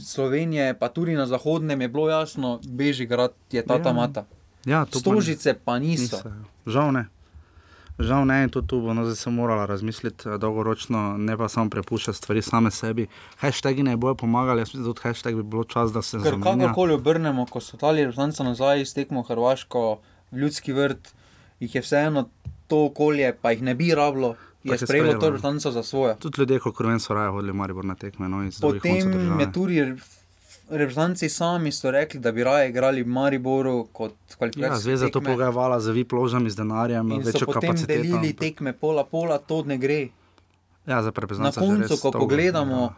Slovenije, 0.06 0.76
pa 0.78 0.90
tudi 0.94 1.16
na 1.18 1.26
zahodnem 1.26 1.82
je 1.82 1.88
bilo 1.90 2.10
jasno, 2.10 2.60
Bežik 2.62 3.14
je 3.50 3.62
ta 3.66 3.78
ta 3.82 3.94
mata. 3.94 4.26
Ja, 4.66 4.86
Stožice 4.86 5.54
pa 5.58 5.80
niso. 5.80 6.22
niso. 6.22 6.30
Žal 6.66 6.94
ne. 6.94 7.06
Žal 8.02 8.26
ne, 8.26 8.44
in 8.44 8.50
tudi 8.50 8.68
tu 8.68 8.82
bo 8.82 8.94
no, 8.94 9.06
zdaj 9.06 9.16
se 9.16 9.30
morala 9.30 9.66
razmisliti 9.66 10.30
eh, 10.30 10.38
dolgoročno, 10.38 11.18
ne 11.18 11.38
pa 11.38 11.50
samo 11.50 11.70
prepuščati 11.70 12.18
stvari 12.18 12.42
same 12.42 12.72
sebi. 12.72 13.08
Hashtagi 13.42 13.84
ne 13.84 13.98
bojo 13.98 14.16
pomagali, 14.16 14.62
jaz 14.62 14.70
mislim, 14.74 14.84
da 14.84 14.90
tudi 14.90 15.02
hashtag 15.04 15.36
bi 15.36 15.44
bilo 15.44 15.64
čas, 15.64 15.94
da 15.94 16.02
se 16.02 16.20
zavedamo. 16.20 16.44
Kakorkoli 16.44 16.94
obrnemo, 16.94 17.46
ko 17.46 17.62
so 17.62 17.78
tali 17.78 18.06
reprezentanci 18.06 18.44
nazaj, 18.44 18.86
stekmo 18.86 19.24
Hrvaško, 19.24 20.00
ljudski 20.32 20.74
vrt, 20.74 21.14
jih 21.62 21.76
je 21.76 21.82
vseeno 21.82 22.30
to 22.68 22.86
okolje, 22.86 23.34
pa 23.42 23.52
jih 23.52 23.62
ne 23.62 23.76
bi 23.76 23.94
rabilo. 23.96 24.36
Je 24.64 24.78
sprejelo 24.78 25.14
to 25.14 25.30
reprezentanco 25.30 25.72
za 25.72 25.84
svoje. 25.84 26.16
Tudi 26.20 26.42
ljudje, 26.42 26.60
kot 26.60 26.78
Kroven, 26.78 27.00
so 27.00 27.14
raje 27.14 27.30
hodili, 27.30 27.54
Maribor 27.54 27.86
na 27.86 27.96
tekme. 27.96 28.30
No, 28.30 28.44
Potem 28.62 29.40
je 29.40 29.52
tudi 29.54 29.80
reprezentanci 30.70 31.30
sami 31.30 31.72
so 31.72 31.92
rekli, 31.92 32.20
da 32.20 32.32
bi 32.32 32.44
raje 32.44 32.70
igrali 32.70 33.04
v 33.04 33.08
Mariboru 33.08 33.88
kot 33.92 34.14
kvalifikacijo. 34.38 34.74
Ja, 34.74 34.80
zveza 34.80 35.10
to 35.10 35.22
pogavala 35.22 35.80
z 35.80 35.92
vi 35.92 36.04
pložami 36.04 36.50
z 36.50 36.56
denarjem, 36.56 37.10
večjo 37.26 37.48
kapaciteto. 37.48 37.88
Bi 37.88 38.10
delili 38.10 38.34
tekme 38.34 38.74
pola 38.74 39.04
pola, 39.04 39.38
to 39.38 39.64
ne 39.64 39.78
gre. 39.78 40.08
Ja, 40.86 41.02
za 41.04 41.12
Na 41.38 41.52
koncu, 41.52 41.98
ko 42.02 42.12
pogledamo, 42.12 42.82
ja. 42.82 42.94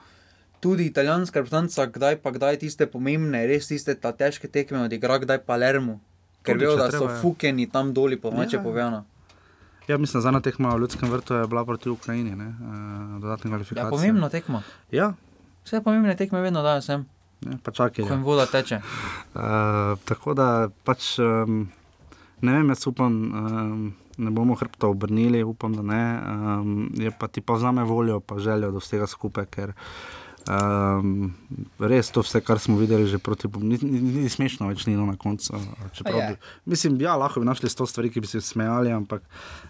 tudi 0.60 0.86
italijanska 0.86 1.40
reprezentanca, 1.40 1.86
kdaj 1.86 2.18
pa 2.22 2.32
kdaj 2.32 2.58
tiste 2.58 2.88
pomembne, 2.88 3.48
res 3.48 3.68
tiste 3.68 3.96
težke 3.96 4.48
tekme 4.48 4.84
odigra, 4.84 5.18
kdaj 5.20 5.38
pa 5.46 5.56
Lermu. 5.56 6.00
Ker 6.44 6.60
vejo, 6.60 6.76
da 6.76 6.92
so 6.92 7.08
ja. 7.08 7.18
fukeni 7.22 7.70
tam 7.72 7.94
doli, 7.94 8.20
po 8.20 8.32
mače 8.32 8.58
ja. 8.58 8.64
povedano. 8.64 9.06
Ja, 9.88 9.98
mislim, 9.98 10.20
da 10.20 10.24
zadnja 10.24 10.40
tekma 10.40 10.76
v 10.76 10.80
Ljudskem 10.80 11.12
vrtu 11.12 11.34
je 11.34 11.48
bila 11.48 11.66
proti 11.66 11.90
Ukrajini, 11.90 12.36
ne? 12.36 12.48
Uh, 12.48 13.22
dodatne 13.22 13.52
kvalifikacije. 13.52 13.86
Ja, 13.86 13.90
pomembna 13.90 14.30
tekma. 14.30 14.62
Ja. 14.92 15.14
Vse 15.64 15.82
pomembne 15.84 16.16
tekme 16.16 16.42
vedno 16.42 16.64
dajo 16.64 16.82
sem. 16.82 17.06
Ja, 17.42 17.58
pa 17.64 17.72
čakaj. 17.72 18.06
Kaj 18.06 18.16
jim 18.16 18.24
voda 18.24 18.46
teče. 18.46 18.80
Uh, 19.36 20.00
tako 20.08 20.34
da 20.34 20.70
pač 20.84 21.18
um, 21.20 21.66
ne 22.42 22.56
vem, 22.58 22.72
jaz 22.72 22.88
upam, 22.88 23.14
um, 23.32 23.94
ne 24.18 24.32
bomo 24.32 24.56
hrbta 24.56 24.88
obrnili, 24.88 25.44
upam, 25.44 25.76
da 25.76 25.84
ne. 25.84 26.04
Um, 26.28 26.90
je 27.00 27.12
pa 27.20 27.28
ti 27.28 27.42
pa 27.42 27.60
vzame 27.60 27.84
voljo, 27.84 28.20
pa 28.20 28.40
željo 28.40 28.72
do 28.72 28.84
vsega 28.84 29.08
skupaj, 29.08 29.48
ker 29.52 29.74
um, 30.50 31.34
res 31.80 32.12
to 32.12 32.24
vse, 32.26 32.42
kar 32.46 32.60
smo 32.60 32.78
videli 32.80 33.08
že 33.08 33.20
proti, 33.20 33.48
ni, 33.60 33.78
ni, 33.82 34.02
ni 34.24 34.30
smešno 34.30 34.68
več 34.72 34.86
ni 34.88 34.96
no 34.98 35.06
na 35.10 35.18
koncu. 35.20 35.60
Bi, 36.04 36.36
mislim, 36.66 37.00
ja, 37.02 37.16
lahko 37.20 37.44
bi 37.44 37.50
našli 37.50 37.70
sto 37.70 37.88
stvari, 37.90 38.12
ki 38.14 38.24
bi 38.24 38.32
se 38.32 38.42
smejali, 38.42 38.92
ampak 38.92 39.24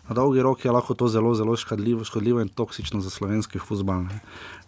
na 0.09 0.17
dolgi 0.17 0.41
rok 0.45 0.65
je 0.65 0.73
lahko 0.73 0.97
to 0.97 1.07
zelo, 1.07 1.35
zelo 1.35 1.57
škodljivo, 1.57 2.07
škodljivo 2.07 2.41
in 2.41 2.49
toksično 2.49 3.01
za 3.01 3.13
slovenski 3.13 3.59
futbol 3.59 4.07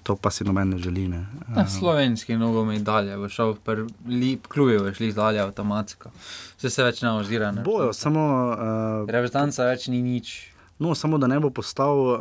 to 0.06 0.16
pa 0.16 0.30
si 0.30 0.46
noben 0.46 0.70
ne 0.70 0.78
želi. 0.78 1.08
Ne. 1.08 1.26
Uh, 1.50 1.66
slovenski 1.80 2.38
nogomet 2.38 2.84
dalje, 2.86 3.18
v 3.18 3.30
šov, 3.30 3.58
lep 4.06 4.48
klub 4.48 4.70
je 4.70 4.94
šli 4.94 5.14
dalje 5.18 5.42
avtomatsko. 5.42 6.12
Vse 6.60 6.70
se 6.70 6.86
več 6.86 7.02
ne 7.02 7.16
ozira. 7.18 7.50
Ne. 7.52 7.64
Bojo, 7.66 7.90
samo. 7.94 8.26
Uh, 8.54 9.10
Reprezentanca 9.10 9.66
več 9.72 9.88
ni 9.90 10.04
nič. 10.06 10.36
No, 10.78 10.94
samo 10.94 11.18
da 11.18 11.28
ne 11.32 11.40
bo 11.42 11.50
postal 11.50 12.04
uh, 12.06 12.20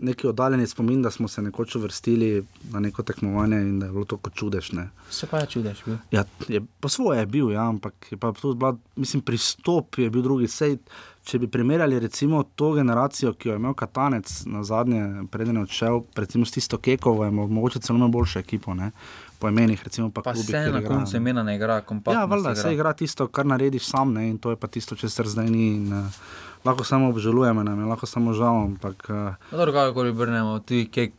neki 0.00 0.26
oddaljeni 0.26 0.66
spomin, 0.66 1.02
da 1.02 1.10
smo 1.10 1.28
se 1.28 1.42
nekoč 1.42 1.74
uvrstili 1.76 2.46
na 2.70 2.80
neko 2.80 3.02
tekmovanje 3.02 3.56
in 3.56 3.80
da 3.80 3.86
je 3.86 3.92
bilo 3.92 4.04
to 4.04 4.16
kot 4.16 4.34
čudež. 4.34 4.72
Ne. 4.72 4.88
Se 5.10 5.26
pa 5.26 5.38
je 5.38 5.46
čudež. 5.46 5.82
Ja, 6.10 6.24
je, 6.48 6.60
po 6.80 6.88
svoje 6.88 7.20
je 7.20 7.26
bil, 7.26 7.50
ja, 7.50 7.68
ampak 7.68 8.06
je 8.10 8.16
pa 8.16 8.32
tudi 8.32 8.58
bila, 8.58 8.76
mislim, 8.96 9.22
pristop 9.22 9.98
je 9.98 10.10
bil 10.10 10.22
drugi. 10.22 10.48
Sej, 10.48 10.78
če 11.26 11.38
bi 11.38 11.48
primerjali 11.50 11.98
recimo 12.00 12.42
to 12.54 12.72
generacijo, 12.72 13.32
ki 13.34 13.48
jo 13.48 13.54
je 13.54 13.58
imel 13.58 13.74
Katanec 13.74 14.30
na 14.46 14.62
zadnje, 14.64 15.26
preden 15.30 15.56
je 15.56 15.62
odšel, 15.62 16.00
recimo 16.16 16.46
s 16.46 16.54
tisto 16.54 16.78
Kekovo, 16.78 17.24
je 17.24 17.30
mogoče 17.30 17.80
celo 17.80 18.08
boljšo 18.08 18.38
ekipo. 18.38 18.74
Ne? 18.74 18.90
Po 19.38 19.48
imenih, 19.48 19.82
recimo, 19.84 20.10
pa 20.10 20.22
tudi 20.22 20.46
vse 20.46 20.70
na 20.72 20.84
koncu 20.84 21.16
imena 21.16 21.42
ne 21.42 21.56
igra, 21.56 21.80
kompaktno. 21.80 22.20
Ja, 22.20 22.24
valjda, 22.24 22.54
se 22.54 22.74
igra 22.74 22.92
tisto, 22.92 23.26
kar 23.26 23.46
narediš 23.46 23.90
sam, 23.90 24.12
ne? 24.12 24.28
in 24.30 24.38
to 24.38 24.54
je 24.54 24.56
pa 24.56 24.66
tisto, 24.66 24.96
če 24.96 25.08
se 25.08 25.26
zdaj 25.26 25.50
ni. 25.50 25.66
In, 25.76 25.92
uh, 25.92 26.45
lahko 26.66 26.84
samo 26.84 27.08
obžalujemo, 27.14 27.62
ne, 27.62 27.86
lahko 27.86 28.06
samo 28.10 28.34
žal. 28.34 28.66
Ampak. 28.66 29.06
Uh, 29.08 29.72
kako 29.72 30.02
li 30.02 30.12
brnemo, 30.12 30.58
ti 30.58 30.84
kek. 30.90 31.14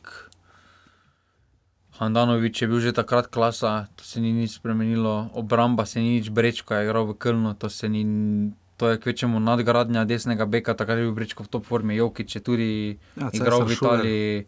Handanovič 1.97 2.61
je 2.61 2.67
bil 2.69 2.77
že 2.77 2.93
takrat 2.93 3.25
klasa, 3.25 3.89
to 3.97 4.05
se 4.05 4.21
ni 4.21 4.29
nič 4.29 4.61
spremenilo, 4.61 5.33
obramba 5.33 5.81
se 5.89 5.97
ni 5.97 6.21
nič 6.21 6.29
brečko, 6.29 6.77
je 6.77 6.85
igral 6.85 7.09
v 7.09 7.17
Krnu, 7.17 7.57
to 7.57 7.73
se 7.73 7.89
ni 7.89 8.05
to 8.77 8.89
je 8.89 8.99
kvečemu 9.01 9.39
nadgradnja 9.39 10.05
desnega 10.05 10.45
beka, 10.45 10.77
takrat 10.77 11.01
je 11.01 11.09
bil 11.09 11.17
Bričko 11.17 11.43
v 11.43 11.49
top 11.49 11.65
formi, 11.65 11.97
Jokič 11.97 12.35
je 12.37 12.41
tudi 12.41 12.69
ja, 13.17 13.29
igral 13.33 13.65
v 13.65 13.73
Italiji. 13.73 14.45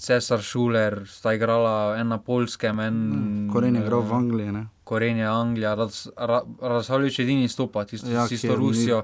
Cesar 0.00 0.40
Šuler, 0.40 1.02
sta 1.04 1.34
igrala 1.36 1.98
ena 2.00 2.16
polske, 2.16 2.70
en. 2.72 2.78
Mm, 2.78 3.48
Koren 3.52 3.74
je 3.76 3.82
igral 3.82 4.00
v 4.00 4.14
Angliji. 4.16 4.52
Ne? 4.52 4.62
Koren 4.84 5.18
je 5.20 5.26
Anglija, 5.28 5.74
razhavljajo 5.76 7.12
če 7.12 7.26
edini 7.26 7.50
stopa, 7.52 7.84
tisto, 7.84 8.08
ja, 8.08 8.24
tisto 8.24 8.56
Rusijo. 8.56 9.02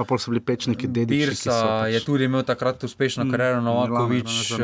Pa 0.00 0.08
pol 0.08 0.16
so 0.16 0.32
bili 0.32 0.40
pečniki, 0.40 0.88
dediči. 0.88 1.28
Birsa 1.28 1.52
pač... 1.52 1.92
je 1.92 1.98
tudi 2.00 2.24
imel 2.24 2.40
takrat 2.48 2.80
uspešno 2.88 3.26
mm, 3.26 3.32
kariero, 3.36 3.58
Novakovič, 3.60 4.36
uh, 4.56 4.62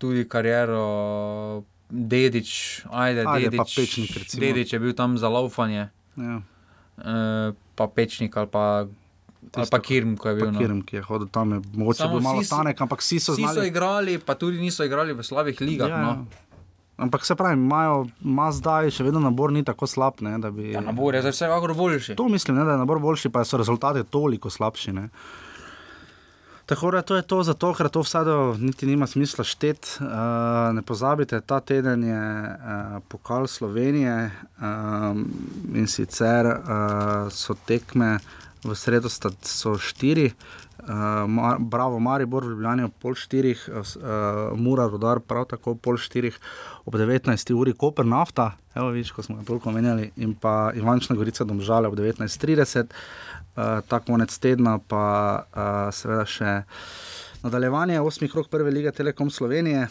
tudi 0.00 0.24
kariero, 0.24 0.84
dedič, 1.92 2.86
ajde, 2.88 3.26
ajde 3.28 3.50
dedič. 3.52 3.74
Pečnik, 3.76 4.14
dedič 4.40 4.72
je 4.72 4.80
bil 4.80 4.96
tam 4.96 5.20
za 5.20 5.28
laufanje. 5.28 5.90
Ja. 6.16 6.40
Uh, 6.96 7.52
pa 7.76 7.84
pečnik 7.84 8.32
ali 8.40 8.48
pa. 8.48 8.88
Tisto, 9.46 9.60
ali 9.60 9.68
pa 9.70 9.78
Kirm, 9.84 10.16
ki 10.16 10.32
je 10.32 10.34
bil. 10.40 10.48
Kirm, 10.56 10.80
ki 10.88 10.96
je 10.96 11.02
hodil 11.04 11.28
tam, 11.28 11.52
je 11.52 11.60
mogoče 11.76 12.08
bil 12.10 12.24
malo 12.24 12.40
stanek, 12.40 12.80
ampak 12.80 13.04
vsi 13.04 13.20
so 13.20 13.36
znali. 13.36 13.52
Vsi 13.52 13.60
so 13.60 13.68
igrali, 13.68 14.16
pa 14.18 14.40
tudi 14.40 14.56
niso 14.56 14.88
igrali 14.88 15.12
v 15.12 15.20
slabih 15.20 15.60
ligah. 15.60 15.92
Ja, 15.92 16.00
no. 16.00 16.26
Ampak 16.96 17.24
se 17.24 17.34
pravi, 17.36 17.60
imajo 17.60 18.52
zdaj 18.52 18.90
še 18.90 19.04
vedno 19.04 19.20
nabor, 19.20 19.52
ni 19.52 19.64
tako 19.64 19.86
slab. 19.86 20.22
Ne, 20.24 20.38
bi... 20.50 20.70
ja, 20.72 20.80
nabor 20.80 21.14
je 21.14 21.26
za 21.26 21.32
vse 21.34 21.50
kakor 21.52 21.74
boljši. 21.76 22.16
To 22.16 22.28
mislim, 22.32 22.56
ne, 22.56 22.64
da 22.64 22.76
je 22.76 22.80
nabor 22.80 23.02
boljši, 23.04 23.28
pa 23.28 23.44
so 23.44 23.60
rezultati 23.60 24.04
toliko 24.10 24.50
slabši. 24.50 24.94
Ne. 24.96 25.08
Tako 26.66 26.90
da 26.90 27.02
to 27.06 27.16
je 27.16 27.22
to, 27.22 27.42
zato 27.46 27.74
ker 27.78 27.88
to 27.92 28.00
vse 28.02 28.24
niti 28.58 28.88
nima 28.88 29.06
smisla 29.06 29.44
šteti. 29.44 30.00
Uh, 30.00 30.08
ne 30.74 30.82
pozabite, 30.82 31.40
ta 31.40 31.60
teden 31.60 32.04
je 32.04 32.16
uh, 32.16 32.96
pokal 33.08 33.46
Slovenije 33.46 34.30
um, 34.58 35.22
in 35.74 35.86
sicer 35.86 36.48
uh, 36.48 37.28
so 37.30 37.54
tekme 37.68 38.16
v 38.64 38.74
sredo, 38.74 39.12
sta, 39.12 39.30
so 39.44 39.76
štiri. 39.78 40.32
Uh, 40.32 40.65
mar, 41.28 41.56
bravo, 41.58 41.98
Maribor, 41.98 42.44
Ljubljani 42.44 42.86
ob 42.86 42.92
pol 43.02 43.14
štirih, 43.18 43.68
uh, 43.72 43.94
Mura, 44.58 44.86
Rudar, 44.86 45.20
prav 45.20 45.48
tako 45.50 45.74
ob 45.74 45.80
pol 45.82 45.98
štirih, 45.98 46.38
ob 46.84 46.94
19. 46.94 47.52
uri, 47.54 47.74
Koper 47.74 48.06
nafta, 48.06 48.52
evo 48.74 48.92
viš, 48.94 49.10
ko 49.12 49.22
smo 49.22 49.36
ga 49.36 49.44
toliko 49.48 49.70
omenjali, 49.72 50.10
in 50.16 50.34
pa 50.34 50.70
Ivančna 50.74 51.16
Gorica, 51.16 51.44
domžale 51.44 51.88
ob 51.88 51.98
19.30 51.98 52.86
uh, 52.86 53.80
ta 53.88 54.00
konec 54.00 54.38
tedna, 54.38 54.78
pa 54.78 55.04
uh, 55.42 55.94
seveda 55.94 56.26
še 56.26 56.56
nadaljevanje 57.42 58.00
osmih 58.00 58.34
rok 58.34 58.50
prve 58.50 58.70
lige 58.70 58.92
Telekom 58.92 59.30
Slovenije 59.30 59.88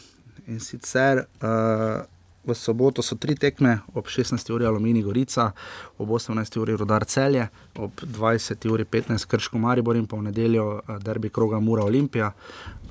in 0.48 0.60
sicer 0.60 1.26
uh, 1.26 2.06
v 2.46 2.56
soboto 2.56 3.02
so 3.02 3.18
tri 3.18 3.36
tekme, 3.36 3.80
ob 3.94 4.08
16. 4.08 4.54
uri 4.54 4.66
Alumini 4.66 5.02
Gorica, 5.02 5.52
ob 5.98 6.10
18. 6.10 6.60
uri 6.62 6.78
Rodar 6.78 7.06
Celje, 7.06 7.50
ob 7.76 7.92
20. 8.02 8.70
uri 8.72 8.86
15. 8.86 9.26
Krško 9.26 9.58
Maribor 9.58 9.98
in 9.98 10.06
pa 10.08 10.18
v 10.18 10.30
nedeljo 10.30 10.80
eh, 10.80 11.00
derbi 11.04 11.30
kroga 11.30 11.60
Mura 11.60 11.84
Olimpija. 11.84 12.34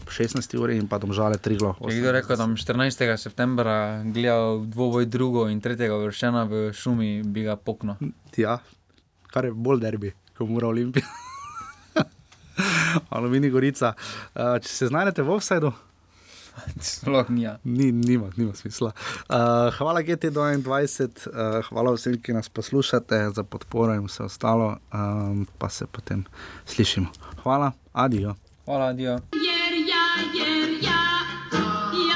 ob 0.02 0.10
16. 0.10 0.58
uri 0.60 0.76
in 0.76 0.88
pa 0.88 0.98
domžale 0.98 1.38
Triglo. 1.38 1.74
Je 1.88 2.00
kdo 2.00 2.12
rekel, 2.12 2.36
da 2.36 2.46
bom 2.46 2.56
14. 2.56 3.16
septembra 3.16 4.02
gledal 4.04 4.66
dvoboj 4.66 5.06
drugo 5.06 5.48
in 5.48 5.60
tretjega 5.60 5.96
vršena 5.96 6.44
v 6.44 6.72
šumi, 6.72 7.22
bi 7.22 7.42
ga 7.42 7.56
pokno. 7.56 7.96
Ja, 8.36 8.58
kar 9.32 9.44
je 9.44 9.52
bolj 9.52 9.80
derbi, 9.80 10.12
kot 10.36 10.48
mora 10.50 10.68
Olimpija. 10.68 11.06
Alumini 13.14 13.50
Gorica. 13.50 13.94
Uh, 14.34 14.58
če 14.62 14.68
se 14.68 14.86
znajdete 14.92 15.22
v 15.22 15.34
offsajdu, 15.34 15.72
Sploh 16.80 17.30
ni. 17.30 17.42
ja. 17.42 17.58
ni, 17.64 17.92
nima, 17.92 18.30
nima 18.36 18.54
smisla. 18.54 18.92
Uh, 19.28 19.74
hvala 19.78 20.02
GT22, 20.02 21.28
uh, 21.28 21.64
hvala 21.68 21.94
vsem, 21.94 22.18
ki 22.22 22.32
nas 22.32 22.48
poslušate 22.48 23.30
za 23.34 23.44
podporo 23.44 23.94
in 23.94 24.06
vse 24.06 24.22
ostalo, 24.24 24.76
um, 24.92 25.46
pa 25.58 25.68
se 25.68 25.86
potem 25.86 26.24
slišimo. 26.66 27.06
Hvala, 27.42 27.72
adijo. 27.92 28.34
Hvala, 28.64 28.92
Dio. 28.92 29.18